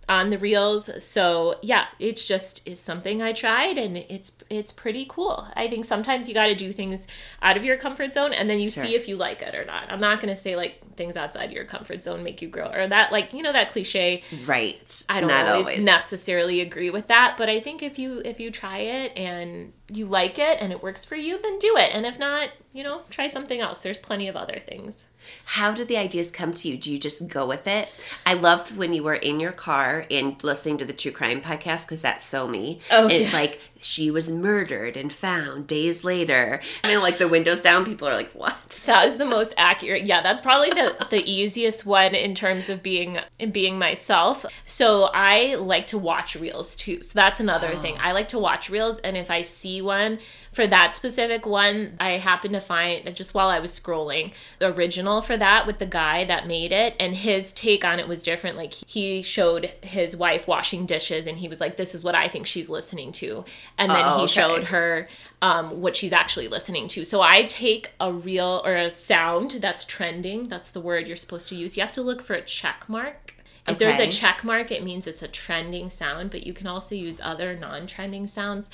on 0.09 0.29
the 0.29 0.37
reels. 0.37 0.89
So 1.03 1.55
yeah, 1.61 1.85
it's 1.99 2.25
just 2.25 2.67
is 2.67 2.79
something 2.79 3.21
I 3.21 3.33
tried 3.33 3.77
and 3.77 3.97
it's 3.97 4.37
it's 4.49 4.71
pretty 4.71 5.05
cool. 5.09 5.47
I 5.55 5.67
think 5.67 5.85
sometimes 5.85 6.27
you 6.27 6.33
got 6.33 6.47
to 6.47 6.55
do 6.55 6.71
things 6.71 7.07
out 7.41 7.57
of 7.57 7.63
your 7.63 7.77
comfort 7.77 8.13
zone 8.13 8.33
and 8.33 8.49
then 8.49 8.59
you 8.59 8.69
sure. 8.69 8.85
see 8.85 8.95
if 8.95 9.07
you 9.07 9.17
like 9.17 9.41
it 9.41 9.55
or 9.55 9.65
not. 9.65 9.91
I'm 9.91 9.99
not 9.99 10.21
going 10.21 10.33
to 10.33 10.41
say 10.41 10.55
like 10.55 10.81
things 10.97 11.15
outside 11.15 11.51
your 11.51 11.63
comfort 11.63 12.03
zone 12.03 12.23
make 12.23 12.41
you 12.41 12.47
grow 12.47 12.69
or 12.71 12.87
that 12.87 13.11
like, 13.11 13.33
you 13.33 13.41
know 13.41 13.53
that 13.53 13.71
cliche. 13.71 14.23
Right. 14.45 15.03
I 15.07 15.21
don't 15.21 15.31
always, 15.31 15.67
always 15.67 15.83
necessarily 15.83 16.61
agree 16.61 16.89
with 16.89 17.07
that, 17.07 17.35
but 17.37 17.49
I 17.49 17.59
think 17.59 17.83
if 17.83 17.97
you 17.97 18.21
if 18.25 18.39
you 18.39 18.51
try 18.51 18.79
it 18.79 19.17
and 19.17 19.73
you 19.91 20.07
like 20.07 20.39
it 20.39 20.57
and 20.59 20.71
it 20.71 20.83
works 20.83 21.05
for 21.05 21.15
you, 21.15 21.41
then 21.41 21.59
do 21.59 21.77
it. 21.77 21.91
And 21.93 22.05
if 22.05 22.19
not, 22.19 22.49
you 22.73 22.83
know, 22.83 23.03
try 23.09 23.27
something 23.27 23.59
else. 23.61 23.81
There's 23.81 23.99
plenty 23.99 24.27
of 24.27 24.35
other 24.35 24.59
things. 24.59 25.07
How 25.45 25.71
did 25.71 25.87
the 25.87 25.97
ideas 25.97 26.31
come 26.31 26.53
to 26.55 26.67
you? 26.67 26.77
Do 26.77 26.91
you 26.91 26.97
just 26.97 27.27
go 27.27 27.45
with 27.45 27.67
it? 27.67 27.89
I 28.25 28.33
loved 28.33 28.75
when 28.75 28.93
you 28.93 29.03
were 29.03 29.15
in 29.15 29.39
your 29.39 29.51
car 29.51 30.05
and 30.11 30.41
listening 30.43 30.77
to 30.79 30.85
the 30.85 30.93
true 30.93 31.11
crime 31.11 31.41
podcast 31.41 31.85
because 31.85 32.01
that's 32.01 32.25
so 32.25 32.47
me. 32.47 32.81
Oh, 32.91 33.03
and 33.03 33.11
it's 33.11 33.33
like 33.33 33.61
she 33.79 34.11
was 34.11 34.29
murdered 34.29 34.97
and 34.97 35.11
found 35.11 35.67
days 35.67 36.03
later. 36.03 36.61
And 36.83 36.91
then 36.91 37.01
like 37.01 37.17
the 37.17 37.27
windows 37.27 37.61
down, 37.61 37.85
people 37.85 38.07
are 38.07 38.13
like, 38.13 38.31
"What?" 38.33 38.57
That 38.85 39.05
was 39.05 39.17
the 39.17 39.25
most 39.25 39.53
accurate. 39.57 40.05
Yeah, 40.05 40.21
that's 40.21 40.41
probably 40.41 40.69
the 40.69 41.07
the 41.09 41.23
easiest 41.29 41.85
one 41.85 42.15
in 42.15 42.35
terms 42.35 42.69
of 42.69 42.83
being 42.83 43.19
being 43.51 43.77
myself. 43.77 44.45
So 44.65 45.05
I 45.13 45.55
like 45.55 45.87
to 45.87 45.97
watch 45.97 46.35
reels 46.35 46.75
too. 46.75 47.03
So 47.03 47.11
that's 47.13 47.39
another 47.39 47.71
oh. 47.73 47.81
thing. 47.81 47.97
I 47.99 48.11
like 48.11 48.29
to 48.29 48.39
watch 48.39 48.69
reels, 48.69 48.99
and 48.99 49.15
if 49.17 49.31
I 49.31 49.41
see 49.41 49.81
one. 49.81 50.19
For 50.57 50.65
that 50.65 50.95
specific 50.95 51.45
one, 51.45 51.95
I 51.99 52.13
happened 52.13 52.55
to 52.55 52.59
find 52.59 53.15
just 53.15 53.35
while 53.35 53.47
I 53.47 53.59
was 53.59 53.79
scrolling 53.79 54.31
the 54.57 54.73
original 54.73 55.21
for 55.21 55.37
that 55.37 55.67
with 55.67 55.77
the 55.77 55.85
guy 55.85 56.25
that 56.25 56.47
made 56.47 56.71
it, 56.71 56.95
and 56.99 57.13
his 57.13 57.53
take 57.53 57.85
on 57.85 57.99
it 57.99 58.07
was 58.07 58.23
different. 58.23 58.57
Like 58.57 58.73
he 58.73 59.21
showed 59.21 59.65
his 59.83 60.17
wife 60.17 60.47
washing 60.47 60.87
dishes, 60.87 61.27
and 61.27 61.37
he 61.37 61.47
was 61.47 61.61
like, 61.61 61.77
"This 61.77 61.93
is 61.93 62.03
what 62.03 62.15
I 62.15 62.27
think 62.27 62.47
she's 62.47 62.69
listening 62.69 63.11
to," 63.11 63.45
and 63.77 63.91
then 63.91 64.03
oh, 64.03 64.21
he 64.21 64.25
showed 64.25 64.63
her 64.63 65.07
um, 65.43 65.79
what 65.79 65.95
she's 65.95 66.11
actually 66.11 66.47
listening 66.47 66.87
to. 66.87 67.05
So 67.05 67.21
I 67.21 67.43
take 67.43 67.91
a 67.99 68.11
reel 68.11 68.63
or 68.65 68.75
a 68.75 68.89
sound 68.89 69.51
that's 69.61 69.85
trending. 69.85 70.45
That's 70.45 70.71
the 70.71 70.81
word 70.81 71.05
you're 71.05 71.17
supposed 71.17 71.49
to 71.49 71.55
use. 71.55 71.77
You 71.77 71.83
have 71.83 71.91
to 71.91 72.01
look 72.01 72.23
for 72.23 72.33
a 72.33 72.41
check 72.41 72.89
mark 72.89 73.35
if 73.67 73.75
okay. 73.75 73.85
there's 73.85 74.15
a 74.15 74.17
check 74.17 74.45
mark, 74.45 74.71
it 74.71 74.81
means 74.81 75.07
it's 75.07 75.21
a 75.21 75.27
trending 75.27 75.89
sound, 75.89 76.31
but 76.31 76.47
you 76.47 76.53
can 76.53 76.67
also 76.67 76.95
use 76.95 77.19
other 77.21 77.55
non 77.57 77.85
trending 77.85 78.25
sounds. 78.25 78.69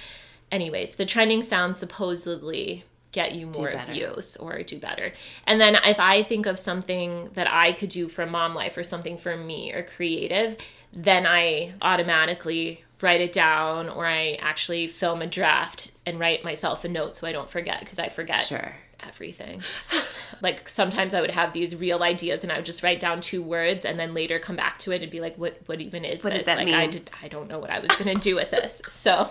Anyways, 0.53 0.97
the 0.97 1.05
trending 1.07 1.41
sounds 1.41 1.79
supposedly 1.79 2.83
get 3.11 3.33
you 3.33 3.47
more 3.47 3.73
views 3.89 4.37
or 4.37 4.61
do 4.61 4.77
better. 4.77 5.11
And 5.47 5.59
then 5.59 5.75
if 5.83 5.99
I 5.99 6.21
think 6.21 6.45
of 6.45 6.59
something 6.59 7.31
that 7.33 7.51
I 7.51 7.71
could 7.71 7.89
do 7.89 8.07
for 8.07 8.27
mom 8.27 8.53
life 8.53 8.77
or 8.77 8.83
something 8.83 9.17
for 9.17 9.35
me 9.35 9.73
or 9.73 9.81
creative, 9.81 10.57
then 10.91 11.25
I 11.25 11.73
automatically 11.81 12.83
write 13.01 13.19
it 13.19 13.33
down 13.33 13.89
or 13.89 14.05
I 14.05 14.35
actually 14.35 14.85
film 14.85 15.23
a 15.23 15.27
draft 15.27 15.91
and 16.05 16.19
write 16.19 16.43
myself 16.43 16.85
a 16.85 16.87
note 16.87 17.15
so 17.15 17.25
I 17.25 17.31
don't 17.31 17.49
forget 17.49 17.79
because 17.79 17.97
I 17.97 18.09
forget. 18.09 18.45
Sure 18.45 18.75
everything. 19.07 19.61
like 20.41 20.67
sometimes 20.67 21.13
I 21.13 21.21
would 21.21 21.31
have 21.31 21.53
these 21.53 21.75
reel 21.75 22.03
ideas 22.03 22.43
and 22.43 22.51
I 22.51 22.57
would 22.57 22.65
just 22.65 22.83
write 22.83 22.99
down 22.99 23.21
two 23.21 23.41
words 23.41 23.85
and 23.85 23.99
then 23.99 24.13
later 24.13 24.39
come 24.39 24.55
back 24.55 24.79
to 24.79 24.91
it 24.91 25.01
and 25.01 25.11
be 25.11 25.19
like, 25.19 25.37
what 25.37 25.57
what 25.65 25.81
even 25.81 26.05
is 26.05 26.23
what 26.23 26.33
this? 26.33 26.47
like 26.47 26.65
mean? 26.65 26.75
I 26.75 26.87
did 26.87 27.09
I 27.21 27.27
don't 27.27 27.47
know 27.47 27.59
what 27.59 27.69
I 27.69 27.79
was 27.79 27.91
gonna 27.91 28.15
do 28.15 28.35
with 28.35 28.51
this. 28.51 28.81
So 29.03 29.29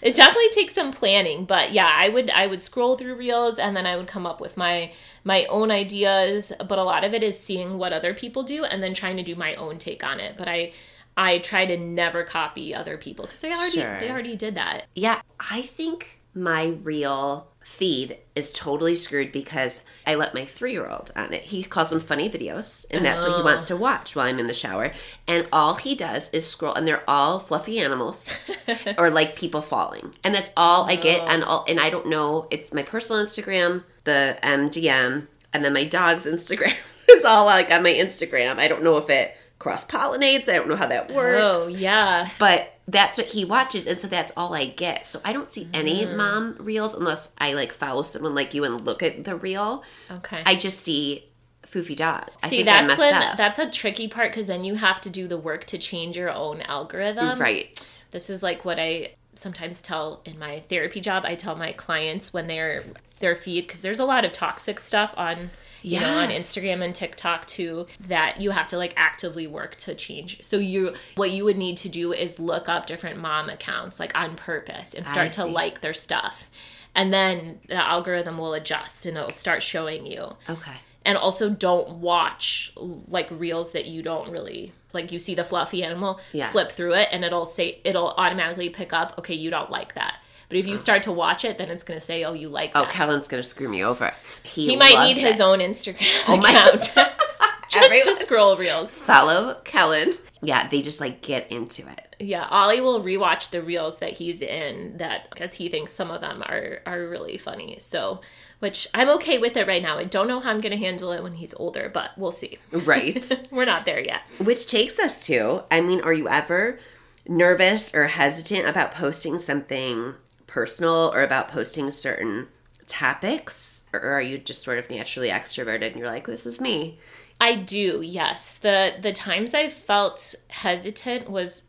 it 0.00 0.16
definitely 0.16 0.50
takes 0.50 0.74
some 0.74 0.92
planning. 0.92 1.44
But 1.44 1.72
yeah, 1.72 1.88
I 1.88 2.08
would 2.08 2.28
I 2.30 2.48
would 2.48 2.62
scroll 2.62 2.96
through 2.96 3.14
reels 3.14 3.58
and 3.58 3.76
then 3.76 3.86
I 3.86 3.96
would 3.96 4.08
come 4.08 4.26
up 4.26 4.40
with 4.40 4.56
my 4.56 4.92
my 5.22 5.44
own 5.44 5.70
ideas. 5.70 6.52
But 6.58 6.78
a 6.78 6.82
lot 6.82 7.04
of 7.04 7.14
it 7.14 7.22
is 7.22 7.38
seeing 7.38 7.78
what 7.78 7.92
other 7.92 8.14
people 8.14 8.42
do 8.42 8.64
and 8.64 8.82
then 8.82 8.94
trying 8.94 9.16
to 9.18 9.22
do 9.22 9.36
my 9.36 9.54
own 9.54 9.78
take 9.78 10.02
on 10.02 10.18
it. 10.18 10.36
But 10.36 10.48
I 10.48 10.72
I 11.16 11.38
try 11.38 11.66
to 11.66 11.76
never 11.76 12.24
copy 12.24 12.74
other 12.74 12.96
people 12.96 13.26
because 13.26 13.40
they 13.40 13.52
already 13.52 13.80
sure. 13.80 14.00
they 14.00 14.10
already 14.10 14.36
did 14.36 14.54
that. 14.56 14.86
Yeah, 14.94 15.20
I 15.38 15.62
think 15.62 16.18
my 16.34 16.78
reel 16.82 17.51
feed 17.64 18.18
is 18.34 18.50
totally 18.52 18.96
screwed 18.96 19.32
because 19.32 19.82
I 20.06 20.14
let 20.14 20.34
my 20.34 20.44
three 20.44 20.72
year 20.72 20.88
old 20.88 21.10
on 21.16 21.32
it. 21.32 21.42
He 21.42 21.62
calls 21.62 21.90
them 21.90 22.00
funny 22.00 22.28
videos, 22.28 22.86
and 22.90 23.04
that's 23.04 23.22
oh. 23.22 23.28
what 23.28 23.36
he 23.36 23.42
wants 23.42 23.66
to 23.66 23.74
oh. 23.74 23.78
watch 23.78 24.16
while 24.16 24.26
I'm 24.26 24.38
in 24.38 24.46
the 24.46 24.54
shower. 24.54 24.92
And 25.26 25.46
all 25.52 25.74
he 25.74 25.94
does 25.94 26.30
is 26.30 26.46
scroll, 26.46 26.74
and 26.74 26.86
they're 26.86 27.08
all 27.08 27.38
fluffy 27.38 27.78
animals 27.78 28.28
or 28.98 29.10
like 29.10 29.36
people 29.36 29.62
falling. 29.62 30.14
And 30.24 30.34
that's 30.34 30.52
all 30.56 30.88
I 30.88 30.96
get. 30.96 31.22
And 31.28 31.44
all, 31.44 31.64
and 31.68 31.80
I 31.80 31.90
don't 31.90 32.08
know. 32.08 32.46
It's 32.50 32.72
my 32.72 32.82
personal 32.82 33.24
Instagram, 33.24 33.84
the 34.04 34.38
um, 34.42 34.68
MDM, 34.68 35.26
and 35.52 35.64
then 35.64 35.72
my 35.72 35.84
dog's 35.84 36.24
Instagram 36.24 36.76
is 37.08 37.24
all 37.24 37.46
like 37.46 37.70
on 37.70 37.82
my 37.82 37.92
Instagram. 37.92 38.58
I 38.58 38.68
don't 38.68 38.82
know 38.82 38.98
if 38.98 39.10
it 39.10 39.36
cross 39.58 39.84
pollinates. 39.86 40.48
I 40.48 40.54
don't 40.54 40.68
know 40.68 40.76
how 40.76 40.88
that 40.88 41.12
works. 41.12 41.42
Oh 41.42 41.68
yeah, 41.68 42.30
but 42.38 42.71
that's 42.88 43.16
what 43.16 43.28
he 43.28 43.44
watches 43.44 43.86
and 43.86 43.98
so 43.98 44.08
that's 44.08 44.32
all 44.36 44.54
i 44.54 44.66
get. 44.66 45.06
So 45.06 45.20
i 45.24 45.32
don't 45.32 45.52
see 45.52 45.68
any 45.72 46.04
mm. 46.04 46.16
mom 46.16 46.56
reels 46.58 46.94
unless 46.94 47.30
i 47.38 47.54
like 47.54 47.72
follow 47.72 48.02
someone 48.02 48.34
like 48.34 48.54
you 48.54 48.64
and 48.64 48.84
look 48.84 49.02
at 49.02 49.24
the 49.24 49.36
reel. 49.36 49.84
Okay. 50.10 50.42
I 50.44 50.56
just 50.56 50.80
see 50.80 51.28
foofy 51.62 51.96
dog 51.96 52.28
I 52.42 52.48
see 52.48 52.62
that's 52.64 52.98
when 52.98 53.14
up. 53.14 53.36
that's 53.36 53.58
a 53.58 53.70
tricky 53.70 54.08
part 54.08 54.30
because 54.30 54.46
then 54.46 54.64
you 54.64 54.74
have 54.74 55.00
to 55.02 55.10
do 55.10 55.26
the 55.26 55.38
work 55.38 55.64
to 55.66 55.78
change 55.78 56.16
your 56.16 56.30
own 56.30 56.60
algorithm. 56.62 57.38
Right. 57.38 57.78
This 58.10 58.28
is 58.28 58.42
like 58.42 58.64
what 58.64 58.78
i 58.78 59.14
sometimes 59.34 59.80
tell 59.80 60.20
in 60.24 60.38
my 60.38 60.62
therapy 60.68 61.00
job. 61.00 61.24
I 61.24 61.34
tell 61.34 61.56
my 61.56 61.72
clients 61.72 62.32
when 62.32 62.46
they're 62.46 62.84
their 63.20 63.34
feed 63.36 63.66
because 63.66 63.80
there's 63.80 63.98
a 63.98 64.04
lot 64.04 64.24
of 64.24 64.32
toxic 64.32 64.78
stuff 64.78 65.14
on 65.16 65.50
you 65.82 65.92
yes. 65.92 66.02
know 66.02 66.18
on 66.18 66.28
instagram 66.28 66.84
and 66.84 66.94
tiktok 66.94 67.46
too 67.46 67.86
that 68.00 68.40
you 68.40 68.50
have 68.50 68.68
to 68.68 68.78
like 68.78 68.94
actively 68.96 69.46
work 69.46 69.76
to 69.76 69.94
change. 69.94 70.42
So 70.42 70.58
you 70.58 70.94
what 71.16 71.30
you 71.30 71.44
would 71.44 71.56
need 71.56 71.76
to 71.78 71.88
do 71.88 72.12
is 72.12 72.38
look 72.38 72.68
up 72.68 72.86
different 72.86 73.18
mom 73.20 73.48
accounts 73.48 74.00
like 74.00 74.16
on 74.18 74.36
purpose 74.36 74.94
and 74.94 75.06
start 75.06 75.32
to 75.32 75.44
like 75.44 75.80
their 75.80 75.94
stuff. 75.94 76.48
And 76.94 77.12
then 77.12 77.60
the 77.68 77.74
algorithm 77.74 78.38
will 78.38 78.54
adjust 78.54 79.06
and 79.06 79.16
it'll 79.16 79.30
start 79.30 79.62
showing 79.62 80.04
you. 80.06 80.36
Okay. 80.48 80.76
And 81.04 81.16
also 81.16 81.50
don't 81.50 81.96
watch 81.96 82.72
like 82.76 83.28
reels 83.30 83.72
that 83.72 83.86
you 83.86 84.02
don't 84.02 84.30
really 84.30 84.72
like 84.92 85.10
you 85.10 85.18
see 85.18 85.34
the 85.34 85.44
fluffy 85.44 85.82
animal 85.82 86.20
yeah. 86.32 86.50
flip 86.50 86.70
through 86.72 86.94
it 86.94 87.08
and 87.12 87.24
it'll 87.24 87.46
say 87.46 87.80
it'll 87.84 88.10
automatically 88.18 88.68
pick 88.68 88.92
up 88.92 89.18
okay 89.18 89.34
you 89.34 89.50
don't 89.50 89.70
like 89.70 89.94
that 89.94 90.18
but 90.52 90.58
if 90.58 90.66
you 90.66 90.76
start 90.76 91.04
to 91.04 91.12
watch 91.12 91.46
it, 91.46 91.56
then 91.56 91.70
it's 91.70 91.82
going 91.82 91.98
to 91.98 92.04
say, 92.04 92.24
"Oh, 92.24 92.34
you 92.34 92.50
like." 92.50 92.72
Oh, 92.74 92.82
that. 92.82 92.92
Kellen's 92.92 93.26
going 93.26 93.42
to 93.42 93.48
screw 93.48 93.70
me 93.70 93.82
over. 93.82 94.12
He, 94.42 94.66
he 94.66 94.76
might 94.76 95.02
need 95.06 95.16
it. 95.16 95.32
his 95.32 95.40
own 95.40 95.60
Instagram 95.60 96.06
oh 96.28 96.38
account 96.38 96.82
just 97.70 97.82
Everyone. 97.82 98.18
to 98.18 98.22
scroll 98.22 98.56
reels. 98.58 98.90
Follow 98.90 99.54
Kellen. 99.64 100.12
Yeah, 100.42 100.68
they 100.68 100.82
just 100.82 101.00
like 101.00 101.22
get 101.22 101.50
into 101.50 101.88
it. 101.88 102.16
Yeah, 102.20 102.46
Ollie 102.50 102.82
will 102.82 103.02
rewatch 103.02 103.48
the 103.48 103.62
reels 103.62 104.00
that 104.00 104.12
he's 104.12 104.42
in 104.42 104.98
that 104.98 105.30
because 105.30 105.54
he 105.54 105.70
thinks 105.70 105.90
some 105.90 106.10
of 106.10 106.20
them 106.20 106.42
are 106.42 106.80
are 106.84 107.08
really 107.08 107.38
funny. 107.38 107.78
So, 107.78 108.20
which 108.58 108.86
I'm 108.92 109.08
okay 109.08 109.38
with 109.38 109.56
it 109.56 109.66
right 109.66 109.82
now. 109.82 109.96
I 109.96 110.04
don't 110.04 110.28
know 110.28 110.40
how 110.40 110.50
I'm 110.50 110.60
going 110.60 110.78
to 110.78 110.84
handle 110.84 111.12
it 111.12 111.22
when 111.22 111.32
he's 111.32 111.54
older, 111.54 111.90
but 111.94 112.10
we'll 112.18 112.30
see. 112.30 112.58
Right. 112.72 113.26
We're 113.50 113.64
not 113.64 113.86
there 113.86 114.00
yet. 114.00 114.20
Which 114.38 114.66
takes 114.66 114.98
us 114.98 115.26
to, 115.28 115.62
I 115.70 115.80
mean, 115.80 116.02
are 116.02 116.12
you 116.12 116.28
ever 116.28 116.78
nervous 117.26 117.94
or 117.94 118.08
hesitant 118.08 118.68
about 118.68 118.92
posting 118.92 119.38
something 119.38 120.16
personal 120.52 121.10
or 121.14 121.22
about 121.22 121.48
posting 121.48 121.90
certain 121.90 122.46
topics? 122.86 123.84
Or 123.92 124.00
are 124.00 124.20
you 124.20 124.36
just 124.36 124.62
sort 124.62 124.78
of 124.78 124.90
naturally 124.90 125.30
extroverted 125.30 125.92
and 125.92 125.96
you're 125.96 126.06
like, 126.06 126.26
this 126.26 126.44
is 126.44 126.60
me? 126.60 126.98
I 127.40 127.56
do, 127.56 128.02
yes. 128.04 128.58
The 128.58 128.94
the 129.00 129.12
times 129.12 129.54
I 129.54 129.68
felt 129.68 130.34
hesitant 130.48 131.30
was 131.30 131.66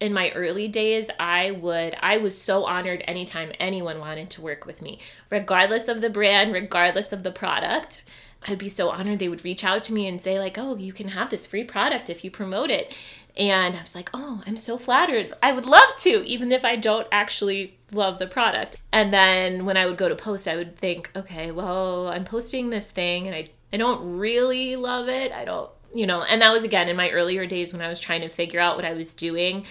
in 0.00 0.12
my 0.12 0.30
early 0.32 0.68
days, 0.68 1.08
I 1.18 1.52
would 1.52 1.96
I 2.02 2.18
was 2.18 2.36
so 2.36 2.64
honored 2.64 3.04
anytime 3.06 3.52
anyone 3.58 4.00
wanted 4.00 4.30
to 4.30 4.42
work 4.42 4.66
with 4.66 4.82
me, 4.82 4.98
regardless 5.30 5.88
of 5.88 6.00
the 6.00 6.10
brand, 6.10 6.52
regardless 6.52 7.12
of 7.12 7.22
the 7.22 7.30
product. 7.30 8.04
I'd 8.46 8.58
be 8.58 8.68
so 8.68 8.90
honored 8.90 9.20
they 9.20 9.30
would 9.30 9.44
reach 9.44 9.64
out 9.64 9.82
to 9.84 9.94
me 9.94 10.06
and 10.06 10.22
say 10.22 10.38
like, 10.38 10.58
"Oh, 10.58 10.76
you 10.76 10.92
can 10.92 11.08
have 11.08 11.30
this 11.30 11.46
free 11.46 11.64
product 11.64 12.10
if 12.10 12.24
you 12.24 12.30
promote 12.30 12.70
it." 12.70 12.92
And 13.36 13.74
I 13.76 13.80
was 13.80 13.94
like, 13.94 14.10
"Oh, 14.12 14.42
I'm 14.46 14.56
so 14.58 14.76
flattered. 14.76 15.32
I 15.42 15.52
would 15.52 15.66
love 15.66 15.96
to, 15.98 16.22
even 16.26 16.52
if 16.52 16.64
I 16.64 16.76
don't 16.76 17.06
actually 17.10 17.78
love 17.94 18.18
the 18.18 18.26
product. 18.26 18.78
And 18.92 19.12
then 19.12 19.64
when 19.64 19.76
I 19.76 19.86
would 19.86 19.96
go 19.96 20.08
to 20.08 20.16
post, 20.16 20.48
I 20.48 20.56
would 20.56 20.76
think, 20.76 21.10
okay, 21.16 21.50
well, 21.50 22.08
I'm 22.08 22.24
posting 22.24 22.70
this 22.70 22.90
thing 22.90 23.26
and 23.26 23.34
I, 23.34 23.50
I 23.72 23.76
don't 23.76 24.18
really 24.18 24.76
love 24.76 25.08
it. 25.08 25.32
I 25.32 25.44
don't, 25.44 25.70
you 25.94 26.06
know, 26.06 26.22
and 26.22 26.42
that 26.42 26.52
was 26.52 26.64
again 26.64 26.88
in 26.88 26.96
my 26.96 27.10
earlier 27.10 27.46
days 27.46 27.72
when 27.72 27.82
I 27.82 27.88
was 27.88 28.00
trying 28.00 28.20
to 28.22 28.28
figure 28.28 28.60
out 28.60 28.76
what 28.76 28.84
I 28.84 28.92
was 28.92 29.14
doing. 29.14 29.64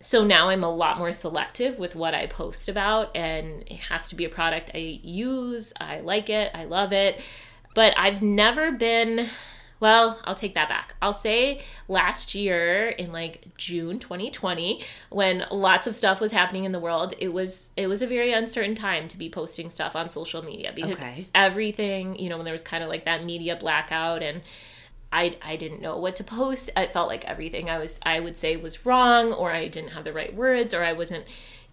So 0.00 0.24
now 0.24 0.48
I'm 0.48 0.62
a 0.62 0.72
lot 0.72 0.98
more 0.98 1.10
selective 1.10 1.78
with 1.78 1.96
what 1.96 2.14
I 2.14 2.26
post 2.26 2.68
about, 2.68 3.16
and 3.16 3.64
it 3.66 3.80
has 3.80 4.08
to 4.10 4.14
be 4.14 4.24
a 4.24 4.28
product 4.28 4.70
I 4.72 5.00
use. 5.02 5.72
I 5.80 6.00
like 6.00 6.30
it, 6.30 6.52
I 6.54 6.64
love 6.64 6.92
it. 6.92 7.20
But 7.74 7.94
I've 7.96 8.22
never 8.22 8.70
been 8.70 9.28
well, 9.80 10.20
I'll 10.24 10.34
take 10.34 10.54
that 10.54 10.68
back. 10.68 10.94
I'll 11.00 11.12
say 11.12 11.62
last 11.86 12.34
year 12.34 12.88
in 12.88 13.12
like 13.12 13.56
June 13.56 13.98
2020 13.98 14.82
when 15.10 15.44
lots 15.50 15.86
of 15.86 15.94
stuff 15.94 16.20
was 16.20 16.32
happening 16.32 16.64
in 16.64 16.72
the 16.72 16.80
world, 16.80 17.14
it 17.18 17.32
was 17.32 17.70
it 17.76 17.86
was 17.86 18.02
a 18.02 18.06
very 18.06 18.32
uncertain 18.32 18.74
time 18.74 19.08
to 19.08 19.18
be 19.18 19.28
posting 19.30 19.70
stuff 19.70 19.94
on 19.94 20.08
social 20.08 20.42
media 20.42 20.72
because 20.74 20.96
okay. 20.96 21.26
everything, 21.34 22.18
you 22.18 22.28
know, 22.28 22.36
when 22.36 22.44
there 22.44 22.52
was 22.52 22.62
kind 22.62 22.82
of 22.82 22.88
like 22.88 23.04
that 23.04 23.24
media 23.24 23.56
blackout 23.56 24.22
and 24.22 24.42
I, 25.10 25.38
I 25.42 25.56
didn't 25.56 25.80
know 25.80 25.96
what 25.96 26.16
to 26.16 26.24
post. 26.24 26.70
I 26.76 26.86
felt 26.86 27.08
like 27.08 27.24
everything 27.24 27.70
I 27.70 27.78
was 27.78 28.00
I 28.02 28.20
would 28.20 28.36
say 28.36 28.56
was 28.56 28.84
wrong 28.84 29.32
or 29.32 29.52
I 29.52 29.68
didn't 29.68 29.90
have 29.90 30.04
the 30.04 30.12
right 30.12 30.34
words 30.34 30.74
or 30.74 30.84
I 30.84 30.92
wasn't 30.92 31.24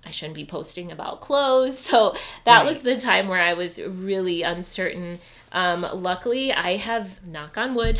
I 0.05 0.11
shouldn't 0.11 0.35
be 0.35 0.45
posting 0.45 0.91
about 0.91 1.21
clothes. 1.21 1.79
So 1.95 2.15
that 2.45 2.57
right. 2.57 2.65
was 2.65 2.81
the 2.81 2.99
time 2.99 3.27
where 3.27 3.41
I 3.41 3.53
was 3.53 3.81
really 3.81 4.43
uncertain 4.43 5.17
um, 5.55 5.85
luckily, 5.93 6.51
I 6.51 6.75
have, 6.75 7.25
knock 7.25 7.57
on 7.57 7.75
wood, 7.75 7.97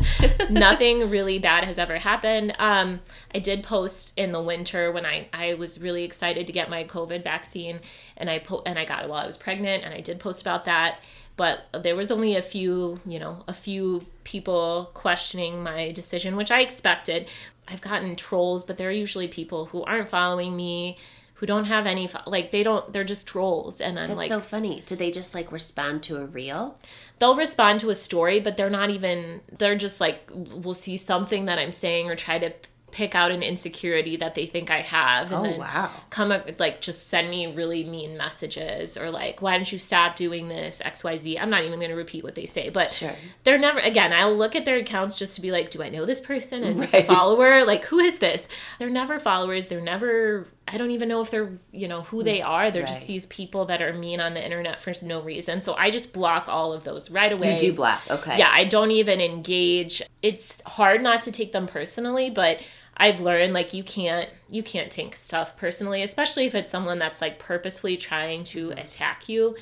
nothing 0.50 1.08
really 1.08 1.38
bad 1.38 1.64
has 1.64 1.78
ever 1.78 1.96
happened. 1.96 2.54
Um, 2.58 3.00
I 3.34 3.38
did 3.38 3.64
post 3.64 4.12
in 4.18 4.30
the 4.30 4.42
winter 4.42 4.92
when 4.92 5.06
I, 5.06 5.26
I 5.32 5.54
was 5.54 5.80
really 5.80 6.04
excited 6.04 6.46
to 6.46 6.52
get 6.52 6.68
my 6.68 6.84
COVID 6.84 7.24
vaccine, 7.24 7.80
and 8.18 8.28
I 8.28 8.40
po- 8.40 8.62
and 8.66 8.78
I 8.78 8.84
got 8.84 9.04
it 9.04 9.08
while 9.08 9.22
I 9.22 9.26
was 9.26 9.38
pregnant, 9.38 9.84
and 9.84 9.94
I 9.94 10.02
did 10.02 10.20
post 10.20 10.42
about 10.42 10.66
that. 10.66 11.00
But 11.38 11.60
there 11.82 11.96
was 11.96 12.10
only 12.10 12.36
a 12.36 12.42
few, 12.42 13.00
you 13.06 13.18
know, 13.18 13.42
a 13.48 13.54
few 13.54 14.04
people 14.24 14.90
questioning 14.92 15.62
my 15.62 15.92
decision, 15.92 16.36
which 16.36 16.50
I 16.50 16.60
expected. 16.60 17.26
I've 17.66 17.80
gotten 17.80 18.16
trolls, 18.16 18.64
but 18.64 18.76
they're 18.76 18.92
usually 18.92 19.28
people 19.28 19.64
who 19.64 19.82
aren't 19.82 20.10
following 20.10 20.54
me 20.54 20.98
who 21.38 21.46
don't 21.46 21.66
have 21.66 21.86
any 21.86 22.10
like 22.26 22.50
they 22.50 22.64
don't 22.64 22.92
they're 22.92 23.04
just 23.04 23.26
trolls 23.26 23.80
and 23.80 23.98
I'm 23.98 24.08
That's 24.08 24.18
like 24.18 24.28
so 24.28 24.40
funny. 24.40 24.82
Do 24.86 24.96
they 24.96 25.12
just 25.12 25.34
like 25.34 25.52
respond 25.52 26.02
to 26.04 26.16
a 26.16 26.26
reel? 26.26 26.76
They'll 27.20 27.36
respond 27.36 27.78
to 27.80 27.90
a 27.90 27.94
story, 27.94 28.40
but 28.40 28.56
they're 28.56 28.70
not 28.70 28.90
even 28.90 29.40
they're 29.56 29.76
just 29.76 30.00
like 30.00 30.28
will 30.34 30.74
see 30.74 30.96
something 30.96 31.46
that 31.46 31.58
I'm 31.60 31.72
saying 31.72 32.10
or 32.10 32.16
try 32.16 32.40
to 32.40 32.52
pick 32.90 33.14
out 33.14 33.30
an 33.30 33.42
insecurity 33.42 34.16
that 34.16 34.34
they 34.34 34.46
think 34.46 34.70
I 34.70 34.80
have 34.80 35.30
and 35.30 35.40
oh, 35.46 35.50
then 35.50 35.58
wow. 35.58 35.90
come 36.10 36.32
up 36.32 36.58
like 36.58 36.80
just 36.80 37.08
send 37.08 37.28
me 37.28 37.46
really 37.52 37.84
mean 37.84 38.16
messages 38.16 38.96
or 38.96 39.10
like 39.10 39.42
why 39.42 39.56
don't 39.56 39.70
you 39.70 39.78
stop 39.78 40.16
doing 40.16 40.48
this 40.48 40.80
xyz 40.84 41.38
i'm 41.38 41.50
not 41.50 41.64
even 41.64 41.78
going 41.78 41.90
to 41.90 41.96
repeat 41.96 42.24
what 42.24 42.34
they 42.34 42.46
say 42.46 42.70
but 42.70 42.90
Sure. 42.90 43.14
they're 43.44 43.58
never 43.58 43.78
again 43.80 44.12
i'll 44.12 44.34
look 44.34 44.56
at 44.56 44.64
their 44.64 44.76
accounts 44.76 45.18
just 45.18 45.34
to 45.34 45.42
be 45.42 45.50
like 45.50 45.70
do 45.70 45.82
i 45.82 45.90
know 45.90 46.06
this 46.06 46.20
person 46.20 46.64
is 46.64 46.78
this 46.78 46.94
a 46.94 47.02
follower 47.04 47.64
like 47.64 47.84
who 47.84 47.98
is 47.98 48.20
this 48.20 48.48
they're 48.78 48.88
never 48.88 49.18
followers 49.18 49.68
they're 49.68 49.80
never 49.82 50.46
i 50.72 50.78
don't 50.78 50.90
even 50.90 51.08
know 51.08 51.20
if 51.20 51.30
they're 51.30 51.50
you 51.72 51.88
know 51.88 52.02
who 52.02 52.22
they 52.22 52.40
mm, 52.40 52.46
are 52.46 52.70
they're 52.70 52.84
just 52.84 53.06
these 53.06 53.26
people 53.26 53.64
that 53.66 53.82
are 53.82 53.92
mean 53.94 54.20
on 54.20 54.34
the 54.34 54.44
internet 54.44 54.80
for 54.80 54.92
no 55.02 55.20
reason 55.22 55.60
so 55.60 55.74
i 55.74 55.90
just 55.90 56.12
block 56.12 56.48
all 56.48 56.72
of 56.72 56.84
those 56.84 57.10
right 57.10 57.32
away 57.32 57.54
You 57.54 57.70
do 57.70 57.72
block. 57.72 58.02
Okay. 58.10 58.38
yeah, 58.38 58.50
I 58.52 58.64
don't 58.64 58.90
even 58.90 59.20
engage. 59.20 60.02
It's 60.22 60.60
hard 60.66 61.02
not 61.02 61.22
to 61.22 61.32
take 61.32 61.52
them 61.52 61.66
personally, 61.66 62.30
but 62.30 62.58
I've 62.96 63.20
learned 63.20 63.52
like 63.52 63.72
you 63.72 63.84
can't 63.84 64.28
you 64.48 64.62
can't 64.62 64.90
take 64.90 65.14
stuff 65.14 65.56
personally, 65.56 66.02
especially 66.02 66.46
if 66.46 66.54
it's 66.54 66.70
someone 66.70 66.98
that's 66.98 67.20
like 67.20 67.38
purposefully 67.38 67.96
trying 67.96 68.44
to 68.44 68.68
mm-hmm. 68.68 68.78
attack 68.78 69.28
you. 69.28 69.56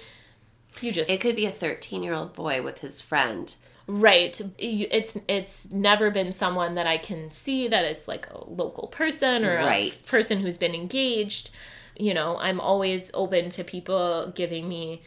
You 0.80 0.92
just 0.92 1.10
It 1.10 1.20
could 1.20 1.36
be 1.36 1.46
a 1.46 1.50
13 1.50 2.02
year 2.02 2.14
old 2.14 2.34
boy 2.34 2.62
with 2.62 2.80
his 2.80 3.00
friend. 3.00 3.54
Right. 3.86 4.40
It's 4.58 5.16
it's 5.28 5.70
never 5.70 6.10
been 6.10 6.32
someone 6.32 6.74
that 6.74 6.86
I 6.86 6.98
can 6.98 7.30
see 7.30 7.68
that 7.68 7.84
is 7.84 8.06
like 8.08 8.28
a 8.30 8.44
local 8.50 8.88
person 8.88 9.44
or 9.44 9.56
Right. 9.56 9.94
a 9.94 10.10
person 10.10 10.40
who's 10.40 10.58
been 10.58 10.74
engaged. 10.74 11.50
You 11.98 12.12
know, 12.14 12.36
I'm 12.38 12.60
always 12.60 13.10
open 13.14 13.48
to 13.50 13.64
people 13.64 14.32
giving 14.34 14.68
me 14.68 15.02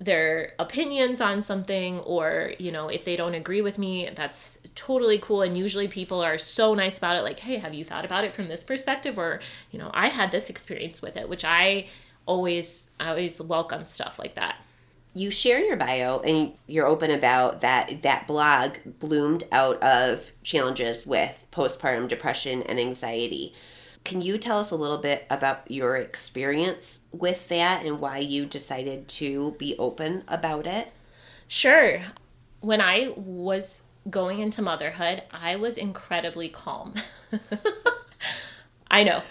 their 0.00 0.54
opinions 0.58 1.20
on 1.20 1.40
something 1.42 2.00
or 2.00 2.54
you 2.58 2.72
know 2.72 2.88
if 2.88 3.04
they 3.04 3.14
don't 3.14 3.34
agree 3.34 3.62
with 3.62 3.78
me 3.78 4.10
that's 4.16 4.58
totally 4.74 5.16
cool 5.18 5.42
and 5.42 5.56
usually 5.56 5.86
people 5.86 6.20
are 6.20 6.38
so 6.38 6.74
nice 6.74 6.98
about 6.98 7.16
it 7.16 7.20
like 7.20 7.38
hey 7.38 7.56
have 7.56 7.72
you 7.72 7.84
thought 7.84 8.04
about 8.04 8.24
it 8.24 8.32
from 8.32 8.48
this 8.48 8.64
perspective 8.64 9.16
or 9.16 9.38
you 9.70 9.78
know 9.78 9.92
i 9.94 10.08
had 10.08 10.32
this 10.32 10.50
experience 10.50 11.00
with 11.02 11.16
it 11.16 11.28
which 11.28 11.44
i 11.44 11.86
always 12.26 12.90
i 12.98 13.10
always 13.10 13.40
welcome 13.40 13.84
stuff 13.84 14.18
like 14.18 14.34
that 14.34 14.56
You 15.14 15.30
share 15.30 15.58
in 15.58 15.66
your 15.66 15.76
bio 15.76 16.20
and 16.20 16.54
you're 16.66 16.86
open 16.86 17.10
about 17.10 17.60
that 17.60 18.02
that 18.02 18.26
blog 18.26 18.76
bloomed 18.98 19.44
out 19.52 19.82
of 19.82 20.32
challenges 20.42 21.06
with 21.06 21.46
postpartum 21.52 22.08
depression 22.08 22.62
and 22.62 22.80
anxiety. 22.80 23.54
Can 24.04 24.20
you 24.20 24.38
tell 24.38 24.58
us 24.58 24.70
a 24.70 24.76
little 24.76 24.98
bit 24.98 25.26
about 25.30 25.70
your 25.70 25.96
experience 25.96 27.06
with 27.12 27.48
that 27.48 27.84
and 27.84 28.00
why 28.00 28.18
you 28.18 28.46
decided 28.46 29.06
to 29.08 29.52
be 29.58 29.76
open 29.78 30.24
about 30.26 30.66
it? 30.66 30.92
Sure. 31.46 32.02
When 32.60 32.80
I 32.80 33.12
was 33.14 33.82
going 34.10 34.40
into 34.40 34.62
motherhood, 34.62 35.22
I 35.30 35.56
was 35.56 35.78
incredibly 35.78 36.48
calm. 36.48 36.94
I 38.90 39.04
know. 39.04 39.22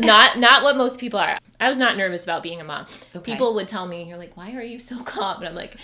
Not 0.00 0.38
not 0.38 0.62
what 0.62 0.76
most 0.76 0.98
people 0.98 1.18
are. 1.18 1.38
I 1.60 1.68
was 1.68 1.78
not 1.78 1.96
nervous 1.96 2.24
about 2.24 2.42
being 2.42 2.60
a 2.60 2.64
mom. 2.64 2.86
Okay. 3.14 3.32
People 3.32 3.54
would 3.54 3.68
tell 3.68 3.86
me, 3.86 4.04
"You're 4.04 4.18
like, 4.18 4.36
why 4.36 4.52
are 4.54 4.62
you 4.62 4.78
so 4.78 5.02
calm?" 5.04 5.38
And 5.38 5.48
I'm 5.48 5.54
like, 5.54 5.76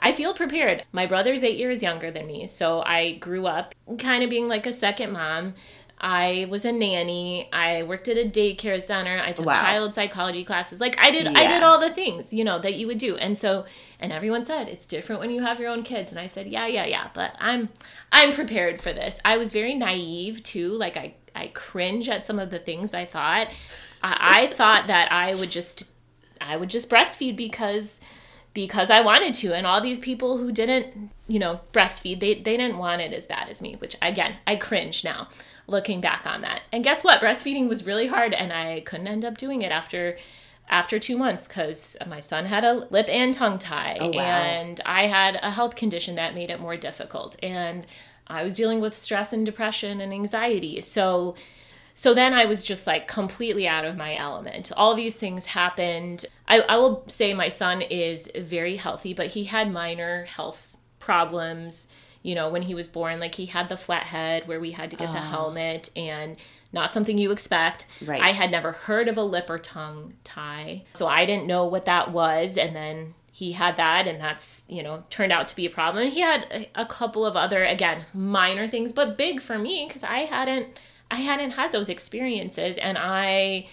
I 0.00 0.12
feel 0.12 0.34
prepared. 0.34 0.84
My 0.92 1.06
brother's 1.06 1.42
8 1.42 1.56
years 1.58 1.82
younger 1.82 2.10
than 2.10 2.26
me, 2.26 2.46
so 2.46 2.82
I 2.82 3.12
grew 3.14 3.46
up 3.46 3.74
kind 3.98 4.22
of 4.22 4.30
being 4.30 4.48
like 4.48 4.66
a 4.66 4.72
second 4.72 5.12
mom. 5.12 5.54
I 5.98 6.46
was 6.50 6.66
a 6.66 6.72
nanny. 6.72 7.48
I 7.52 7.84
worked 7.84 8.08
at 8.08 8.18
a 8.18 8.28
daycare 8.28 8.82
center. 8.82 9.22
I 9.24 9.32
took 9.32 9.46
Wow. 9.46 9.54
child 9.62 9.94
psychology 9.94 10.44
classes. 10.44 10.78
Like 10.80 10.98
I 10.98 11.10
did 11.10 11.26
I 11.28 11.46
did 11.46 11.62
all 11.62 11.80
the 11.80 11.88
things, 11.90 12.34
you 12.34 12.44
know, 12.44 12.58
that 12.58 12.74
you 12.74 12.86
would 12.88 12.98
do. 12.98 13.16
And 13.16 13.38
so 13.38 13.64
and 14.00 14.12
everyone 14.12 14.44
said 14.44 14.68
it's 14.68 14.84
different 14.86 15.20
when 15.22 15.30
you 15.30 15.40
have 15.40 15.58
your 15.58 15.70
own 15.70 15.82
kids 15.84 16.10
and 16.10 16.20
I 16.20 16.26
said, 16.26 16.48
"Yeah, 16.48 16.66
yeah, 16.66 16.84
yeah, 16.84 17.08
but 17.14 17.34
I'm 17.38 17.70
I'm 18.12 18.34
prepared 18.34 18.82
for 18.82 18.92
this." 18.92 19.18
I 19.24 19.38
was 19.38 19.52
very 19.52 19.74
naive 19.74 20.42
too. 20.42 20.72
Like 20.72 20.98
I 20.98 21.14
I 21.34 21.48
cringe 21.48 22.08
at 22.08 22.24
some 22.26 22.38
of 22.38 22.50
the 22.50 22.58
things 22.58 22.94
I 22.94 23.04
thought. 23.04 23.48
I, 24.02 24.42
I 24.42 24.46
thought 24.48 24.86
that 24.86 25.10
I 25.12 25.34
would 25.34 25.50
just 25.50 25.84
I 26.40 26.56
would 26.56 26.70
just 26.70 26.90
breastfeed 26.90 27.36
because 27.36 28.00
because 28.52 28.88
I 28.88 29.00
wanted 29.00 29.34
to 29.34 29.52
and 29.54 29.66
all 29.66 29.80
these 29.80 29.98
people 29.98 30.38
who 30.38 30.52
didn't, 30.52 31.10
you 31.26 31.38
know, 31.40 31.60
breastfeed, 31.72 32.20
they 32.20 32.34
they 32.34 32.56
didn't 32.56 32.78
want 32.78 33.02
it 33.02 33.12
as 33.12 33.26
bad 33.26 33.48
as 33.48 33.60
me, 33.60 33.74
which 33.76 33.96
again, 34.00 34.36
I 34.46 34.56
cringe 34.56 35.02
now 35.04 35.28
looking 35.66 36.00
back 36.00 36.26
on 36.26 36.42
that. 36.42 36.60
And 36.72 36.84
guess 36.84 37.02
what? 37.02 37.20
Breastfeeding 37.20 37.68
was 37.68 37.86
really 37.86 38.06
hard 38.06 38.32
and 38.34 38.52
I 38.52 38.80
couldn't 38.80 39.08
end 39.08 39.24
up 39.24 39.38
doing 39.38 39.62
it 39.62 39.72
after 39.72 40.18
after 40.68 40.98
2 40.98 41.16
months 41.18 41.46
cuz 41.46 41.94
my 42.06 42.20
son 42.20 42.46
had 42.46 42.64
a 42.64 42.72
lip 42.90 43.06
and 43.10 43.34
tongue 43.34 43.58
tie 43.58 43.98
Oh, 44.00 44.08
wow. 44.10 44.22
and 44.22 44.80
I 44.86 45.06
had 45.08 45.34
a 45.42 45.50
health 45.50 45.74
condition 45.76 46.14
that 46.14 46.34
made 46.34 46.50
it 46.50 46.58
more 46.60 46.76
difficult 46.76 47.36
and 47.42 47.86
I 48.26 48.42
was 48.42 48.54
dealing 48.54 48.80
with 48.80 48.96
stress 48.96 49.32
and 49.32 49.44
depression 49.44 50.00
and 50.00 50.12
anxiety. 50.12 50.80
So 50.80 51.34
so 51.94 52.12
then 52.12 52.34
I 52.34 52.44
was 52.46 52.64
just 52.64 52.86
like 52.86 53.06
completely 53.06 53.68
out 53.68 53.84
of 53.84 53.96
my 53.96 54.16
element. 54.16 54.72
All 54.76 54.94
these 54.94 55.14
things 55.14 55.46
happened. 55.46 56.26
I, 56.48 56.60
I 56.60 56.76
will 56.76 57.04
say 57.06 57.32
my 57.34 57.48
son 57.48 57.82
is 57.82 58.30
very 58.36 58.76
healthy, 58.76 59.14
but 59.14 59.28
he 59.28 59.44
had 59.44 59.72
minor 59.72 60.24
health 60.24 60.76
problems. 60.98 61.88
You 62.22 62.34
know, 62.34 62.50
when 62.50 62.62
he 62.62 62.74
was 62.74 62.88
born, 62.88 63.20
like 63.20 63.36
he 63.36 63.46
had 63.46 63.68
the 63.68 63.76
flat 63.76 64.04
head 64.04 64.48
where 64.48 64.58
we 64.58 64.72
had 64.72 64.90
to 64.90 64.96
get 64.96 65.12
the 65.12 65.18
oh. 65.18 65.22
helmet 65.22 65.90
and 65.94 66.36
not 66.72 66.92
something 66.92 67.16
you 67.16 67.30
expect. 67.30 67.86
Right. 68.04 68.20
I 68.20 68.32
had 68.32 68.50
never 68.50 68.72
heard 68.72 69.06
of 69.06 69.16
a 69.16 69.22
lip 69.22 69.48
or 69.48 69.58
tongue 69.58 70.14
tie. 70.24 70.84
So 70.94 71.06
I 71.06 71.26
didn't 71.26 71.46
know 71.46 71.66
what 71.66 71.84
that 71.84 72.10
was. 72.10 72.56
And 72.56 72.74
then 72.74 73.14
he 73.34 73.50
had 73.50 73.76
that, 73.78 74.06
and 74.06 74.20
that's, 74.20 74.62
you 74.68 74.80
know, 74.80 75.02
turned 75.10 75.32
out 75.32 75.48
to 75.48 75.56
be 75.56 75.66
a 75.66 75.70
problem. 75.70 76.06
He 76.06 76.20
had 76.20 76.46
a, 76.52 76.82
a 76.82 76.86
couple 76.86 77.26
of 77.26 77.34
other, 77.34 77.64
again, 77.64 78.04
minor 78.14 78.68
things, 78.68 78.92
but 78.92 79.18
big 79.18 79.42
for 79.42 79.58
me 79.58 79.86
because 79.88 80.04
I 80.04 80.20
hadn't. 80.20 80.68
I 81.10 81.16
hadn't 81.16 81.52
had 81.52 81.70
those 81.70 81.90
experiences 81.90 82.76
and 82.78 82.98
I 82.98 83.68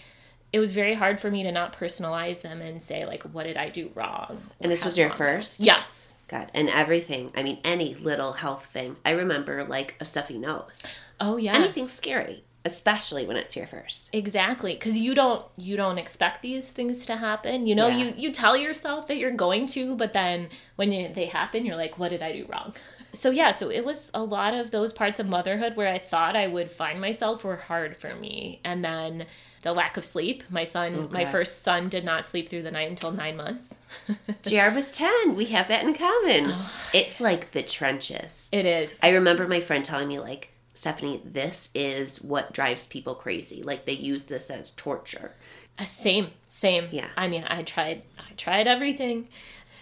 it 0.54 0.60
was 0.60 0.74
very 0.74 0.94
hard 0.94 1.20
for 1.20 1.32
me 1.32 1.44
to 1.44 1.52
not 1.52 1.76
personalize 1.76 2.42
them 2.42 2.62
and 2.62 2.84
say 2.84 3.06
like 3.06 3.24
what 3.24 3.44
did 3.44 3.58
I 3.58 3.70
do 3.70 3.90
wrong? 3.96 4.42
And 4.60 4.72
this 4.72 4.84
was 4.84 4.98
your 4.98 5.08
wrong. 5.08 5.18
first? 5.18 5.60
Yes. 5.60 6.14
God, 6.28 6.52
and 6.54 6.70
everything. 6.70 7.32
I 7.36 7.42
mean, 7.42 7.60
any 7.64 7.96
little 7.96 8.34
health 8.34 8.68
thing. 8.68 8.96
I 9.06 9.12
remember 9.12 9.64
like 9.64 9.96
a 10.00 10.06
stuffy 10.06 10.38
nose. 10.38 10.84
Oh 11.20 11.38
yeah. 11.38 11.56
Anything 11.56 11.88
scary, 11.88 12.44
especially 12.66 13.26
when 13.26 13.38
it's 13.38 13.56
your 13.56 13.68
first. 13.68 14.10
Exactly, 14.14 14.76
cuz 14.76 14.98
you 14.98 15.14
don't 15.16 15.46
you 15.58 15.76
don't 15.76 15.98
expect 15.98 16.42
these 16.42 16.66
things 16.66 17.06
to 17.08 17.16
happen. 17.18 17.68
You 17.68 17.76
know, 17.76 17.88
Yeah. 17.88 17.98
you 17.98 18.14
you 18.18 18.32
tell 18.32 18.56
yourself 18.56 19.08
that 19.08 19.18
you're 19.18 19.32
going 19.32 19.66
to, 19.68 19.96
but 19.96 20.14
then 20.14 20.50
when 20.76 20.92
you, 20.92 21.10
they 21.14 21.26
happen, 21.26 21.66
you're 21.66 21.76
like 21.76 21.98
what 22.00 22.10
did 22.10 22.22
I 22.22 22.32
do 22.32 22.46
wrong? 22.50 22.74
So 23.14 23.30
yeah, 23.30 23.52
so 23.52 23.70
it 23.70 23.84
was 23.84 24.10
a 24.14 24.24
lot 24.24 24.54
of 24.54 24.72
those 24.72 24.94
parts 24.94 25.20
of 25.20 25.28
motherhood 25.28 25.76
where 25.76 25.90
I 25.90 25.98
thought 25.98 26.38
I 26.38 26.48
would 26.48 26.72
find 26.72 27.02
myself 27.02 27.44
were 27.44 27.58
hard 27.58 27.98
for 27.98 28.16
me. 28.16 28.62
And 28.64 28.86
then 28.86 29.26
the 29.64 29.74
lack 29.74 29.98
of 29.98 30.06
sleep. 30.06 30.46
My 30.50 30.64
son, 30.64 31.10
my 31.12 31.26
first 31.26 31.62
son 31.62 31.90
did 31.90 32.06
not 32.06 32.24
sleep 32.24 32.48
through 32.48 32.62
the 32.62 32.72
night 32.72 32.90
until 32.90 33.12
9 33.12 33.36
months. 33.36 33.76
JR 34.44 34.70
was 34.74 34.94
10. 34.94 35.36
We 35.36 35.48
have 35.48 35.68
that 35.68 35.84
in 35.84 35.94
common. 35.94 36.52
Oh. 36.52 36.72
It's 36.94 37.20
like 37.20 37.52
the 37.52 37.64
trenches. 37.64 38.48
It 38.54 38.66
is. 38.66 38.98
I 39.04 39.10
remember 39.10 39.46
my 39.46 39.60
friend 39.60 39.84
telling 39.84 40.08
me, 40.08 40.18
like, 40.20 40.54
Stephanie, 40.82 41.22
this 41.24 41.70
is 41.76 42.24
what 42.24 42.54
drives 42.54 42.88
people 42.88 43.14
crazy. 43.14 43.62
Like, 43.62 43.86
they 43.86 43.94
use 43.94 44.24
this 44.24 44.50
as 44.50 44.72
torture. 44.72 45.36
Uh, 45.78 45.86
Same, 45.86 46.32
same. 46.48 46.88
Yeah. 46.92 47.08
I 47.16 47.28
mean, 47.28 47.44
I 47.48 47.62
tried, 47.62 48.02
I 48.18 48.34
tried 48.36 48.66
everything. 48.66 49.28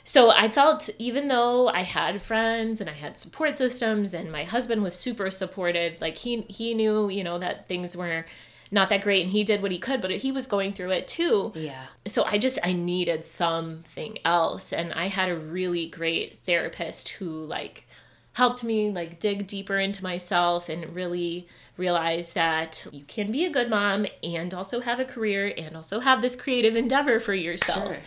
So 0.03 0.29
I 0.29 0.49
felt, 0.49 0.89
even 0.99 1.29
though 1.29 1.69
I 1.69 1.83
had 1.83 2.21
friends 2.21 2.81
and 2.81 2.89
I 2.89 2.93
had 2.93 3.17
support 3.17 3.57
systems, 3.57 4.13
and 4.13 4.29
my 4.29 4.43
husband 4.43 4.83
was 4.83 4.93
super 4.93 5.31
supportive, 5.31 6.01
like 6.01 6.17
he 6.17 6.41
he 6.49 6.73
knew, 6.73 7.07
you 7.07 7.23
know, 7.23 7.39
that 7.39 7.69
things 7.69 7.95
were 7.95 8.25
not 8.69 8.89
that 8.89 9.01
great, 9.01 9.23
and 9.23 9.31
he 9.31 9.45
did 9.45 9.61
what 9.61 9.71
he 9.71 9.79
could, 9.79 10.01
but 10.01 10.11
he 10.11 10.33
was 10.33 10.47
going 10.47 10.73
through 10.73 10.91
it 10.91 11.07
too. 11.07 11.53
Yeah. 11.55 11.85
So 12.07 12.25
I 12.25 12.37
just 12.39 12.59
I 12.61 12.73
needed 12.73 13.23
something 13.23 14.17
else, 14.25 14.73
and 14.73 14.91
I 14.91 15.07
had 15.07 15.29
a 15.29 15.37
really 15.37 15.87
great 15.87 16.39
therapist 16.45 17.07
who 17.07 17.45
like 17.45 17.85
helped 18.33 18.63
me 18.63 18.91
like 18.91 19.19
dig 19.19 19.47
deeper 19.47 19.77
into 19.77 20.03
myself 20.03 20.69
and 20.69 20.95
really 20.95 21.47
realize 21.77 22.33
that 22.33 22.85
you 22.91 23.03
can 23.05 23.31
be 23.31 23.45
a 23.45 23.49
good 23.49 23.69
mom 23.69 24.05
and 24.23 24.53
also 24.53 24.81
have 24.81 24.99
a 24.99 25.05
career 25.05 25.53
and 25.57 25.75
also 25.75 25.99
have 25.99 26.21
this 26.21 26.35
creative 26.35 26.75
endeavor 26.75 27.19
for 27.19 27.33
yourself. 27.33 27.87
Sure. 27.87 27.97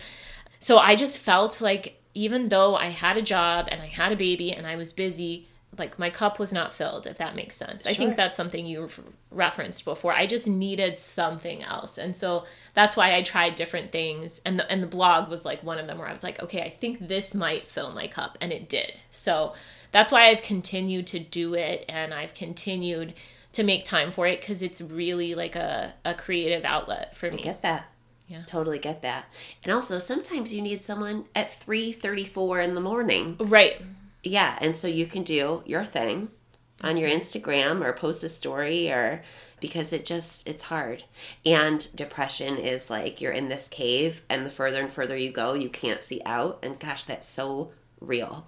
So 0.59 0.77
I 0.77 0.95
just 0.95 1.19
felt 1.19 1.59
like 1.61 1.99
even 2.13 2.49
though 2.49 2.75
I 2.75 2.87
had 2.87 3.17
a 3.17 3.21
job 3.21 3.67
and 3.71 3.81
I 3.81 3.87
had 3.87 4.11
a 4.11 4.15
baby 4.15 4.53
and 4.53 4.65
I 4.65 4.75
was 4.75 4.93
busy, 4.93 5.47
like 5.77 5.97
my 5.97 6.09
cup 6.09 6.39
was 6.39 6.53
not 6.53 6.73
filled, 6.73 7.07
if 7.07 7.17
that 7.17 7.35
makes 7.35 7.55
sense. 7.55 7.85
I 7.85 7.93
think 7.93 8.15
that's 8.15 8.37
something 8.37 8.65
you 8.65 8.83
re- 8.83 8.89
referenced 9.31 9.85
before. 9.85 10.13
I 10.13 10.27
just 10.27 10.47
needed 10.47 10.97
something 10.97 11.63
else. 11.63 11.97
And 11.97 12.15
so 12.15 12.45
that's 12.75 12.95
why 12.95 13.15
I 13.15 13.23
tried 13.23 13.55
different 13.55 13.91
things. 13.91 14.39
And 14.45 14.59
the, 14.59 14.71
and 14.71 14.83
the 14.83 14.87
blog 14.87 15.29
was 15.29 15.45
like 15.45 15.63
one 15.63 15.79
of 15.79 15.87
them 15.87 15.97
where 15.97 16.07
I 16.07 16.13
was 16.13 16.23
like, 16.23 16.41
okay, 16.41 16.61
I 16.61 16.69
think 16.69 17.07
this 17.07 17.33
might 17.33 17.67
fill 17.67 17.91
my 17.91 18.07
cup. 18.07 18.37
And 18.39 18.51
it 18.51 18.69
did. 18.69 18.93
So 19.09 19.53
that's 19.93 20.11
why 20.11 20.27
I've 20.27 20.41
continued 20.41 21.07
to 21.07 21.19
do 21.19 21.53
it 21.53 21.85
and 21.87 22.13
I've 22.13 22.33
continued 22.33 23.13
to 23.53 23.63
make 23.63 23.85
time 23.85 24.11
for 24.11 24.27
it 24.27 24.41
because 24.41 24.61
it's 24.61 24.81
really 24.81 25.35
like 25.35 25.55
a, 25.55 25.93
a 26.03 26.15
creative 26.15 26.65
outlet 26.65 27.15
for 27.15 27.27
I 27.27 27.35
me. 27.35 27.41
get 27.41 27.61
that. 27.61 27.85
Yeah. 28.27 28.41
Totally 28.43 28.79
get 28.79 29.03
that. 29.03 29.25
And 29.63 29.71
also, 29.71 29.99
sometimes 29.99 30.51
you 30.51 30.61
need 30.61 30.81
someone 30.81 31.25
at 31.35 31.51
3.34 31.65 32.65
in 32.65 32.75
the 32.75 32.81
morning. 32.81 33.37
Right. 33.39 33.79
Yeah, 34.23 34.57
and 34.59 34.75
so 34.75 34.87
you 34.87 35.05
can 35.05 35.23
do 35.23 35.61
your 35.65 35.85
thing 35.85 36.29
on 36.81 36.97
your 36.97 37.09
mm-hmm. 37.09 37.19
Instagram 37.19 37.85
or 37.85 37.93
post 37.93 38.23
a 38.23 38.29
story 38.29 38.91
or 38.91 39.21
because 39.59 39.93
it 39.93 40.05
just 40.05 40.47
it's 40.47 40.63
hard. 40.63 41.03
And 41.45 41.87
depression 41.95 42.57
is 42.57 42.89
like 42.89 43.21
you're 43.21 43.31
in 43.31 43.49
this 43.49 43.67
cave 43.67 44.23
and 44.29 44.45
the 44.45 44.49
further 44.49 44.81
and 44.81 44.91
further 44.91 45.15
you 45.15 45.31
go, 45.31 45.53
you 45.53 45.69
can't 45.69 46.01
see 46.01 46.21
out 46.25 46.59
and 46.63 46.79
gosh, 46.79 47.03
that's 47.03 47.27
so 47.27 47.71
real. 48.01 48.47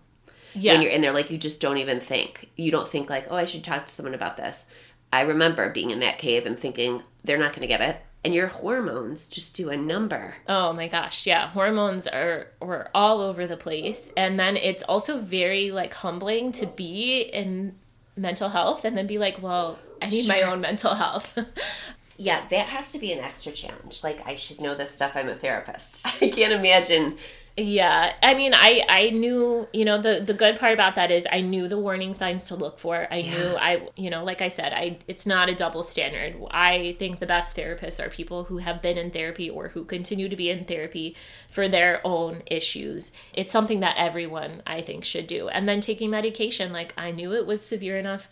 Yeah. 0.55 0.73
When 0.73 0.81
you're 0.81 0.91
in 0.91 1.01
there 1.01 1.13
like 1.13 1.29
you 1.29 1.37
just 1.37 1.61
don't 1.61 1.77
even 1.77 1.99
think. 1.99 2.49
You 2.55 2.71
don't 2.71 2.87
think 2.87 3.09
like, 3.09 3.27
"Oh, 3.29 3.35
I 3.35 3.45
should 3.45 3.63
talk 3.63 3.85
to 3.85 3.91
someone 3.91 4.15
about 4.15 4.37
this." 4.37 4.67
I 5.13 5.21
remember 5.21 5.69
being 5.69 5.91
in 5.91 5.99
that 5.99 6.17
cave 6.17 6.45
and 6.45 6.57
thinking 6.57 7.03
they're 7.23 7.37
not 7.37 7.53
going 7.53 7.61
to 7.61 7.67
get 7.67 7.81
it 7.81 8.01
and 8.25 8.33
your 8.33 8.47
hormones 8.47 9.29
just 9.29 9.55
do 9.55 9.69
a 9.69 9.77
number. 9.77 10.35
Oh 10.47 10.73
my 10.73 10.87
gosh, 10.87 11.27
yeah, 11.27 11.47
hormones 11.47 12.07
are 12.07 12.47
are 12.59 12.89
all 12.95 13.21
over 13.21 13.45
the 13.45 13.55
place, 13.55 14.11
and 14.17 14.39
then 14.39 14.57
it's 14.57 14.81
also 14.81 15.21
very 15.21 15.69
like 15.69 15.93
humbling 15.93 16.51
to 16.53 16.65
be 16.65 17.21
in 17.21 17.75
mental 18.17 18.49
health 18.49 18.83
and 18.83 18.97
then 18.97 19.05
be 19.05 19.19
like, 19.19 19.43
well, 19.43 19.77
I 20.01 20.09
need 20.09 20.25
sure. 20.25 20.35
my 20.35 20.41
own 20.41 20.59
mental 20.59 20.95
health. 20.95 21.37
yeah, 22.17 22.47
that 22.49 22.65
has 22.65 22.91
to 22.93 22.97
be 22.97 23.11
an 23.11 23.19
extra 23.19 23.51
challenge. 23.51 24.03
Like 24.03 24.27
I 24.27 24.33
should 24.33 24.59
know 24.59 24.73
this 24.73 24.89
stuff. 24.89 25.11
I'm 25.15 25.29
a 25.29 25.35
therapist. 25.35 26.01
I 26.05 26.29
can't 26.29 26.53
imagine 26.53 27.19
yeah, 27.57 28.13
I 28.21 28.33
mean, 28.33 28.53
I 28.53 28.83
I 28.89 29.09
knew, 29.11 29.65
you 29.71 29.85
know, 29.85 30.01
the 30.01 30.19
the 30.19 30.33
good 30.33 30.59
part 30.59 30.73
about 30.73 30.95
that 30.95 31.09
is 31.09 31.25
I 31.31 31.39
knew 31.39 31.69
the 31.69 31.79
warning 31.79 32.13
signs 32.13 32.49
to 32.49 32.55
look 32.55 32.77
for. 32.79 33.07
I 33.09 33.17
yeah. 33.17 33.37
knew 33.37 33.55
I, 33.55 33.89
you 33.95 34.09
know, 34.09 34.25
like 34.25 34.41
I 34.41 34.49
said, 34.49 34.73
I 34.73 34.97
it's 35.07 35.25
not 35.25 35.47
a 35.47 35.55
double 35.55 35.81
standard. 35.81 36.35
I 36.51 36.97
think 36.99 37.19
the 37.19 37.25
best 37.25 37.55
therapists 37.55 38.05
are 38.05 38.09
people 38.09 38.43
who 38.43 38.57
have 38.57 38.81
been 38.81 38.97
in 38.97 39.09
therapy 39.09 39.49
or 39.49 39.69
who 39.69 39.85
continue 39.85 40.27
to 40.27 40.35
be 40.35 40.49
in 40.49 40.65
therapy 40.65 41.15
for 41.49 41.69
their 41.69 42.05
own 42.05 42.43
issues. 42.47 43.13
It's 43.33 43.53
something 43.53 43.79
that 43.79 43.95
everyone 43.97 44.61
I 44.67 44.81
think 44.81 45.05
should 45.05 45.27
do. 45.27 45.47
And 45.47 45.65
then 45.67 45.79
taking 45.79 46.09
medication, 46.09 46.73
like 46.73 46.93
I 46.97 47.11
knew 47.11 47.33
it 47.33 47.47
was 47.47 47.65
severe 47.65 47.97
enough 47.97 48.27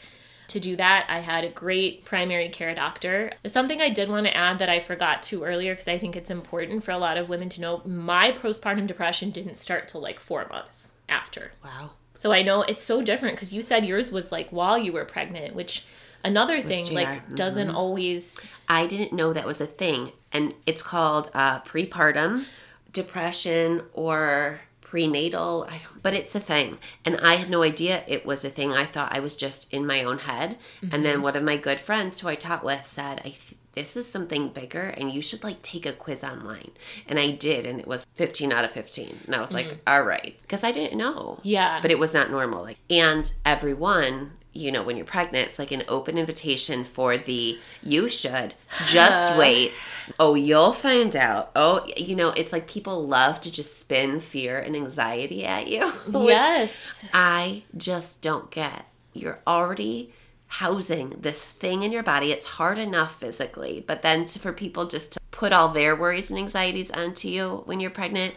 to 0.54 0.60
do 0.60 0.76
that. 0.78 1.06
I 1.10 1.20
had 1.20 1.44
a 1.44 1.50
great 1.50 2.06
primary 2.06 2.50
care 2.50 2.74
doctor. 2.74 3.34
Something 3.46 3.82
I 3.82 3.90
did 3.90 4.10
want 4.10 4.26
to 4.26 4.36
add 4.36 4.60
that 4.60 4.70
I 4.70 4.80
forgot 4.80 5.22
to 5.24 5.44
earlier 5.44 5.74
because 5.74 5.88
I 5.88 5.98
think 5.98 6.16
it's 6.16 6.30
important 6.30 6.84
for 6.84 6.92
a 6.92 6.98
lot 6.98 7.18
of 7.18 7.30
women 7.30 7.50
to 7.50 7.62
know 7.62 7.82
my 7.86 8.32
postpartum 8.32 8.88
depression 8.88 9.32
didn't 9.32 9.56
start 9.56 9.88
till 9.88 10.02
like 10.02 10.20
four 10.20 10.48
months 10.50 10.92
after. 11.10 11.52
Wow. 11.64 11.92
So 12.16 12.32
I 12.32 12.42
know 12.42 12.62
it's 12.62 12.84
so 12.84 13.02
different 13.02 13.36
because 13.36 13.54
you 13.54 13.62
said 13.62 13.86
yours 13.86 14.12
was 14.12 14.32
like 14.32 14.50
while 14.50 14.78
you 14.78 14.94
were 14.94 15.06
pregnant, 15.06 15.56
which 15.56 15.86
another 16.24 16.62
thing 16.62 16.94
like 16.94 17.10
mm-hmm. 17.10 17.36
doesn't 17.36 17.72
always. 17.72 18.46
I 18.70 18.88
didn't 18.88 19.14
know 19.14 19.34
that 19.34 19.46
was 19.46 19.60
a 19.60 19.68
thing, 19.68 20.12
and 20.32 20.54
it's 20.66 20.84
called 20.84 21.30
uh, 21.34 21.62
prepartum 21.62 22.46
depression 22.92 23.82
or 23.94 24.62
prenatal 24.94 25.66
i 25.72 25.80
don't 25.80 26.04
but 26.04 26.14
it's 26.14 26.36
a 26.36 26.40
thing. 26.40 26.78
And 27.04 27.18
i 27.18 27.34
had 27.36 27.50
no 27.50 27.64
idea 27.64 28.04
it 28.08 28.28
was 28.28 28.46
a 28.46 28.50
thing. 28.50 28.74
I 28.74 28.86
thought 28.86 29.18
i 29.18 29.20
was 29.20 29.34
just 29.34 29.74
in 29.74 29.88
my 29.88 30.04
own 30.04 30.20
head. 30.20 30.52
Mm-hmm. 30.52 30.94
and 30.94 31.04
then 31.04 31.16
mm-hmm. 31.16 31.24
one 31.24 31.36
of 31.36 31.44
my 31.44 31.58
good 31.58 31.80
friends 31.80 32.20
who 32.20 32.28
i 32.28 32.36
taught 32.36 32.64
with 32.64 32.86
said 32.86 33.20
i 33.26 33.30
th- 33.30 33.56
this 33.72 33.98
is 33.98 34.08
something 34.08 34.50
bigger 34.50 34.94
and 34.96 35.12
you 35.12 35.20
should 35.20 35.44
like 35.44 35.64
take 35.64 35.88
a 35.88 35.94
quiz 35.94 36.24
online. 36.24 36.70
And 37.08 37.18
i 37.18 37.32
did 37.32 37.66
and 37.66 37.80
it 37.80 37.88
was 37.88 38.06
15 38.14 38.54
out 38.54 38.66
of 38.66 38.70
15 38.72 39.22
and 39.26 39.36
i 39.36 39.42
was 39.42 39.52
like 39.52 39.66
mm-hmm. 39.66 39.88
all 39.88 40.04
right. 40.04 40.38
Because 40.44 40.64
i 40.64 40.72
didn't 40.72 40.96
know. 40.96 41.40
Yeah. 41.42 41.82
But 41.82 41.90
it 41.90 41.98
was 41.98 42.14
not 42.14 42.30
normal. 42.30 42.62
Like 42.62 42.78
and 42.92 43.34
everyone 43.44 44.34
you 44.54 44.72
know 44.72 44.84
when 44.84 44.96
you're 44.96 45.06
pregnant 45.06 45.48
it's 45.48 45.60
like 45.60 45.72
an 45.72 45.84
open 45.88 46.18
invitation 46.18 46.84
for 46.84 47.18
the 47.18 47.60
you 47.82 48.08
should 48.08 48.54
just 48.88 49.38
wait 49.38 49.74
Oh, 50.20 50.36
you'll 50.36 50.74
find 50.74 51.16
out. 51.16 51.52
Oh, 51.56 51.86
you 51.96 52.16
know, 52.16 52.30
it's 52.36 52.52
like 52.52 52.68
people 52.68 53.08
love 53.08 53.40
to 53.42 53.52
just 53.52 53.80
spin 53.80 54.20
fear 54.20 54.60
and 54.60 54.76
anxiety 54.76 55.46
at 55.46 55.68
you. 55.68 55.92
Yes. 56.34 57.08
I 57.14 57.64
just 57.76 58.22
don't 58.22 58.50
get. 58.50 58.88
You're 59.14 59.40
already 59.46 60.14
housing 60.48 61.10
this 61.10 61.44
thing 61.44 61.84
in 61.84 61.92
your 61.92 62.04
body. 62.04 62.32
It's 62.32 62.46
hard 62.46 62.78
enough 62.78 63.20
physically, 63.20 63.84
but 63.86 64.02
then 64.02 64.26
to, 64.28 64.40
for 64.40 64.54
people 64.54 64.86
just 64.86 65.14
to 65.14 65.20
put 65.32 65.54
all 65.54 65.70
their 65.70 65.96
worries 65.96 66.30
and 66.32 66.40
anxieties 66.40 66.92
onto 66.92 67.28
you 67.28 67.64
when 67.66 67.80
you're 67.80 67.92
pregnant, 67.92 68.36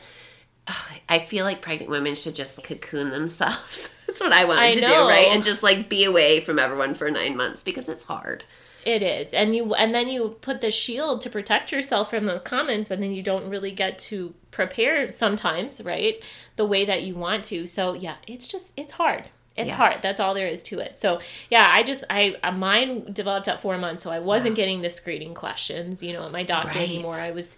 I 1.09 1.21
feel 1.21 1.45
like 1.45 1.63
pregnant 1.63 1.91
women 1.91 2.15
should 2.15 2.35
just 2.35 2.63
cocoon 2.63 3.11
themselves. 3.11 3.95
That's 4.07 4.21
what 4.21 4.33
I 4.33 4.45
wanted 4.45 4.63
I 4.63 4.73
to 4.73 4.81
know. 4.81 5.05
do, 5.05 5.09
right? 5.09 5.29
And 5.31 5.45
just 5.45 5.63
like 5.63 5.89
be 5.89 6.05
away 6.05 6.41
from 6.41 6.59
everyone 6.59 6.95
for 6.95 7.11
nine 7.11 7.37
months 7.37 7.63
because 7.63 7.89
it's 7.89 8.05
hard. 8.05 8.45
It 8.85 9.03
is. 9.03 9.35
And 9.35 9.55
you 9.55 9.75
and 9.75 9.95
then 9.95 10.09
you 10.09 10.37
put 10.41 10.61
the 10.61 10.71
shield 10.71 11.21
to 11.23 11.31
protect 11.31 11.73
yourself 11.73 12.11
from 12.11 12.25
those 12.27 12.41
comments 12.41 12.91
and 12.91 13.03
then 13.03 13.11
you 13.11 13.23
don't 13.23 13.51
really 13.51 13.73
get 13.73 13.99
to 13.99 14.35
prepare 14.53 15.11
sometimes, 15.11 15.83
right? 15.83 16.23
The 16.55 16.67
way 16.67 16.85
that 16.85 17.03
you 17.03 17.15
want 17.15 17.45
to. 17.47 17.67
So, 17.67 17.95
yeah, 17.95 18.17
it's 18.27 18.47
just 18.47 18.73
it's 18.77 18.93
hard. 18.93 19.29
It's 19.57 19.69
yeah. 19.69 19.75
hard. 19.75 20.03
That's 20.03 20.21
all 20.21 20.35
there 20.35 20.47
is 20.47 20.63
to 20.65 20.79
it. 20.81 20.99
So 20.99 21.21
yeah, 21.51 21.69
I 21.73 21.83
just 21.83 22.05
I 22.11 22.37
uh, 22.43 22.53
mine 22.53 23.13
developed 23.13 23.49
at 23.49 23.61
four 23.61 23.79
months, 23.79 24.03
so 24.03 24.11
I 24.11 24.19
wasn't 24.19 24.53
wow. 24.53 24.57
getting 24.57 24.83
the 24.83 24.91
screening 24.91 25.35
questions, 25.35 26.03
you 26.03 26.13
know, 26.13 26.25
at 26.25 26.33
my 26.33 26.43
doctor 26.43 26.79
right. 26.79 26.89
anymore. 26.89 27.15
I 27.15 27.31
was 27.31 27.57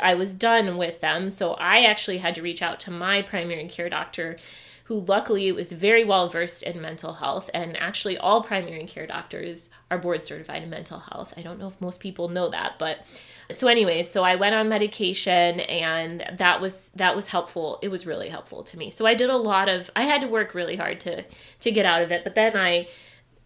I 0.00 0.14
was 0.14 0.34
done 0.34 0.76
with 0.76 1.00
them. 1.00 1.30
So 1.30 1.54
I 1.54 1.84
actually 1.84 2.18
had 2.18 2.34
to 2.36 2.42
reach 2.42 2.62
out 2.62 2.80
to 2.80 2.90
my 2.90 3.22
primary 3.22 3.66
care 3.68 3.88
doctor 3.88 4.38
who 4.84 5.00
luckily 5.00 5.50
was 5.52 5.72
very 5.72 6.04
well 6.04 6.28
versed 6.28 6.62
in 6.62 6.80
mental 6.80 7.14
health 7.14 7.48
and 7.54 7.76
actually 7.76 8.18
all 8.18 8.42
primary 8.42 8.84
care 8.84 9.06
doctors 9.06 9.70
are 9.90 9.98
board 9.98 10.24
certified 10.24 10.62
in 10.62 10.70
mental 10.70 10.98
health. 10.98 11.32
I 11.36 11.42
don't 11.42 11.58
know 11.58 11.68
if 11.68 11.80
most 11.80 12.00
people 12.00 12.28
know 12.28 12.48
that, 12.50 12.74
but 12.78 12.98
so 13.50 13.68
anyways, 13.68 14.10
so 14.10 14.24
I 14.24 14.36
went 14.36 14.54
on 14.54 14.68
medication 14.68 15.60
and 15.60 16.24
that 16.38 16.60
was 16.60 16.90
that 16.96 17.14
was 17.14 17.28
helpful. 17.28 17.78
It 17.82 17.88
was 17.88 18.06
really 18.06 18.28
helpful 18.28 18.62
to 18.64 18.78
me. 18.78 18.90
So 18.90 19.06
I 19.06 19.14
did 19.14 19.30
a 19.30 19.36
lot 19.36 19.68
of 19.68 19.90
I 19.94 20.02
had 20.02 20.20
to 20.22 20.28
work 20.28 20.54
really 20.54 20.76
hard 20.76 21.00
to 21.00 21.24
to 21.60 21.70
get 21.70 21.86
out 21.86 22.02
of 22.02 22.10
it, 22.10 22.24
but 22.24 22.34
then 22.34 22.56
I 22.56 22.88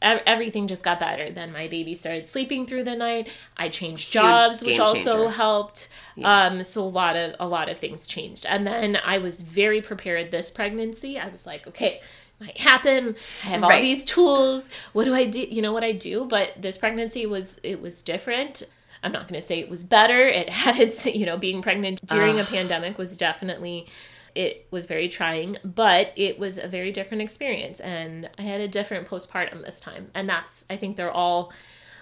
everything 0.02 0.68
just 0.68 0.82
got 0.82 1.00
better. 1.00 1.30
Then 1.30 1.52
my 1.52 1.68
baby 1.68 1.94
started 1.94 2.26
sleeping 2.26 2.66
through 2.66 2.84
the 2.84 2.94
night. 2.94 3.28
I 3.56 3.68
changed 3.68 4.12
jobs, 4.12 4.62
which 4.62 4.78
also 4.78 5.28
helped. 5.28 5.88
Yeah. 6.14 6.46
Um, 6.46 6.64
so 6.64 6.82
a 6.82 6.84
lot 6.84 7.16
of 7.16 7.34
a 7.40 7.46
lot 7.46 7.68
of 7.68 7.78
things 7.78 8.06
changed. 8.06 8.46
And 8.46 8.66
then 8.66 8.98
I 9.04 9.18
was 9.18 9.40
very 9.40 9.80
prepared 9.80 10.30
this 10.30 10.50
pregnancy. 10.50 11.18
I 11.18 11.28
was 11.28 11.46
like, 11.46 11.66
okay, 11.66 12.00
might 12.40 12.58
happen. 12.58 13.16
I 13.44 13.46
have 13.46 13.62
all 13.62 13.70
right. 13.70 13.82
these 13.82 14.04
tools. 14.04 14.68
What 14.92 15.04
do 15.04 15.14
I 15.14 15.26
do? 15.26 15.40
You 15.40 15.62
know 15.62 15.72
what 15.72 15.84
I 15.84 15.92
do? 15.92 16.26
But 16.26 16.52
this 16.60 16.78
pregnancy 16.78 17.26
was 17.26 17.60
it 17.62 17.80
was 17.80 18.02
different. 18.02 18.62
I'm 19.02 19.12
not 19.12 19.28
going 19.28 19.40
to 19.40 19.46
say 19.46 19.60
it 19.60 19.68
was 19.68 19.84
better. 19.84 20.26
It 20.26 20.48
had 20.64 20.78
its, 20.78 21.06
you 21.06 21.26
know, 21.26 21.36
being 21.38 21.62
pregnant 21.62 22.04
during 22.06 22.38
uh. 22.38 22.42
a 22.42 22.44
pandemic 22.44 22.98
was 22.98 23.16
definitely 23.16 23.86
it 24.36 24.66
was 24.70 24.86
very 24.86 25.08
trying, 25.08 25.56
but 25.64 26.12
it 26.14 26.38
was 26.38 26.58
a 26.58 26.68
very 26.68 26.92
different 26.92 27.22
experience 27.22 27.80
and 27.80 28.28
I 28.38 28.42
had 28.42 28.60
a 28.60 28.68
different 28.68 29.08
postpartum 29.08 29.64
this 29.64 29.80
time. 29.80 30.10
And 30.14 30.28
that's 30.28 30.64
I 30.68 30.76
think 30.76 30.96
they're 30.96 31.10
all 31.10 31.52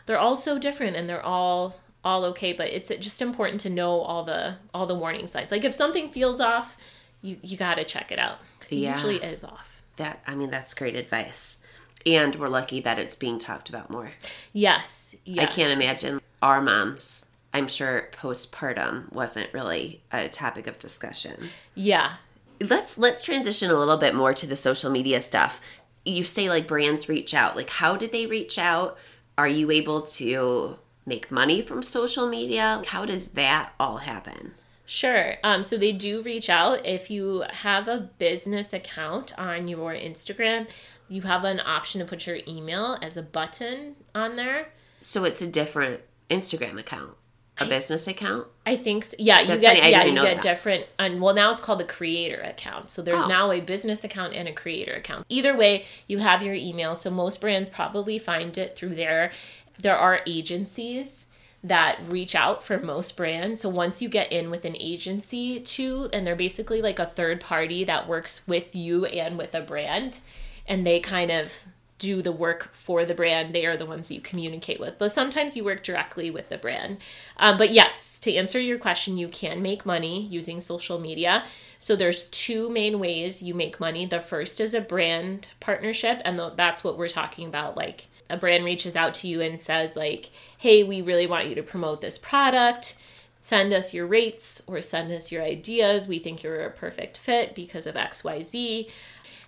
they're 0.06 0.18
all 0.18 0.36
so 0.36 0.58
different 0.58 0.96
and 0.96 1.08
they're 1.08 1.24
all 1.24 1.76
all 2.04 2.24
okay, 2.26 2.52
but 2.52 2.68
it's 2.68 2.88
just 2.88 3.22
important 3.22 3.60
to 3.62 3.70
know 3.70 4.00
all 4.00 4.24
the 4.24 4.56
all 4.74 4.86
the 4.86 4.96
warning 4.96 5.26
signs. 5.28 5.52
Like 5.52 5.64
if 5.64 5.74
something 5.74 6.10
feels 6.10 6.40
off, 6.40 6.76
you 7.22 7.38
you 7.42 7.56
got 7.56 7.76
to 7.76 7.84
check 7.84 8.10
it 8.10 8.18
out 8.18 8.38
cuz 8.58 8.72
it 8.72 8.76
yeah. 8.76 8.94
usually 8.94 9.16
is 9.16 9.44
off. 9.44 9.82
That 9.96 10.22
I 10.26 10.34
mean 10.34 10.50
that's 10.50 10.74
great 10.74 10.96
advice. 10.96 11.64
And 12.04 12.34
we're 12.34 12.48
lucky 12.48 12.80
that 12.80 12.98
it's 12.98 13.14
being 13.14 13.38
talked 13.38 13.70
about 13.70 13.88
more. 13.88 14.12
Yes. 14.52 15.14
yes. 15.24 15.44
I 15.44 15.46
can't 15.46 15.72
imagine 15.72 16.20
our 16.42 16.60
moms 16.60 17.26
I'm 17.54 17.68
sure 17.68 18.08
postpartum 18.10 19.12
wasn't 19.12 19.54
really 19.54 20.02
a 20.12 20.28
topic 20.28 20.66
of 20.66 20.76
discussion. 20.78 21.50
Yeah. 21.76 22.14
Let's 22.60 22.98
let's 22.98 23.22
transition 23.22 23.70
a 23.70 23.78
little 23.78 23.96
bit 23.96 24.14
more 24.14 24.32
to 24.32 24.46
the 24.46 24.56
social 24.56 24.90
media 24.90 25.20
stuff. 25.20 25.60
You 26.04 26.24
say 26.24 26.48
like 26.48 26.66
brands 26.66 27.08
reach 27.08 27.34
out. 27.34 27.56
Like 27.56 27.70
how 27.70 27.96
did 27.96 28.12
they 28.12 28.26
reach 28.26 28.58
out? 28.58 28.96
Are 29.36 29.48
you 29.48 29.70
able 29.70 30.02
to 30.02 30.78
make 31.06 31.30
money 31.30 31.60
from 31.60 31.82
social 31.82 32.28
media? 32.28 32.82
How 32.86 33.04
does 33.04 33.28
that 33.28 33.72
all 33.80 33.98
happen? 33.98 34.54
Sure. 34.86 35.36
Um, 35.42 35.64
so 35.64 35.78
they 35.78 35.92
do 35.92 36.22
reach 36.22 36.50
out. 36.50 36.84
If 36.84 37.10
you 37.10 37.44
have 37.50 37.88
a 37.88 38.10
business 38.18 38.72
account 38.72 39.36
on 39.38 39.66
your 39.66 39.94
Instagram, 39.94 40.68
you 41.08 41.22
have 41.22 41.44
an 41.44 41.60
option 41.60 42.00
to 42.00 42.06
put 42.06 42.26
your 42.26 42.38
email 42.46 42.98
as 43.00 43.16
a 43.16 43.22
button 43.22 43.96
on 44.14 44.36
there. 44.36 44.68
So 45.00 45.24
it's 45.24 45.40
a 45.42 45.46
different 45.46 46.02
Instagram 46.30 46.78
account 46.78 47.14
a 47.58 47.66
business 47.66 48.06
account? 48.06 48.46
I 48.66 48.76
think 48.76 49.04
so. 49.04 49.16
Yeah, 49.18 49.40
you 49.40 49.46
That's 49.46 49.60
get 49.60 49.76
yeah, 49.90 50.04
you 50.04 50.14
get 50.14 50.36
that. 50.36 50.42
different 50.42 50.86
and 50.98 51.20
well 51.20 51.34
now 51.34 51.52
it's 51.52 51.60
called 51.60 51.80
the 51.80 51.84
creator 51.84 52.40
account. 52.40 52.90
So 52.90 53.02
there's 53.02 53.22
oh. 53.22 53.28
now 53.28 53.52
a 53.52 53.60
business 53.60 54.02
account 54.04 54.34
and 54.34 54.48
a 54.48 54.52
creator 54.52 54.92
account. 54.92 55.26
Either 55.28 55.56
way, 55.56 55.84
you 56.06 56.18
have 56.18 56.42
your 56.42 56.54
email. 56.54 56.94
So 56.96 57.10
most 57.10 57.40
brands 57.40 57.68
probably 57.70 58.18
find 58.18 58.56
it 58.58 58.76
through 58.76 58.96
there. 58.96 59.30
There 59.78 59.96
are 59.96 60.20
agencies 60.26 61.26
that 61.62 61.98
reach 62.08 62.34
out 62.34 62.62
for 62.62 62.78
most 62.78 63.16
brands. 63.16 63.60
So 63.60 63.70
once 63.70 64.02
you 64.02 64.08
get 64.08 64.30
in 64.30 64.50
with 64.50 64.64
an 64.64 64.76
agency 64.78 65.60
too, 65.60 66.10
and 66.12 66.26
they're 66.26 66.36
basically 66.36 66.82
like 66.82 66.98
a 66.98 67.06
third 67.06 67.40
party 67.40 67.84
that 67.84 68.06
works 68.06 68.46
with 68.46 68.76
you 68.76 69.06
and 69.06 69.38
with 69.38 69.54
a 69.54 69.62
brand, 69.62 70.18
and 70.66 70.86
they 70.86 71.00
kind 71.00 71.30
of 71.30 71.52
do 71.98 72.22
the 72.22 72.32
work 72.32 72.70
for 72.72 73.04
the 73.04 73.14
brand. 73.14 73.54
They 73.54 73.66
are 73.66 73.76
the 73.76 73.86
ones 73.86 74.10
you 74.10 74.20
communicate 74.20 74.80
with. 74.80 74.98
But 74.98 75.12
sometimes 75.12 75.56
you 75.56 75.64
work 75.64 75.82
directly 75.82 76.30
with 76.30 76.48
the 76.48 76.58
brand. 76.58 76.98
Um, 77.36 77.56
but 77.56 77.70
yes, 77.70 78.18
to 78.20 78.34
answer 78.34 78.60
your 78.60 78.78
question, 78.78 79.16
you 79.16 79.28
can 79.28 79.62
make 79.62 79.86
money 79.86 80.26
using 80.26 80.60
social 80.60 80.98
media. 80.98 81.44
So 81.78 81.94
there's 81.94 82.24
two 82.28 82.68
main 82.70 82.98
ways 82.98 83.42
you 83.42 83.54
make 83.54 83.78
money. 83.78 84.06
The 84.06 84.20
first 84.20 84.60
is 84.60 84.74
a 84.74 84.80
brand 84.80 85.46
partnership, 85.60 86.20
and 86.24 86.40
that's 86.56 86.82
what 86.82 86.98
we're 86.98 87.08
talking 87.08 87.46
about. 87.46 87.76
Like 87.76 88.06
a 88.30 88.36
brand 88.36 88.64
reaches 88.64 88.96
out 88.96 89.14
to 89.16 89.28
you 89.28 89.40
and 89.42 89.60
says, 89.60 89.96
like, 89.96 90.30
"Hey, 90.56 90.82
we 90.82 91.02
really 91.02 91.26
want 91.26 91.48
you 91.48 91.54
to 91.54 91.62
promote 91.62 92.00
this 92.00 92.18
product." 92.18 92.96
Send 93.38 93.74
us 93.74 93.92
your 93.92 94.06
rates 94.06 94.62
or 94.66 94.80
send 94.80 95.12
us 95.12 95.30
your 95.30 95.42
ideas. 95.42 96.08
We 96.08 96.18
think 96.18 96.42
you're 96.42 96.64
a 96.64 96.70
perfect 96.70 97.18
fit 97.18 97.54
because 97.54 97.86
of 97.86 97.94
XYZ 97.94 98.88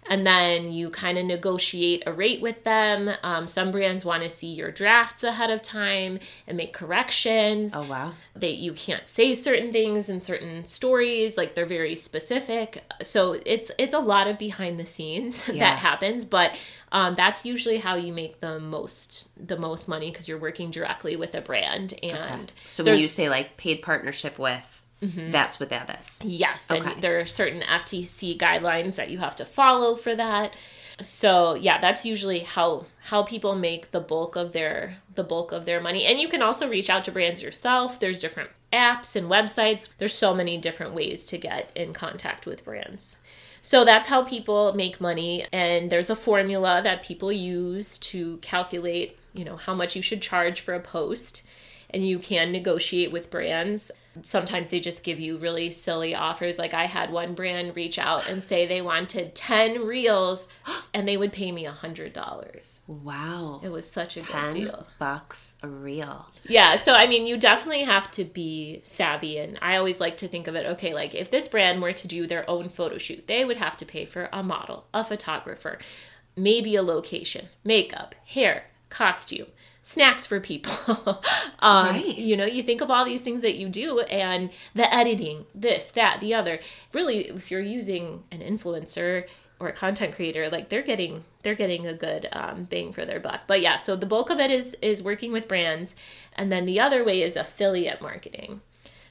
and 0.09 0.27
then 0.27 0.73
you 0.73 0.91
kind 0.91 1.19
of 1.19 1.25
negotiate 1.25 2.03
a 2.07 2.13
rate 2.13 2.41
with 2.41 2.63
them. 2.65 3.11
Um, 3.23 3.49
some 3.49 3.71
brands 3.71 4.05
want 4.05 4.23
to 4.23 4.29
see 4.29 4.49
your 4.49 4.71
drafts 4.71 5.23
ahead 5.23 5.51
of 5.51 5.63
time 5.63 6.19
and 6.47 6.57
make 6.57 6.73
corrections. 6.73 7.73
Oh 7.75 7.87
wow! 7.87 8.13
They 8.35 8.51
you 8.51 8.73
can't 8.73 9.07
say 9.07 9.35
certain 9.35 9.73
things 9.73 10.09
in 10.09 10.21
certain 10.21 10.67
stories, 10.67 11.37
like 11.37 11.55
they're 11.55 11.67
very 11.67 11.97
specific. 11.97 12.85
So 13.03 13.41
it's 13.45 13.71
it's 13.79 13.95
a 13.95 14.01
lot 14.01 14.29
of 14.29 14.39
behind 14.39 14.79
the 14.79 14.87
scenes 14.87 15.49
yeah. 15.53 15.71
that 15.71 15.79
happens, 15.79 16.25
but 16.25 16.53
um, 16.93 17.15
that's 17.15 17.45
usually 17.45 17.79
how 17.79 17.97
you 17.97 18.13
make 18.13 18.41
the 18.41 18.61
most 18.61 19.31
the 19.45 19.57
most 19.57 19.89
money 19.89 20.11
because 20.11 20.29
you're 20.29 20.39
working 20.39 20.71
directly 20.71 21.17
with 21.17 21.35
a 21.35 21.41
brand. 21.41 21.95
And 22.03 22.17
okay. 22.17 22.53
so 22.69 22.85
when 22.85 22.99
you 22.99 23.09
say 23.09 23.29
like 23.29 23.57
paid 23.57 23.83
partnership 23.83 24.39
with 24.39 24.83
Mm-hmm. 25.03 25.31
That's 25.31 25.61
what 25.61 25.71
that 25.71 25.99
is. 26.01 26.21
Yes. 26.25 26.71
Okay. 26.71 26.93
And 26.93 27.03
there 27.03 27.21
are 27.21 27.27
certain 27.27 27.61
FTC 27.61 28.39
guidelines 28.39 28.97
that 28.97 29.11
you 29.11 29.19
have 29.19 29.37
to 29.37 29.45
follow 29.45 29.95
for 29.97 30.15
that. 30.15 30.55
So 31.03 31.55
yeah, 31.55 31.79
that's 31.81 32.07
usually 32.07 32.41
how 32.41 32.87
how 33.05 33.23
people 33.23 33.55
make 33.55 33.91
the 33.91 34.01
bulk 34.01 34.37
of 34.37 34.53
their 34.53 34.97
the 35.15 35.25
bulk 35.25 35.53
of 35.53 35.67
their 35.67 35.81
money. 35.81 36.07
And 36.07 36.19
you 36.19 36.29
can 36.29 36.41
also 36.41 36.69
reach 36.69 36.89
out 36.89 37.05
to 37.05 37.13
brands 37.13 37.43
yourself. 37.43 38.01
There's 38.01 38.21
different 38.21 38.51
apps 38.73 39.15
and 39.15 39.29
websites. 39.29 39.91
There's 39.99 40.15
so 40.15 40.35
many 40.35 40.57
different 40.57 40.95
ways 40.95 41.27
to 41.27 41.39
get 41.39 41.71
in 41.75 41.93
contact 41.93 42.47
with 42.47 42.65
brands. 42.65 43.19
So 43.61 43.85
that's 43.85 44.09
how 44.09 44.23
people 44.23 44.75
make 44.75 45.01
money 45.01 45.45
and 45.53 45.91
there's 45.91 46.09
a 46.09 46.17
formula 46.17 46.81
that 46.85 47.03
people 47.03 47.33
use 47.33 47.99
to 47.99 48.37
calculate, 48.39 49.19
you 49.35 49.45
know, 49.45 49.57
how 49.57 49.75
much 49.75 49.97
you 49.97 50.03
should 50.03 50.23
charge 50.23 50.61
for 50.61 50.73
a 50.73 50.81
post 50.81 51.43
and 51.91 52.07
you 52.07 52.19
can 52.21 52.53
negotiate 52.53 53.11
with 53.11 53.31
brands 53.31 53.91
sometimes 54.23 54.71
they 54.71 54.81
just 54.81 55.05
give 55.05 55.21
you 55.21 55.39
really 55.39 55.71
silly 55.71 56.15
offers. 56.15 56.59
Like 56.59 56.75
I 56.75 56.87
had 56.87 57.11
one 57.11 57.35
brand 57.35 57.77
reach 57.77 57.99
out 57.99 58.29
and 58.29 58.43
say 58.43 58.67
they 58.67 58.83
wanted 58.83 59.35
10 59.35 59.87
reels 59.87 60.49
and 60.95 61.07
they 61.07 61.17
would 61.17 61.33
pay 61.33 61.53
me 61.53 61.67
a 61.67 61.73
hundred 61.73 62.13
dollars. 62.13 62.83
Wow. 62.87 63.61
It 63.63 63.69
was 63.71 63.91
such 63.91 64.17
a 64.17 64.21
10 64.21 64.53
good 64.53 64.59
deal. 64.59 64.87
bucks 64.99 65.57
a 65.63 65.69
reel. 65.69 66.27
Yeah. 66.49 66.77
So, 66.77 66.95
I 66.95 67.07
mean, 67.07 67.27
you 67.27 67.37
definitely 67.37 67.85
have 67.85 68.11
to 68.13 68.25
be 68.25 68.81
savvy. 68.83 69.39
And 69.39 69.59
I 69.63 69.77
always 69.77 70.01
like 70.01 70.17
to 70.19 70.29
think 70.29 70.47
of 70.47 70.55
it, 70.55 70.67
okay, 70.67 70.95
like 70.95 71.15
if 71.15 71.31
this 71.31 71.49
brand 71.49 71.83
were 71.83 71.93
to 71.93 72.09
do 72.09 72.27
their 72.27 72.49
own 72.49 72.69
photo 72.69 72.99
shoot, 72.99 73.27
they 73.27 73.45
would 73.45 73.57
have 73.59 73.77
to 73.79 73.87
pay 73.87 74.05
for 74.05 74.29
a 74.33 74.43
model, 74.43 74.87
a 74.95 75.05
photographer, 75.05 75.79
maybe 76.37 76.77
a 76.77 76.83
location, 76.83 77.49
makeup, 77.65 78.15
hair, 78.25 78.65
costume 78.89 79.49
snacks 79.87 80.27
for 80.27 80.41
people. 80.41 81.23
um, 81.61 81.87
right. 81.87 82.19
You 82.19 82.37
know, 82.37 82.45
you 82.45 82.65
think 82.65 82.81
of 82.81 82.91
all 82.91 83.05
these 83.05 83.23
things 83.23 83.43
that 83.43 83.55
you 83.55 83.69
do 83.69 84.01
and 84.01 84.51
the 84.75 84.93
editing, 84.93 85.47
this, 85.55 85.87
that, 85.93 86.19
the 86.21 86.35
other. 86.35 86.59
Really, 86.93 87.29
if 87.29 87.53
you're 87.53 87.61
using 87.61 88.25
an 88.33 88.41
influencer 88.41 89.27
or 89.61 89.69
a 89.69 89.73
content 89.73 90.17
creator, 90.17 90.51
like 90.51 90.71
they're 90.71 90.83
getting 90.83 91.23
they're 91.45 91.55
getting 91.55 91.87
a 91.87 91.95
good 91.95 92.29
um, 92.33 92.65
bang 92.65 92.93
for 92.93 93.05
their 93.05 93.21
buck. 93.21 93.43
But 93.47 93.61
yeah, 93.61 93.77
so 93.77 93.95
the 93.95 94.07
bulk 94.07 94.29
of 94.29 94.41
it 94.41 94.51
is 94.51 94.75
is 94.83 95.05
working 95.05 95.31
with 95.31 95.47
brands, 95.47 95.95
and 96.35 96.51
then 96.51 96.67
the 96.67 96.81
other 96.81 97.05
way 97.05 97.23
is 97.23 97.37
affiliate 97.37 98.03
marketing. 98.03 98.63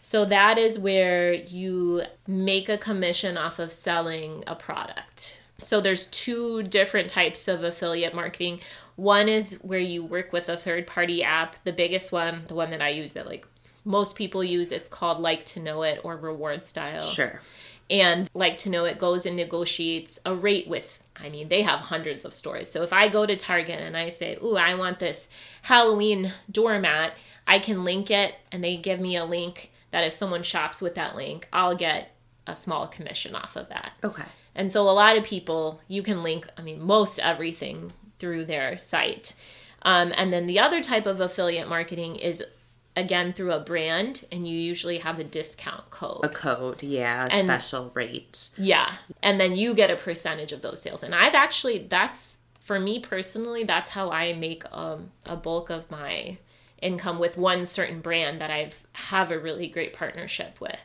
So 0.01 0.25
that 0.25 0.57
is 0.57 0.77
where 0.77 1.33
you 1.33 2.03
make 2.27 2.67
a 2.67 2.77
commission 2.77 3.37
off 3.37 3.59
of 3.59 3.71
selling 3.71 4.43
a 4.45 4.55
product. 4.55 5.39
So 5.57 5.79
there's 5.79 6.07
two 6.07 6.63
different 6.63 7.09
types 7.09 7.47
of 7.47 7.63
affiliate 7.63 8.13
marketing. 8.13 8.59
One 8.95 9.27
is 9.27 9.55
where 9.61 9.79
you 9.79 10.03
work 10.05 10.31
with 10.31 10.49
a 10.49 10.57
third 10.57 10.87
party 10.87 11.23
app. 11.23 11.55
The 11.63 11.73
biggest 11.73 12.11
one, 12.11 12.43
the 12.47 12.55
one 12.55 12.71
that 12.71 12.81
I 12.81 12.89
use 12.89 13.13
that 13.13 13.27
like 13.27 13.45
most 13.83 14.15
people 14.15 14.43
use, 14.43 14.71
it's 14.71 14.87
called 14.87 15.19
Like 15.19 15.45
to 15.47 15.59
Know 15.59 15.83
It 15.83 16.01
or 16.03 16.17
Reward 16.17 16.65
Style. 16.65 17.01
Sure. 17.01 17.39
And 17.89 18.29
Like 18.33 18.57
to 18.59 18.69
Know 18.69 18.85
It 18.85 18.97
goes 18.97 19.25
and 19.25 19.35
negotiates 19.35 20.19
a 20.25 20.33
rate 20.33 20.67
with 20.67 20.99
I 21.17 21.29
mean, 21.29 21.47
they 21.47 21.61
have 21.61 21.79
hundreds 21.79 22.25
of 22.25 22.33
stores. 22.33 22.69
So 22.69 22.83
if 22.83 22.91
I 22.91 23.07
go 23.07 23.25
to 23.25 23.37
Target 23.37 23.79
and 23.79 23.95
I 23.95 24.09
say, 24.09 24.37
"Ooh, 24.43 24.57
I 24.57 24.75
want 24.75 24.99
this 24.99 25.29
Halloween 25.61 26.33
doormat," 26.51 27.13
I 27.47 27.59
can 27.59 27.85
link 27.85 28.11
it 28.11 28.35
and 28.51 28.61
they 28.61 28.75
give 28.75 28.99
me 28.99 29.15
a 29.15 29.23
link 29.23 29.71
that 29.91 30.03
if 30.03 30.13
someone 30.13 30.43
shops 30.43 30.81
with 30.81 30.95
that 30.95 31.15
link, 31.15 31.47
I'll 31.53 31.75
get 31.75 32.15
a 32.47 32.55
small 32.55 32.87
commission 32.87 33.33
off 33.33 33.55
of 33.55 33.69
that. 33.69 33.93
Okay. 34.03 34.25
And 34.55 34.71
so 34.71 34.81
a 34.81 34.91
lot 34.91 35.17
of 35.17 35.23
people, 35.23 35.81
you 35.87 36.03
can 36.03 36.21
link, 36.23 36.47
I 36.57 36.61
mean, 36.61 36.81
most 36.81 37.19
everything 37.19 37.93
through 38.19 38.45
their 38.45 38.77
site. 38.77 39.33
Um, 39.81 40.13
and 40.15 40.33
then 40.33 40.47
the 40.47 40.59
other 40.59 40.81
type 40.81 41.05
of 41.05 41.19
affiliate 41.19 41.69
marketing 41.69 42.15
is 42.15 42.43
again 42.97 43.33
through 43.33 43.51
a 43.51 43.59
brand 43.59 44.25
and 44.31 44.47
you 44.47 44.57
usually 44.57 44.99
have 44.99 45.19
a 45.19 45.23
discount 45.23 45.89
code 45.89 46.23
a 46.23 46.29
code 46.29 46.81
yeah 46.81 47.25
a 47.25 47.29
and, 47.29 47.45
special 47.45 47.91
rate 47.93 48.47
yeah 48.57 48.93
and 49.21 49.37
then 49.37 49.53
you 49.53 49.73
get 49.73 49.91
a 49.91 49.97
percentage 49.97 50.53
of 50.53 50.61
those 50.61 50.81
sales 50.81 51.03
and 51.03 51.13
i've 51.13 51.33
actually 51.33 51.79
that's 51.89 52.39
for 52.61 52.79
me 52.79 53.01
personally 53.01 53.65
that's 53.65 53.89
how 53.89 54.09
i 54.11 54.31
make 54.31 54.63
um, 54.71 55.11
a 55.25 55.35
bulk 55.35 55.69
of 55.69 55.91
my 55.91 56.37
income 56.81 57.19
with 57.19 57.37
one 57.37 57.65
certain 57.65 57.99
brand 57.99 58.39
that 58.39 58.49
i've 58.49 58.87
have 58.93 59.29
a 59.29 59.37
really 59.37 59.67
great 59.67 59.93
partnership 59.93 60.61
with 60.61 60.79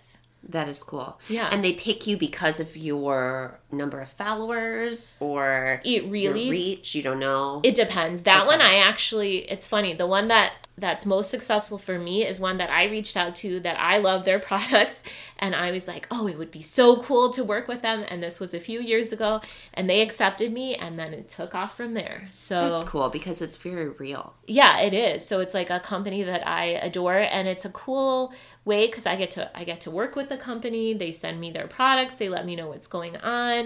that 0.48 0.68
is 0.68 0.82
cool. 0.82 1.18
Yeah. 1.28 1.48
And 1.52 1.64
they 1.64 1.72
pick 1.72 2.06
you 2.06 2.16
because 2.16 2.60
of 2.60 2.76
your 2.76 3.59
number 3.72 4.00
of 4.00 4.10
followers 4.10 5.16
or 5.20 5.80
it 5.84 6.04
really 6.06 6.50
reach, 6.50 6.94
you 6.94 7.02
don't 7.02 7.20
know. 7.20 7.60
It 7.62 7.74
depends. 7.74 8.22
That 8.22 8.42
okay. 8.42 8.46
one 8.46 8.60
I 8.60 8.76
actually 8.76 9.50
it's 9.50 9.66
funny. 9.66 9.94
The 9.94 10.06
one 10.06 10.28
that 10.28 10.52
that's 10.80 11.06
most 11.06 11.30
successful 11.30 11.78
for 11.78 11.98
me 11.98 12.26
is 12.26 12.40
one 12.40 12.56
that 12.56 12.70
I 12.70 12.84
reached 12.84 13.16
out 13.16 13.36
to 13.36 13.60
that 13.60 13.78
I 13.78 13.98
love 13.98 14.24
their 14.24 14.38
products 14.50 15.02
and 15.38 15.54
I 15.54 15.70
was 15.70 15.86
like, 15.86 16.06
"Oh, 16.10 16.26
it 16.26 16.38
would 16.38 16.50
be 16.50 16.62
so 16.62 17.02
cool 17.02 17.30
to 17.32 17.44
work 17.44 17.68
with 17.68 17.82
them." 17.82 18.04
And 18.08 18.22
this 18.22 18.40
was 18.40 18.54
a 18.54 18.60
few 18.60 18.80
years 18.80 19.12
ago 19.12 19.40
and 19.74 19.88
they 19.88 20.00
accepted 20.00 20.52
me 20.52 20.74
and 20.74 20.98
then 20.98 21.12
it 21.14 21.28
took 21.28 21.54
off 21.54 21.76
from 21.76 21.94
there. 21.94 22.28
So 22.30 22.70
That's 22.70 22.88
cool 22.88 23.08
because 23.10 23.40
it's 23.40 23.56
very 23.56 23.88
real. 23.88 24.34
Yeah, 24.46 24.80
it 24.80 24.94
is. 24.94 25.24
So 25.26 25.40
it's 25.40 25.54
like 25.54 25.70
a 25.70 25.80
company 25.80 26.22
that 26.22 26.46
I 26.46 26.64
adore 26.64 27.18
and 27.18 27.46
it's 27.46 27.64
a 27.64 27.70
cool 27.70 28.32
way 28.64 28.88
cuz 28.88 29.06
I 29.06 29.16
get 29.16 29.30
to 29.32 29.50
I 29.56 29.64
get 29.64 29.80
to 29.82 29.90
work 29.90 30.16
with 30.16 30.28
the 30.28 30.36
company. 30.36 30.94
They 30.94 31.12
send 31.12 31.40
me 31.40 31.50
their 31.50 31.66
products, 31.66 32.14
they 32.14 32.28
let 32.28 32.46
me 32.46 32.56
know 32.56 32.68
what's 32.68 32.86
going 32.86 33.16
on. 33.18 33.59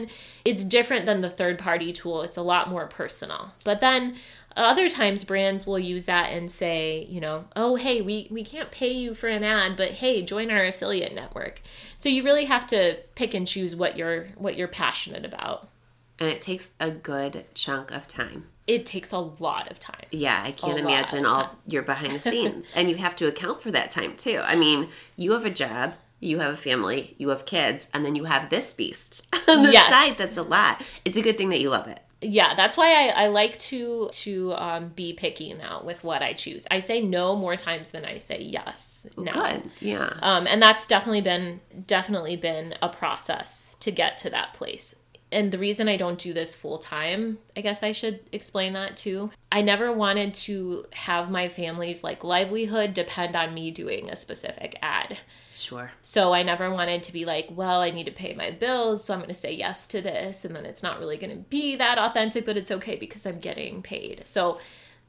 It's 0.44 0.64
different 0.64 1.06
than 1.06 1.20
the 1.20 1.30
third 1.30 1.58
party 1.58 1.92
tool. 1.92 2.22
It's 2.22 2.36
a 2.36 2.42
lot 2.42 2.68
more 2.68 2.86
personal. 2.86 3.52
But 3.64 3.80
then 3.80 4.16
other 4.56 4.88
times 4.88 5.24
brands 5.24 5.66
will 5.66 5.78
use 5.78 6.06
that 6.06 6.30
and 6.30 6.50
say 6.50 7.06
you 7.08 7.20
know 7.20 7.44
oh 7.56 7.74
hey 7.74 8.00
we, 8.00 8.28
we 8.30 8.44
can't 8.44 8.70
pay 8.70 8.92
you 8.92 9.14
for 9.14 9.28
an 9.28 9.42
ad 9.42 9.76
but 9.76 9.90
hey 9.90 10.22
join 10.22 10.50
our 10.50 10.64
affiliate 10.64 11.14
network. 11.14 11.60
So 11.96 12.08
you 12.08 12.22
really 12.22 12.44
have 12.44 12.66
to 12.68 12.98
pick 13.14 13.34
and 13.34 13.46
choose 13.46 13.74
what 13.74 13.96
you're 13.96 14.26
what 14.36 14.56
you're 14.56 14.68
passionate 14.68 15.24
about. 15.24 15.68
And 16.20 16.28
it 16.30 16.40
takes 16.40 16.72
a 16.78 16.90
good 16.90 17.46
chunk 17.54 17.90
of 17.90 18.06
time. 18.06 18.46
It 18.66 18.86
takes 18.86 19.10
a 19.10 19.18
lot 19.18 19.70
of 19.70 19.80
time. 19.80 20.06
Yeah 20.10 20.40
i 20.44 20.52
can't 20.52 20.78
imagine 20.78 21.26
all 21.26 21.56
your 21.66 21.82
behind 21.82 22.14
the 22.14 22.20
scenes. 22.30 22.72
And 22.76 22.88
you 22.88 22.96
have 22.96 23.16
to 23.16 23.26
account 23.26 23.60
for 23.60 23.70
that 23.72 23.90
time 23.90 24.16
too. 24.16 24.40
I 24.44 24.56
mean 24.56 24.88
you 25.16 25.32
have 25.32 25.44
a 25.44 25.50
job 25.50 25.96
you 26.24 26.38
have 26.40 26.52
a 26.52 26.56
family, 26.56 27.14
you 27.18 27.28
have 27.28 27.46
kids, 27.46 27.88
and 27.92 28.04
then 28.04 28.16
you 28.16 28.24
have 28.24 28.50
this 28.50 28.72
beast 28.72 29.26
on 29.48 29.62
the 29.62 29.72
yes. 29.72 29.90
side. 29.90 30.16
That's 30.16 30.36
a 30.36 30.42
lot. 30.42 30.82
It's 31.04 31.16
a 31.16 31.22
good 31.22 31.36
thing 31.36 31.50
that 31.50 31.60
you 31.60 31.70
love 31.70 31.88
it 31.88 32.00
yeah 32.24 32.54
that's 32.54 32.76
why 32.76 32.90
i, 32.90 33.24
I 33.24 33.26
like 33.28 33.58
to 33.58 34.08
to 34.10 34.54
um, 34.54 34.88
be 34.88 35.12
picky 35.12 35.52
now 35.52 35.82
with 35.84 36.02
what 36.02 36.22
i 36.22 36.32
choose 36.32 36.66
i 36.70 36.78
say 36.78 37.00
no 37.02 37.36
more 37.36 37.56
times 37.56 37.90
than 37.90 38.04
i 38.04 38.16
say 38.16 38.40
yes 38.40 39.06
now. 39.16 39.32
good 39.32 39.70
yeah 39.80 40.10
um, 40.22 40.46
and 40.46 40.60
that's 40.62 40.86
definitely 40.86 41.20
been 41.20 41.60
definitely 41.86 42.36
been 42.36 42.74
a 42.80 42.88
process 42.88 43.76
to 43.80 43.90
get 43.90 44.16
to 44.18 44.30
that 44.30 44.54
place 44.54 44.94
and 45.32 45.50
the 45.50 45.58
reason 45.58 45.88
I 45.88 45.96
don't 45.96 46.18
do 46.18 46.32
this 46.32 46.54
full 46.54 46.78
time, 46.78 47.38
I 47.56 47.60
guess 47.60 47.82
I 47.82 47.90
should 47.90 48.20
explain 48.30 48.74
that 48.74 48.96
too. 48.96 49.30
I 49.50 49.62
never 49.62 49.92
wanted 49.92 50.32
to 50.34 50.84
have 50.92 51.28
my 51.28 51.48
family's 51.48 52.04
like 52.04 52.22
livelihood 52.22 52.94
depend 52.94 53.34
on 53.34 53.52
me 53.52 53.72
doing 53.72 54.08
a 54.08 54.16
specific 54.16 54.78
ad. 54.80 55.18
Sure. 55.54 55.92
So 56.02 56.32
I 56.32 56.42
never 56.42 56.70
wanted 56.70 57.04
to 57.04 57.12
be 57.12 57.24
like, 57.24 57.46
well, 57.50 57.80
I 57.80 57.90
need 57.90 58.06
to 58.06 58.12
pay 58.12 58.34
my 58.34 58.50
bills, 58.50 59.04
so 59.04 59.14
I'm 59.14 59.20
going 59.20 59.28
to 59.28 59.34
say 59.34 59.54
yes 59.54 59.86
to 59.88 60.00
this 60.00 60.44
and 60.44 60.54
then 60.54 60.66
it's 60.66 60.82
not 60.82 60.98
really 60.98 61.16
going 61.16 61.30
to 61.30 61.44
be 61.48 61.76
that 61.76 61.96
authentic, 61.98 62.44
but 62.44 62.56
it's 62.56 62.72
okay 62.72 62.96
because 62.96 63.24
I'm 63.24 63.38
getting 63.38 63.80
paid. 63.80 64.22
So 64.26 64.58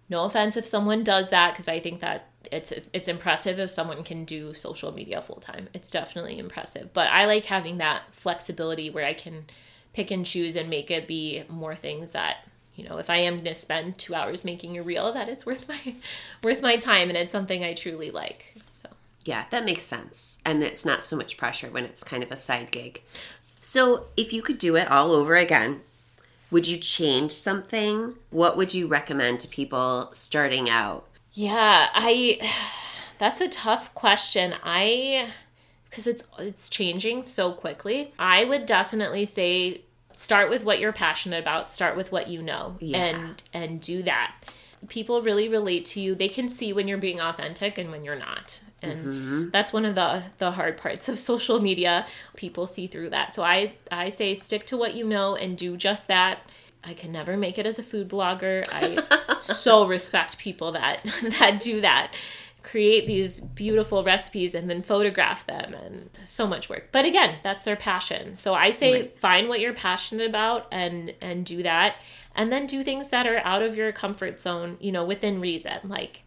no 0.09 0.25
offense 0.25 0.55
if 0.55 0.65
someone 0.65 1.03
does 1.03 1.31
that 1.31 1.53
because 1.53 1.67
I 1.67 1.79
think 1.79 2.01
that 2.01 2.29
it's 2.51 2.71
it's 2.93 3.07
impressive 3.07 3.57
if 3.57 3.71
someone 3.71 4.03
can 4.03 4.23
do 4.23 4.53
social 4.53 4.91
media 4.91 5.19
full 5.21 5.37
time. 5.37 5.67
It's 5.73 5.89
definitely 5.89 6.37
impressive. 6.37 6.93
But 6.93 7.07
I 7.09 7.25
like 7.25 7.45
having 7.45 7.79
that 7.79 8.03
flexibility 8.11 8.91
where 8.91 9.05
I 9.05 9.15
can 9.15 9.45
pick 9.93 10.11
and 10.11 10.25
choose 10.25 10.55
and 10.55 10.69
make 10.69 10.91
it 10.91 11.07
be 11.07 11.43
more 11.49 11.75
things 11.75 12.11
that 12.11 12.37
you 12.75 12.87
know, 12.87 12.97
if 12.97 13.09
I 13.09 13.17
am 13.17 13.35
going 13.35 13.45
to 13.45 13.55
spend 13.55 13.97
2 13.97 14.13
hours 14.13 14.43
making 14.43 14.77
a 14.77 14.83
reel 14.83 15.13
that 15.13 15.29
it's 15.29 15.45
worth 15.45 15.67
my 15.67 15.95
worth 16.43 16.61
my 16.61 16.77
time 16.77 17.09
and 17.09 17.17
it's 17.17 17.31
something 17.31 17.63
I 17.63 17.73
truly 17.73 18.11
like. 18.11 18.54
Yeah, 19.25 19.45
that 19.49 19.65
makes 19.65 19.83
sense. 19.83 20.39
And 20.45 20.63
it's 20.63 20.85
not 20.85 21.03
so 21.03 21.17
much 21.17 21.35
pressure 21.37 21.67
when 21.67 21.83
it's 21.83 22.03
kind 22.03 22.23
of 22.23 22.31
a 22.31 22.37
side 22.37 22.71
gig. 22.71 23.01
So, 23.59 24.05
if 24.15 24.31
you 24.31 24.43
could 24.43 24.59
do 24.59 24.75
it 24.75 24.89
all 24.91 25.11
over 25.11 25.35
again, 25.35 25.81
would 26.51 26.67
you 26.67 26.77
change 26.77 27.31
something? 27.31 28.15
What 28.29 28.55
would 28.55 28.73
you 28.73 28.87
recommend 28.87 29.39
to 29.41 29.47
people 29.47 30.09
starting 30.13 30.69
out? 30.69 31.07
Yeah, 31.33 31.89
I 31.93 32.39
that's 33.17 33.41
a 33.41 33.47
tough 33.47 33.93
question. 33.95 34.53
I 34.63 35.29
because 35.89 36.07
it's 36.07 36.27
it's 36.39 36.69
changing 36.69 37.23
so 37.23 37.51
quickly. 37.51 38.13
I 38.19 38.45
would 38.45 38.65
definitely 38.65 39.25
say 39.25 39.81
start 40.13 40.49
with 40.49 40.63
what 40.63 40.79
you're 40.79 40.93
passionate 40.93 41.39
about, 41.39 41.71
start 41.71 41.97
with 41.97 42.11
what 42.11 42.27
you 42.27 42.41
know 42.41 42.77
yeah. 42.79 42.97
and 42.97 43.43
and 43.53 43.81
do 43.81 44.03
that. 44.03 44.35
People 44.87 45.21
really 45.21 45.49
relate 45.49 45.85
to 45.85 46.01
you. 46.01 46.15
They 46.15 46.29
can 46.29 46.49
see 46.49 46.73
when 46.73 46.87
you're 46.87 46.97
being 46.97 47.19
authentic 47.19 47.77
and 47.77 47.91
when 47.91 48.03
you're 48.03 48.15
not. 48.15 48.61
And 48.81 48.99
mm-hmm. 48.99 49.49
that's 49.49 49.73
one 49.73 49.85
of 49.85 49.95
the 49.95 50.23
the 50.37 50.51
hard 50.51 50.77
parts 50.77 51.09
of 51.09 51.19
social 51.31 51.59
media. 51.59 52.05
People 52.35 52.67
see 52.67 52.87
through 52.87 53.09
that. 53.09 53.35
So 53.35 53.43
i 53.43 53.73
i 53.91 54.09
say 54.09 54.35
stick 54.35 54.65
to 54.67 54.77
what 54.77 54.95
you 54.95 55.05
know 55.05 55.35
and 55.35 55.57
do 55.57 55.77
just 55.77 56.07
that. 56.07 56.39
I 56.83 56.93
can 56.93 57.11
never 57.11 57.35
make 57.35 57.57
it 57.57 57.65
as 57.65 57.79
a 57.79 57.83
food 57.83 58.07
blogger. 58.09 58.63
I 58.71 59.37
so 59.39 59.87
respect 59.87 60.37
people 60.37 60.71
that 60.73 60.99
that 61.39 61.59
do 61.59 61.81
that. 61.81 62.11
Create 62.61 63.05
these 63.05 63.41
beautiful 63.41 64.03
recipes 64.03 64.55
and 64.55 64.67
then 64.67 64.81
photograph 64.81 65.45
them 65.45 65.75
and 65.75 66.09
so 66.23 66.47
much 66.47 66.67
work. 66.67 66.89
But 66.91 67.05
again 67.05 67.37
that's 67.43 67.63
their 67.63 67.75
passion. 67.75 68.35
So 68.35 68.53
i 68.53 68.69
say 68.69 68.93
right. 68.93 69.19
find 69.19 69.49
what 69.49 69.59
you're 69.59 69.73
passionate 69.73 70.27
about 70.27 70.67
and 70.71 71.13
and 71.21 71.45
do 71.45 71.63
that 71.63 71.95
and 72.35 72.51
then 72.51 72.67
do 72.67 72.83
things 72.83 73.09
that 73.09 73.25
are 73.25 73.39
out 73.39 73.61
of 73.61 73.75
your 73.75 73.91
comfort 73.91 74.39
zone 74.39 74.77
you 74.79 74.91
know 74.91 75.05
within 75.05 75.39
reason 75.39 75.79
like 75.85 76.23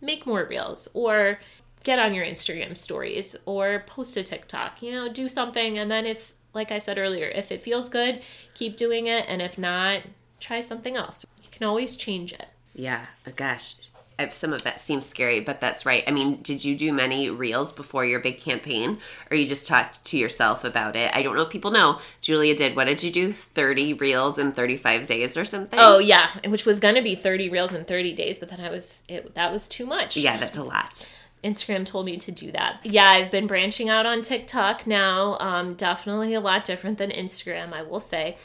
make 0.00 0.26
more 0.26 0.46
reels 0.48 0.88
or 0.94 1.38
get 1.84 1.98
on 1.98 2.14
your 2.14 2.24
Instagram 2.24 2.76
stories 2.76 3.36
or 3.46 3.84
post 3.86 4.16
a 4.16 4.22
TikTok, 4.22 4.82
you 4.82 4.92
know, 4.92 5.12
do 5.12 5.28
something. 5.28 5.78
And 5.78 5.90
then 5.90 6.06
if, 6.06 6.32
like 6.52 6.72
I 6.72 6.78
said 6.78 6.98
earlier, 6.98 7.28
if 7.28 7.50
it 7.50 7.62
feels 7.62 7.88
good, 7.88 8.22
keep 8.54 8.76
doing 8.76 9.06
it. 9.06 9.24
And 9.28 9.40
if 9.40 9.56
not, 9.56 10.02
try 10.40 10.60
something 10.60 10.96
else. 10.96 11.24
You 11.42 11.48
can 11.50 11.66
always 11.66 11.96
change 11.96 12.32
it. 12.32 12.46
Yeah. 12.74 13.06
Gosh. 13.36 13.89
Some 14.28 14.52
of 14.52 14.62
that 14.64 14.80
seems 14.80 15.06
scary, 15.06 15.40
but 15.40 15.60
that's 15.60 15.86
right. 15.86 16.04
I 16.06 16.10
mean, 16.10 16.40
did 16.42 16.64
you 16.64 16.76
do 16.76 16.92
many 16.92 17.30
reels 17.30 17.72
before 17.72 18.04
your 18.04 18.20
big 18.20 18.40
campaign, 18.40 18.98
or 19.30 19.36
you 19.36 19.44
just 19.44 19.66
talked 19.66 20.04
to 20.06 20.18
yourself 20.18 20.64
about 20.64 20.96
it? 20.96 21.10
I 21.14 21.22
don't 21.22 21.36
know 21.36 21.42
if 21.42 21.50
people 21.50 21.70
know. 21.70 21.98
Julia 22.20 22.54
did. 22.54 22.76
What 22.76 22.84
did 22.84 23.02
you 23.02 23.10
do? 23.10 23.32
Thirty 23.32 23.94
reels 23.94 24.38
in 24.38 24.52
thirty-five 24.52 25.06
days, 25.06 25.36
or 25.36 25.44
something? 25.44 25.78
Oh 25.80 25.98
yeah, 25.98 26.30
which 26.46 26.64
was 26.64 26.80
going 26.80 26.94
to 26.96 27.02
be 27.02 27.14
thirty 27.14 27.48
reels 27.48 27.72
in 27.72 27.84
thirty 27.84 28.12
days, 28.12 28.38
but 28.38 28.48
then 28.48 28.60
I 28.60 28.70
was 28.70 29.02
it, 29.08 29.34
that 29.34 29.52
was 29.52 29.68
too 29.68 29.86
much. 29.86 30.16
Yeah, 30.16 30.36
that's 30.36 30.56
a 30.56 30.64
lot. 30.64 31.06
Instagram 31.42 31.86
told 31.86 32.06
me 32.06 32.16
to 32.18 32.32
do 32.32 32.52
that. 32.52 32.80
Yeah, 32.84 33.08
I've 33.08 33.30
been 33.30 33.46
branching 33.46 33.88
out 33.88 34.06
on 34.06 34.22
TikTok 34.22 34.86
now. 34.86 35.38
Um, 35.38 35.74
definitely 35.74 36.34
a 36.34 36.40
lot 36.40 36.64
different 36.64 36.98
than 36.98 37.10
Instagram, 37.10 37.72
I 37.72 37.82
will 37.82 38.00
say. 38.00 38.36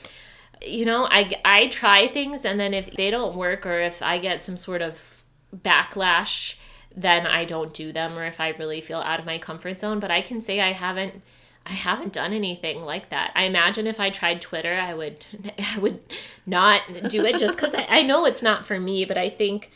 You 0.61 0.85
know, 0.85 1.05
I, 1.05 1.33
I 1.43 1.67
try 1.67 2.07
things 2.07 2.45
and 2.45 2.59
then 2.59 2.73
if 2.73 2.89
they 2.95 3.11
don't 3.11 3.35
work 3.35 3.65
or 3.65 3.81
if 3.81 4.01
I 4.01 4.17
get 4.17 4.43
some 4.43 4.55
sort 4.55 4.81
of 4.81 5.14
backlash, 5.63 6.57
then 6.95 7.25
I 7.25 7.45
don't 7.45 7.73
do 7.73 7.91
them 7.91 8.17
or 8.17 8.25
if 8.25 8.39
I 8.39 8.49
really 8.49 8.81
feel 8.81 8.99
out 8.99 9.19
of 9.19 9.25
my 9.25 9.37
comfort 9.37 9.79
zone. 9.79 9.99
But 9.99 10.11
I 10.11 10.21
can 10.21 10.41
say 10.41 10.61
I 10.61 10.71
haven't 10.71 11.21
I 11.67 11.73
haven't 11.73 12.13
done 12.13 12.31
anything 12.31 12.83
like 12.83 13.09
that. 13.09 13.31
I 13.33 13.43
imagine 13.43 13.87
if 13.87 13.99
I 13.99 14.11
tried 14.11 14.39
Twitter, 14.39 14.73
I 14.73 14.93
would 14.93 15.25
I 15.75 15.79
would 15.79 16.03
not 16.45 16.81
do 17.09 17.25
it 17.25 17.37
just 17.37 17.55
because 17.55 17.75
I, 17.75 17.85
I 17.89 18.01
know 18.03 18.25
it's 18.25 18.43
not 18.43 18.65
for 18.65 18.79
me, 18.79 19.05
but 19.05 19.17
I 19.17 19.29
think 19.29 19.71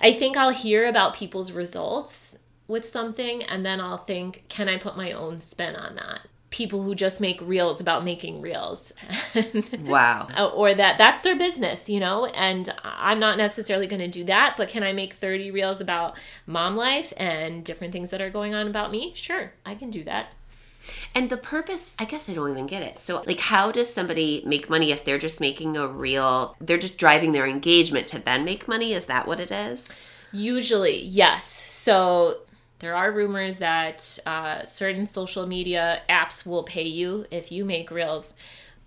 I 0.00 0.12
think 0.12 0.36
I'll 0.36 0.50
hear 0.50 0.86
about 0.86 1.14
people's 1.14 1.52
results 1.52 2.38
with 2.66 2.86
something 2.86 3.42
and 3.42 3.66
then 3.66 3.80
I'll 3.80 3.98
think, 3.98 4.44
can 4.48 4.68
I 4.68 4.78
put 4.78 4.96
my 4.96 5.12
own 5.12 5.40
spin 5.40 5.76
on 5.76 5.96
that? 5.96 6.20
People 6.50 6.82
who 6.82 6.94
just 6.94 7.20
make 7.20 7.40
reels 7.40 7.80
about 7.80 8.04
making 8.04 8.40
reels. 8.40 8.92
wow. 9.80 10.26
Uh, 10.36 10.46
or 10.48 10.74
that 10.74 10.98
that's 10.98 11.22
their 11.22 11.36
business, 11.36 11.88
you 11.88 12.00
know? 12.00 12.26
And 12.26 12.72
I'm 12.82 13.18
not 13.20 13.38
necessarily 13.38 13.86
going 13.86 14.00
to 14.00 14.08
do 14.08 14.24
that, 14.24 14.56
but 14.56 14.68
can 14.68 14.82
I 14.82 14.92
make 14.92 15.14
30 15.14 15.50
reels 15.50 15.80
about 15.80 16.16
mom 16.46 16.76
life 16.76 17.12
and 17.16 17.64
different 17.64 17.92
things 17.92 18.10
that 18.10 18.20
are 18.20 18.30
going 18.30 18.54
on 18.54 18.66
about 18.66 18.90
me? 18.90 19.12
Sure, 19.14 19.52
I 19.64 19.74
can 19.74 19.90
do 19.90 20.04
that. 20.04 20.32
And 21.14 21.30
the 21.30 21.36
purpose, 21.36 21.94
I 21.98 22.04
guess 22.04 22.28
I 22.28 22.34
don't 22.34 22.50
even 22.50 22.66
get 22.66 22.82
it. 22.82 22.98
So, 22.98 23.22
like, 23.26 23.40
how 23.40 23.70
does 23.70 23.92
somebody 23.92 24.42
make 24.46 24.70
money 24.70 24.92
if 24.92 25.04
they're 25.04 25.18
just 25.18 25.40
making 25.40 25.76
a 25.76 25.86
reel? 25.86 26.56
They're 26.60 26.78
just 26.78 26.98
driving 26.98 27.32
their 27.32 27.46
engagement 27.46 28.06
to 28.08 28.18
then 28.18 28.44
make 28.44 28.68
money? 28.68 28.92
Is 28.92 29.06
that 29.06 29.26
what 29.26 29.40
it 29.40 29.50
is? 29.50 29.88
Usually, 30.32 31.02
yes. 31.02 31.46
So, 31.46 32.38
there 32.80 32.96
are 32.96 33.12
rumors 33.12 33.56
that 33.56 34.18
uh, 34.26 34.64
certain 34.64 35.06
social 35.06 35.46
media 35.46 36.02
apps 36.08 36.46
will 36.46 36.64
pay 36.64 36.86
you 36.86 37.26
if 37.30 37.52
you 37.52 37.64
make 37.64 37.90
reels 37.90 38.34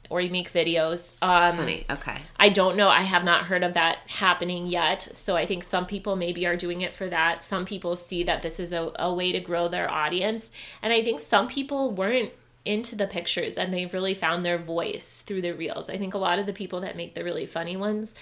or 0.09 0.19
you 0.19 0.29
make 0.29 0.51
videos. 0.51 1.15
Um, 1.21 1.55
Funny. 1.57 1.85
Okay. 1.89 2.17
I 2.37 2.49
don't 2.49 2.75
know. 2.75 2.89
I 2.89 3.01
have 3.01 3.23
not 3.23 3.45
heard 3.45 3.63
of 3.63 3.73
that 3.75 3.99
happening 4.07 4.67
yet. 4.67 5.01
So 5.13 5.35
I 5.35 5.45
think 5.45 5.63
some 5.63 5.85
people 5.85 6.15
maybe 6.15 6.45
are 6.45 6.57
doing 6.57 6.81
it 6.81 6.93
for 6.93 7.07
that. 7.07 7.41
Some 7.41 7.65
people 7.65 7.95
see 7.95 8.23
that 8.23 8.41
this 8.41 8.59
is 8.59 8.73
a, 8.73 8.91
a 8.97 9.13
way 9.13 9.31
to 9.31 9.39
grow 9.39 9.67
their 9.67 9.89
audience. 9.89 10.51
And 10.81 10.91
I 10.91 11.03
think 11.03 11.19
some 11.19 11.47
people 11.47 11.91
weren't 11.91 12.31
into 12.65 12.95
the 12.95 13.07
pictures 13.07 13.57
and 13.57 13.73
they 13.73 13.85
really 13.87 14.13
found 14.13 14.45
their 14.45 14.57
voice 14.57 15.21
through 15.25 15.41
the 15.41 15.51
reels. 15.51 15.89
I 15.89 15.97
think 15.97 16.13
a 16.13 16.19
lot 16.19 16.39
of 16.39 16.45
the 16.45 16.53
people 16.53 16.81
that 16.81 16.95
make 16.95 17.13
the 17.13 17.23
really 17.23 17.45
funny 17.45 17.75
ones 17.75 18.15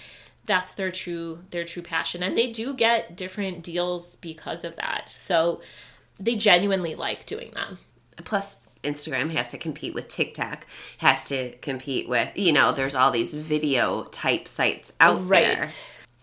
that's 0.46 0.74
their 0.74 0.90
true 0.90 1.40
their 1.50 1.64
true 1.64 1.82
passion 1.82 2.22
and 2.22 2.36
they 2.36 2.50
do 2.50 2.74
get 2.74 3.16
different 3.16 3.62
deals 3.62 4.16
because 4.16 4.64
of 4.64 4.74
that 4.76 5.08
so 5.08 5.60
they 6.18 6.34
genuinely 6.36 6.94
like 6.94 7.26
doing 7.26 7.50
them 7.52 7.78
plus 8.24 8.66
Instagram 8.82 9.30
has 9.30 9.50
to 9.52 9.58
compete 9.58 9.94
with 9.94 10.08
TikTok, 10.08 10.66
has 10.98 11.24
to 11.26 11.52
compete 11.58 12.08
with, 12.08 12.36
you 12.36 12.52
know, 12.52 12.72
there's 12.72 12.94
all 12.94 13.10
these 13.10 13.32
video 13.34 14.04
type 14.04 14.48
sites 14.48 14.92
out 15.00 15.26
right. 15.28 15.56
there. 15.56 15.68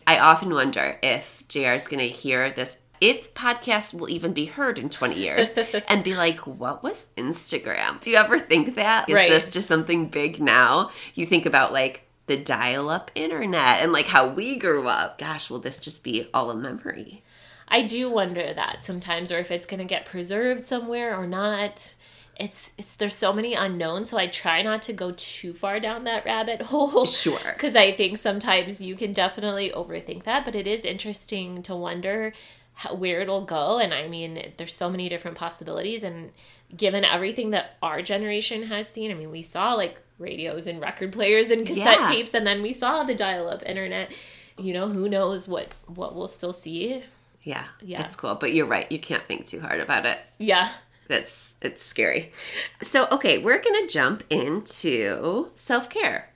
I 0.05 0.19
often 0.19 0.53
wonder 0.53 0.97
if 1.01 1.43
JR 1.47 1.73
is 1.73 1.87
going 1.87 1.99
to 1.99 2.07
hear 2.07 2.51
this, 2.51 2.77
if 2.99 3.33
podcasts 3.33 3.93
will 3.93 4.09
even 4.09 4.33
be 4.33 4.45
heard 4.45 4.77
in 4.77 4.89
20 4.89 5.15
years 5.15 5.51
and 5.87 6.03
be 6.03 6.15
like, 6.15 6.39
what 6.39 6.83
was 6.83 7.07
Instagram? 7.15 8.01
Do 8.01 8.09
you 8.09 8.17
ever 8.17 8.39
think 8.39 8.75
that? 8.75 9.07
Is 9.07 9.15
right. 9.15 9.29
this 9.29 9.49
just 9.49 9.67
something 9.67 10.07
big 10.07 10.41
now? 10.41 10.91
You 11.13 11.25
think 11.25 11.45
about 11.45 11.71
like 11.71 12.08
the 12.29 12.37
dial 12.37 12.89
up 12.89 13.11
internet 13.15 13.81
and 13.81 13.91
like 13.91 14.05
how 14.05 14.29
we 14.29 14.55
grew 14.55 14.87
up. 14.87 15.17
Gosh, 15.17 15.49
will 15.49 15.59
this 15.59 15.79
just 15.79 16.03
be 16.03 16.29
all 16.33 16.49
a 16.49 16.55
memory? 16.55 17.23
I 17.67 17.83
do 17.83 18.09
wonder 18.09 18.53
that 18.53 18.83
sometimes, 18.83 19.31
or 19.31 19.39
if 19.39 19.51
it's 19.51 19.65
going 19.65 19.79
to 19.79 19.85
get 19.85 20.05
preserved 20.05 20.63
somewhere 20.63 21.17
or 21.17 21.27
not. 21.27 21.95
It's 22.37 22.71
it's 22.77 22.95
there's 22.95 23.15
so 23.15 23.33
many 23.33 23.53
unknowns, 23.53 24.11
so 24.11 24.17
I 24.17 24.27
try 24.27 24.61
not 24.61 24.81
to 24.83 24.93
go 24.93 25.11
too 25.17 25.53
far 25.53 25.81
down 25.81 26.05
that 26.05 26.23
rabbit 26.23 26.61
hole. 26.61 27.05
Sure. 27.05 27.37
Because 27.53 27.75
I 27.75 27.91
think 27.91 28.17
sometimes 28.17 28.79
you 28.81 28.95
can 28.95 29.11
definitely 29.11 29.71
overthink 29.71 30.23
that, 30.23 30.45
but 30.45 30.55
it 30.55 30.65
is 30.65 30.85
interesting 30.85 31.61
to 31.63 31.75
wonder 31.75 32.31
how, 32.75 32.95
where 32.95 33.19
it'll 33.19 33.43
go. 33.43 33.79
And 33.79 33.93
I 33.93 34.07
mean, 34.07 34.53
there's 34.55 34.73
so 34.73 34.89
many 34.89 35.09
different 35.09 35.35
possibilities, 35.35 36.01
and 36.01 36.31
given 36.75 37.03
everything 37.03 37.51
that 37.51 37.77
our 37.81 38.01
generation 38.01 38.63
has 38.63 38.87
seen, 38.87 39.11
I 39.11 39.13
mean, 39.13 39.31
we 39.31 39.41
saw 39.41 39.73
like 39.73 40.01
radios 40.19 40.67
and 40.67 40.81
record 40.81 41.13
players 41.13 41.49
and 41.49 41.65
cassette 41.65 41.99
yeah. 41.99 42.03
tapes 42.03 42.33
and 42.33 42.45
then 42.45 42.61
we 42.61 42.73
saw 42.73 43.03
the 43.03 43.15
dial-up 43.15 43.65
internet. 43.65 44.11
You 44.57 44.73
know 44.73 44.89
who 44.89 45.07
knows 45.07 45.47
what 45.47 45.73
what 45.87 46.15
we'll 46.15 46.27
still 46.27 46.53
see. 46.53 47.01
Yeah 47.43 47.63
yeah. 47.81 48.03
it's 48.03 48.17
cool 48.17 48.35
but 48.35 48.53
you're 48.53 48.65
right 48.65 48.91
you 48.91 48.99
can't 48.99 49.23
think 49.23 49.45
too 49.45 49.61
hard 49.61 49.79
about 49.79 50.05
it. 50.05 50.19
Yeah. 50.37 50.71
That's 51.07 51.55
it's 51.61 51.83
scary. 51.83 52.33
So 52.81 53.07
okay 53.11 53.37
we're 53.37 53.61
gonna 53.61 53.87
jump 53.87 54.23
into 54.29 55.47
self-care. 55.55 56.29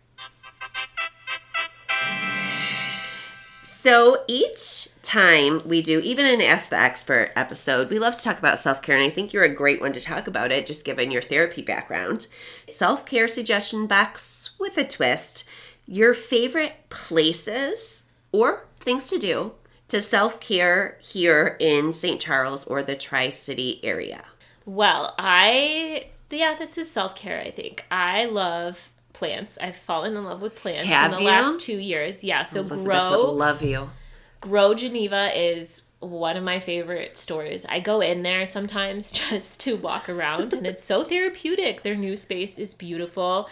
So 3.62 4.24
each 4.30 4.88
time 5.04 5.62
we 5.68 5.82
do 5.82 6.00
even 6.00 6.26
an 6.26 6.42
Ask 6.42 6.70
the 6.70 6.80
Expert 6.80 7.32
episode, 7.36 7.90
we 7.90 8.00
love 8.00 8.16
to 8.16 8.24
talk 8.24 8.40
about 8.40 8.60
self 8.60 8.82
care, 8.82 8.96
and 8.96 9.04
I 9.04 9.10
think 9.10 9.34
you're 9.34 9.44
a 9.44 9.54
great 9.54 9.82
one 9.82 9.94
to 9.94 10.02
talk 10.02 10.28
about 10.28 10.52
it, 10.52 10.66
just 10.66 10.86
given 10.86 11.12
your 11.12 11.22
therapy 11.22 11.62
background. 11.62 12.28
Self 12.70 13.06
care 13.06 13.28
suggestion 13.28 13.86
box 13.86 14.52
with 14.60 14.78
a 14.78 14.88
twist. 14.88 15.48
Your 15.86 16.14
favorite 16.14 16.90
places 16.90 18.06
or 18.32 18.66
things 18.80 19.10
to 19.10 19.20
do 19.20 19.54
to 19.90 20.02
self 20.02 20.40
care 20.40 20.98
here 21.02 21.58
in 21.60 21.94
St. 21.94 22.20
Charles 22.20 22.66
or 22.66 22.82
the 22.82 22.96
Tri 22.96 23.30
City 23.30 23.80
area? 23.84 24.26
Well, 24.66 25.14
I, 25.20 26.08
yeah, 26.30 26.56
this 26.58 26.78
is 26.78 26.90
self 26.90 27.16
care, 27.16 27.42
I 27.42 27.52
think. 27.52 27.86
I 27.92 28.26
love 28.26 28.80
plants. 29.12 29.58
I've 29.62 29.76
fallen 29.76 30.16
in 30.16 30.24
love 30.24 30.42
with 30.42 30.56
plants 30.56 30.88
Have 30.88 31.12
in 31.12 31.18
the 31.18 31.24
you? 31.24 31.28
last 31.28 31.60
two 31.60 31.78
years. 31.78 32.24
Yeah, 32.24 32.44
so 32.44 32.62
Elizabeth 32.62 32.86
grow. 32.86 33.32
Love 33.32 33.62
you 33.62 33.90
Grow 34.44 34.74
Geneva 34.74 35.30
is 35.34 35.84
one 36.00 36.36
of 36.36 36.44
my 36.44 36.60
favorite 36.60 37.16
stores. 37.16 37.66
I 37.70 37.80
go 37.80 38.02
in 38.02 38.24
there 38.24 38.46
sometimes 38.46 39.10
just 39.30 39.62
to 39.62 39.78
walk 39.78 40.10
around 40.10 40.54
and 40.54 40.68
it's 40.68 40.84
so 40.84 41.06
therapeutic. 41.06 41.82
Their 41.84 41.96
new 41.96 42.18
space 42.18 42.60
is 42.60 42.74
beautiful. 42.74 43.50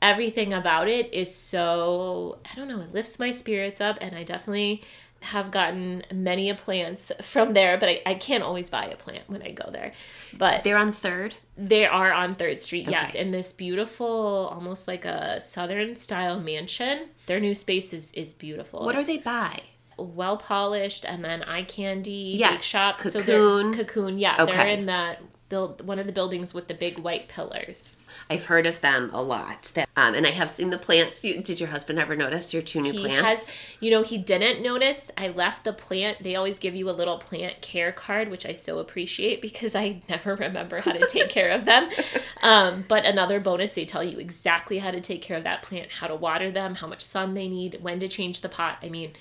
everything 0.00 0.54
about 0.54 0.88
it 0.88 1.12
is 1.12 1.34
so 1.34 2.38
I 2.50 2.56
don't 2.56 2.68
know, 2.68 2.80
it 2.80 2.94
lifts 2.94 3.18
my 3.18 3.30
spirits 3.30 3.82
up 3.82 3.98
and 4.00 4.16
I 4.16 4.24
definitely 4.24 4.82
have 5.20 5.50
gotten 5.50 6.02
many 6.10 6.48
a 6.48 6.54
plants 6.54 7.12
from 7.20 7.52
there, 7.52 7.76
but 7.76 7.90
I, 7.90 8.00
I 8.06 8.14
can't 8.14 8.42
always 8.42 8.70
buy 8.70 8.86
a 8.86 8.96
plant 8.96 9.24
when 9.26 9.42
I 9.42 9.50
go 9.50 9.70
there. 9.70 9.92
But 10.32 10.64
they're 10.64 10.78
on 10.78 10.92
third? 10.92 11.34
They 11.58 11.84
are 11.84 12.10
on 12.10 12.36
Third 12.36 12.58
Street, 12.62 12.84
okay. 12.84 12.92
yes, 12.92 13.14
in 13.14 13.32
this 13.32 13.52
beautiful, 13.52 14.48
almost 14.50 14.88
like 14.88 15.04
a 15.04 15.38
southern 15.42 15.94
style 15.94 16.40
mansion. 16.40 17.10
Their 17.26 17.38
new 17.38 17.54
space 17.54 17.92
is, 17.92 18.14
is 18.14 18.32
beautiful. 18.32 18.82
What 18.82 18.96
are 18.96 19.04
they 19.04 19.18
by? 19.18 19.60
Well 20.00 20.36
polished 20.36 21.04
and 21.04 21.24
then 21.24 21.42
eye 21.44 21.62
candy 21.62 22.36
yes, 22.38 22.62
shop. 22.62 22.98
Cocoon. 22.98 23.74
So 23.74 23.84
cocoon, 23.84 24.18
yeah. 24.18 24.36
Okay. 24.40 24.56
They're 24.56 24.66
in 24.68 24.86
that 24.86 25.20
build 25.50 25.84
one 25.86 25.98
of 25.98 26.06
the 26.06 26.12
buildings 26.12 26.54
with 26.54 26.68
the 26.68 26.74
big 26.74 26.98
white 26.98 27.28
pillars. 27.28 27.96
I've 28.30 28.46
heard 28.46 28.66
of 28.66 28.80
them 28.80 29.10
a 29.12 29.22
lot. 29.22 29.64
That, 29.74 29.88
um, 29.96 30.14
and 30.14 30.26
I 30.26 30.30
have 30.30 30.48
seen 30.48 30.70
the 30.70 30.78
plants. 30.78 31.24
You, 31.24 31.42
did 31.42 31.60
your 31.60 31.68
husband 31.68 31.98
ever 31.98 32.16
notice 32.16 32.54
your 32.54 32.62
two 32.62 32.80
new 32.80 32.92
he 32.92 33.00
plants? 33.00 33.46
Has, 33.46 33.56
you 33.80 33.90
know, 33.90 34.02
he 34.02 34.16
didn't 34.16 34.62
notice. 34.62 35.10
I 35.18 35.28
left 35.28 35.64
the 35.64 35.72
plant. 35.72 36.22
They 36.22 36.36
always 36.36 36.58
give 36.58 36.74
you 36.74 36.88
a 36.88 36.92
little 36.92 37.18
plant 37.18 37.60
care 37.60 37.92
card, 37.92 38.30
which 38.30 38.46
I 38.46 38.54
so 38.54 38.78
appreciate 38.78 39.42
because 39.42 39.74
I 39.74 40.02
never 40.08 40.36
remember 40.36 40.80
how 40.80 40.92
to 40.92 41.06
take 41.08 41.28
care 41.28 41.50
of 41.50 41.66
them. 41.66 41.90
Um, 42.42 42.86
but 42.88 43.04
another 43.04 43.38
bonus, 43.38 43.74
they 43.74 43.84
tell 43.84 44.02
you 44.02 44.18
exactly 44.18 44.78
how 44.78 44.90
to 44.90 45.02
take 45.02 45.20
care 45.20 45.36
of 45.36 45.44
that 45.44 45.60
plant, 45.60 45.90
how 45.90 46.06
to 46.06 46.14
water 46.14 46.50
them, 46.50 46.74
how 46.74 46.86
much 46.86 47.02
sun 47.02 47.34
they 47.34 47.48
need, 47.48 47.80
when 47.82 48.00
to 48.00 48.08
change 48.08 48.40
the 48.40 48.48
pot. 48.48 48.78
I 48.82 48.88
mean, 48.88 49.12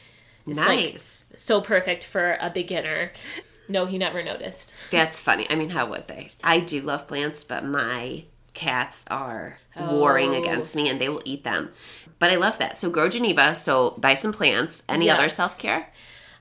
it's 0.47 0.57
nice. 0.57 0.93
Like 1.29 1.39
so 1.39 1.61
perfect 1.61 2.05
for 2.05 2.37
a 2.41 2.49
beginner. 2.49 3.11
No, 3.67 3.85
he 3.85 3.97
never 3.97 4.23
noticed. 4.23 4.73
That's 4.89 5.19
funny. 5.19 5.45
I 5.49 5.55
mean, 5.55 5.69
how 5.69 5.87
would 5.87 6.07
they? 6.07 6.31
I 6.43 6.59
do 6.59 6.81
love 6.81 7.07
plants, 7.07 7.43
but 7.43 7.63
my 7.63 8.23
cats 8.55 9.05
are 9.09 9.59
oh. 9.75 9.99
warring 9.99 10.35
against 10.35 10.75
me 10.75 10.89
and 10.89 10.99
they 10.99 11.07
will 11.07 11.21
eat 11.23 11.43
them. 11.43 11.71
But 12.17 12.31
I 12.31 12.35
love 12.35 12.57
that. 12.57 12.77
So 12.77 12.89
grow 12.89 13.09
Geneva. 13.09 13.55
So 13.55 13.91
buy 13.97 14.15
some 14.15 14.33
plants. 14.33 14.83
Any 14.89 15.05
yes. 15.05 15.17
other 15.17 15.29
self 15.29 15.57
care? 15.57 15.87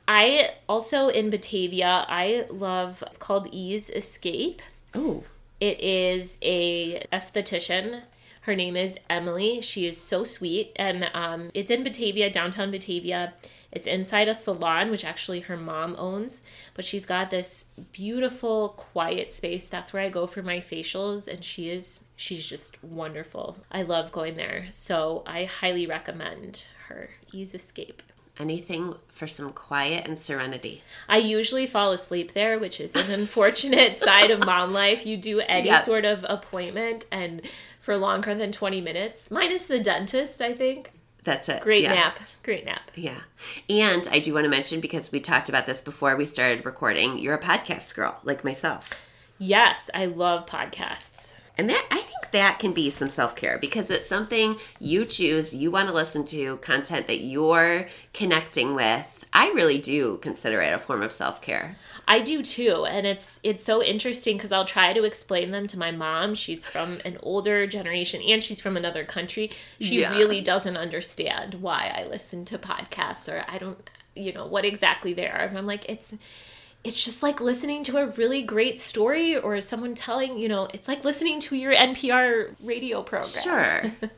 I 0.09 0.53
also 0.69 1.09
in 1.09 1.29
Batavia. 1.31 2.07
I 2.09 2.47
love. 2.51 3.05
It's 3.07 3.19
called 3.19 3.49
Ease 3.53 3.91
Escape. 3.91 4.63
Oh. 4.95 5.23
It 5.61 5.81
is 5.81 6.39
a 6.41 7.07
esthetician. 7.13 8.03
Her 8.43 8.57
name 8.57 8.77
is 8.77 8.99
Emily. 9.11 9.61
She 9.61 9.87
is 9.87 10.01
so 10.01 10.25
sweet, 10.25 10.73
and 10.77 11.11
um, 11.13 11.51
it's 11.53 11.71
in 11.71 11.85
Batavia, 11.85 12.31
downtown 12.31 12.71
Batavia. 12.71 13.35
It's 13.71 13.87
inside 13.87 14.29
a 14.29 14.35
salon, 14.35 14.91
which 14.91 15.05
actually 15.05 15.41
her 15.41 15.57
mom 15.57 15.95
owns, 15.99 16.43
but 16.75 16.85
she's 16.85 17.05
got 17.05 17.31
this 17.31 17.67
beautiful, 17.93 18.71
quiet 18.71 19.31
space. 19.31 19.67
That's 19.67 19.93
where 19.93 20.03
I 20.03 20.09
go 20.09 20.27
for 20.27 20.43
my 20.43 20.59
facials, 20.59 21.29
and 21.29 21.45
she 21.45 21.69
is, 21.69 22.05
she's 22.17 22.47
just 22.49 22.83
wonderful. 22.83 23.59
I 23.71 23.83
love 23.83 24.11
going 24.11 24.37
there. 24.37 24.67
So 24.71 25.23
I 25.27 25.45
highly 25.45 25.87
recommend 25.87 26.69
her. 26.89 27.11
Ease 27.33 27.55
Escape. 27.55 28.03
Anything 28.41 28.95
for 29.09 29.27
some 29.27 29.53
quiet 29.53 30.07
and 30.07 30.19
serenity. 30.19 30.83
I 31.09 31.19
usually 31.19 31.67
fall 31.67 31.91
asleep 31.93 32.33
there, 32.33 32.59
which 32.59 32.81
is 32.81 32.95
an 32.95 33.11
unfortunate 33.11 33.97
side 34.03 34.31
of 34.31 34.47
mom 34.47 34.73
life. 34.73 35.05
You 35.05 35.17
do 35.17 35.41
any 35.41 35.67
yes. 35.67 35.85
sort 35.85 36.05
of 36.05 36.25
appointment 36.29 37.05
and 37.11 37.43
for 37.81 37.97
longer 37.97 38.35
than 38.35 38.53
20 38.53 38.81
minutes, 38.81 39.31
minus 39.31 39.67
the 39.67 39.81
dentist, 39.81 40.41
I 40.41 40.55
think. 40.55 40.93
That's 41.29 41.51
it. 41.51 41.61
Great 41.61 41.83
yeah. 41.83 41.93
nap. 41.93 42.19
Great 42.43 42.65
nap. 42.65 42.91
Yeah. 42.95 43.21
And 43.69 44.09
I 44.11 44.19
do 44.19 44.33
want 44.33 44.45
to 44.45 44.51
mention 44.51 44.81
because 44.81 45.13
we 45.13 45.21
talked 45.21 45.51
about 45.51 45.67
this 45.67 45.83
before 45.83 46.17
we 46.17 46.25
started 46.25 46.65
recording, 46.65 47.19
you're 47.19 47.35
a 47.35 47.39
podcast 47.39 47.95
girl 47.95 48.19
like 48.25 48.45
myself. 48.45 48.91
Yes, 49.37 49.91
I 49.93 50.07
love 50.07 50.47
podcasts. 50.47 51.39
And 51.59 51.69
that 51.69 51.87
I 51.91 51.99
think 51.99 52.31
that 52.33 52.59
can 52.59 52.73
be 52.73 52.89
some 52.89 53.11
self-care 53.11 53.59
because 53.59 53.91
it's 53.91 54.07
something 54.07 54.57
you 54.81 55.05
choose, 55.05 55.55
you 55.55 55.71
want 55.71 55.89
to 55.89 55.95
listen 55.95 56.25
to, 56.27 56.57
content 56.59 57.09
that 57.09 57.21
you're 57.21 57.89
connecting 58.15 58.75
with. 58.75 59.18
I 59.33 59.51
really 59.51 59.79
do 59.79 60.19
consider 60.19 60.61
it 60.63 60.73
a 60.73 60.79
form 60.79 61.03
of 61.03 61.13
self-care. 61.13 61.77
I 62.07 62.21
do 62.21 62.43
too, 62.43 62.87
and 62.87 63.07
it's 63.07 63.39
it's 63.43 63.63
so 63.63 63.83
interesting 63.83 64.37
because 64.37 64.51
I'll 64.51 64.65
try 64.65 64.95
to 64.95 65.05
explain 65.05 65.51
them 65.51 65.67
to 65.67 65.79
my 65.79 65.91
mom. 65.91 66.35
She's 66.35 66.65
from 66.65 66.99
an 67.05 67.19
older 67.23 67.67
generation 67.67 68.23
and 68.23 68.43
she's 68.43 68.61
from 68.61 68.79
another 68.79 69.05
country. 69.05 69.51
She 69.79 70.01
yeah. 70.01 70.13
really 70.13 70.41
doesn't 70.41 70.79
understand 70.79 71.57
why 71.57 71.93
I 71.95 72.07
listen 72.09 72.47
to 72.47 72.59
podcasts 72.59 73.31
or 73.31 73.45
I 73.47 73.59
don't, 73.59 73.91
you 74.17 74.33
know, 74.33 74.47
what 74.47 74.65
exactly 74.65 75.13
they 75.13 75.29
are. 75.29 75.41
And 75.41 75.59
I'm 75.59 75.67
like, 75.67 75.87
it's 75.87 76.15
it's 76.83 77.05
just 77.05 77.23
like 77.23 77.41
listening 77.41 77.85
to 77.85 77.99
a 77.99 78.07
really 78.07 78.43
great 78.43 78.81
story 78.81 79.37
or 79.37 79.61
someone 79.61 79.95
telling, 79.95 80.39
you 80.39 80.49
know, 80.49 80.69
it's 80.73 80.89
like 80.89 81.05
listening 81.05 81.41
to 81.41 81.57
your 81.57 81.75
NPR 81.75 82.55
radio 82.63 83.03
program. 83.03 83.27
Sure. 83.43 83.93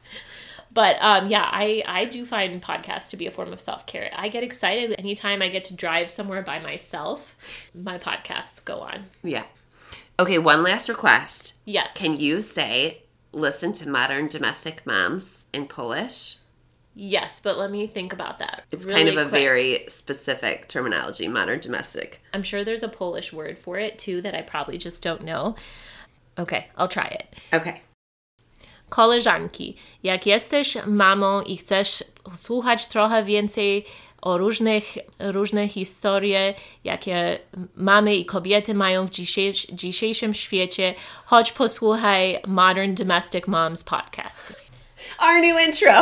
But 0.72 0.96
um, 1.00 1.28
yeah, 1.28 1.48
I, 1.50 1.82
I 1.86 2.04
do 2.04 2.24
find 2.24 2.62
podcasts 2.62 3.10
to 3.10 3.16
be 3.16 3.26
a 3.26 3.30
form 3.30 3.52
of 3.52 3.60
self 3.60 3.86
care. 3.86 4.10
I 4.14 4.28
get 4.28 4.42
excited 4.42 4.94
anytime 4.98 5.42
I 5.42 5.48
get 5.48 5.64
to 5.66 5.74
drive 5.74 6.10
somewhere 6.10 6.42
by 6.42 6.60
myself, 6.60 7.36
my 7.74 7.98
podcasts 7.98 8.64
go 8.64 8.80
on. 8.80 9.06
Yeah. 9.22 9.44
Okay, 10.18 10.38
one 10.38 10.62
last 10.62 10.88
request. 10.88 11.54
Yes. 11.64 11.96
Can 11.96 12.20
you 12.20 12.42
say, 12.42 13.02
listen 13.32 13.72
to 13.72 13.88
modern 13.88 14.28
domestic 14.28 14.84
moms 14.86 15.46
in 15.52 15.66
Polish? 15.66 16.36
Yes, 16.94 17.40
but 17.40 17.56
let 17.56 17.70
me 17.70 17.86
think 17.86 18.12
about 18.12 18.38
that. 18.40 18.64
It's 18.70 18.84
really 18.84 19.04
kind 19.04 19.08
of 19.08 19.16
a 19.16 19.28
quick. 19.30 19.40
very 19.40 19.84
specific 19.88 20.68
terminology, 20.68 21.26
modern 21.28 21.60
domestic. 21.60 22.20
I'm 22.34 22.42
sure 22.42 22.64
there's 22.64 22.82
a 22.82 22.88
Polish 22.88 23.32
word 23.32 23.58
for 23.58 23.78
it 23.78 23.98
too 23.98 24.20
that 24.22 24.34
I 24.34 24.42
probably 24.42 24.76
just 24.76 25.00
don't 25.00 25.22
know. 25.22 25.56
Okay, 26.38 26.66
I'll 26.76 26.88
try 26.88 27.06
it. 27.06 27.34
Okay. 27.54 27.80
Koleżanki, 28.90 29.76
jak 30.02 30.26
jesteś 30.26 30.76
mamą 30.86 31.42
i 31.42 31.56
chcesz 31.56 32.04
słuchać 32.34 32.88
trochę 32.88 33.24
więcej 33.24 33.84
o 34.22 34.38
różnych, 34.38 34.84
różne 35.18 35.68
historie, 35.68 36.54
jakie 36.84 37.38
mamy 37.76 38.16
i 38.16 38.24
kobiety 38.24 38.74
mają 38.74 39.06
w 39.06 39.10
dzisiejsz, 39.10 39.66
dzisiejszym 39.72 40.34
świecie, 40.34 40.94
chodź 41.24 41.52
posłuchaj 41.52 42.40
Modern 42.46 42.94
Domestic 42.94 43.46
Moms 43.46 43.84
podcast. 43.84 44.70
Our 45.22 45.40
new 45.40 45.56
intro. 45.66 45.92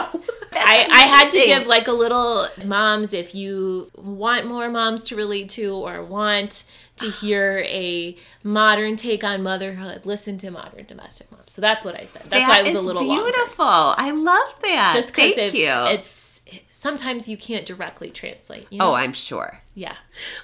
I, 0.53 0.86
I 0.91 1.09
had 1.09 1.30
to 1.30 1.39
give 1.47 1.66
like 1.66 1.89
a 1.89 1.93
little 1.93 2.49
moms 2.64 3.12
if 3.12 3.34
you 3.34 3.91
want 3.95 4.47
more 4.47 4.68
moms 4.70 5.03
to 5.05 5.16
relate 5.16 5.49
to 5.49 5.86
or 5.86 6.03
want 6.03 6.64
to 6.97 7.11
hear 7.11 7.64
a 7.66 8.16
modern 8.43 8.97
take 8.97 9.22
on 9.22 9.43
motherhood, 9.43 10.05
listen 10.05 10.39
to 10.39 10.51
modern 10.51 10.84
domestic 10.89 11.30
moms. 11.30 11.38
So 11.59 11.63
that's 11.63 11.85
what 11.85 11.97
I 12.01 12.05
said. 12.05 12.23
That's 12.27 12.47
that 12.47 12.49
why 12.49 12.61
it 12.61 12.73
was 12.73 12.85
a 12.85 12.87
little 12.87 13.03
beautiful. 13.03 13.65
Longer. 13.65 14.01
I 14.01 14.13
love 14.13 14.55
that. 14.63 14.93
Just 14.95 15.09
because 15.09 15.37
it, 15.37 15.55
you. 15.55 15.67
it's 15.67 16.41
sometimes 16.71 17.27
you 17.27 17.37
can't 17.37 17.67
directly 17.67 18.11
translate. 18.11 18.69
You 18.71 18.79
oh, 18.81 18.85
know? 18.85 18.91
Oh, 18.93 18.95
I'm 18.95 19.13
sure. 19.13 19.61
Yeah. 19.75 19.97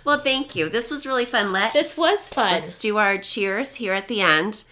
Well, 0.03 0.19
thank 0.19 0.57
you. 0.57 0.69
This 0.69 0.91
was 0.91 1.07
really 1.07 1.25
fun. 1.25 1.53
Let's 1.53 1.73
this 1.73 1.97
was 1.97 2.29
fun. 2.31 2.51
Let's 2.51 2.81
do 2.81 2.97
our 2.99 3.17
cheers 3.17 3.77
here 3.77 3.93
at 3.93 4.09
the 4.09 4.23
end. 4.23 4.65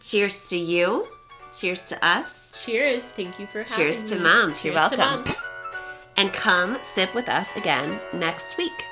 Cheers 0.00 0.48
to 0.48 0.56
you. 0.56 1.08
Cheers 1.52 1.80
to 1.90 2.02
us. 2.02 2.64
Cheers. 2.64 3.04
Thank 3.04 3.38
you 3.38 3.46
for 3.46 3.62
Cheers 3.62 4.02
to 4.04 4.16
me. 4.16 4.22
moms. 4.22 4.62
Cheers 4.62 4.64
You're 4.64 4.74
welcome. 4.98 5.24
And 6.16 6.32
come 6.32 6.78
sip 6.82 7.14
with 7.14 7.28
us 7.28 7.54
again 7.54 8.00
next 8.14 8.56
week. 8.56 8.86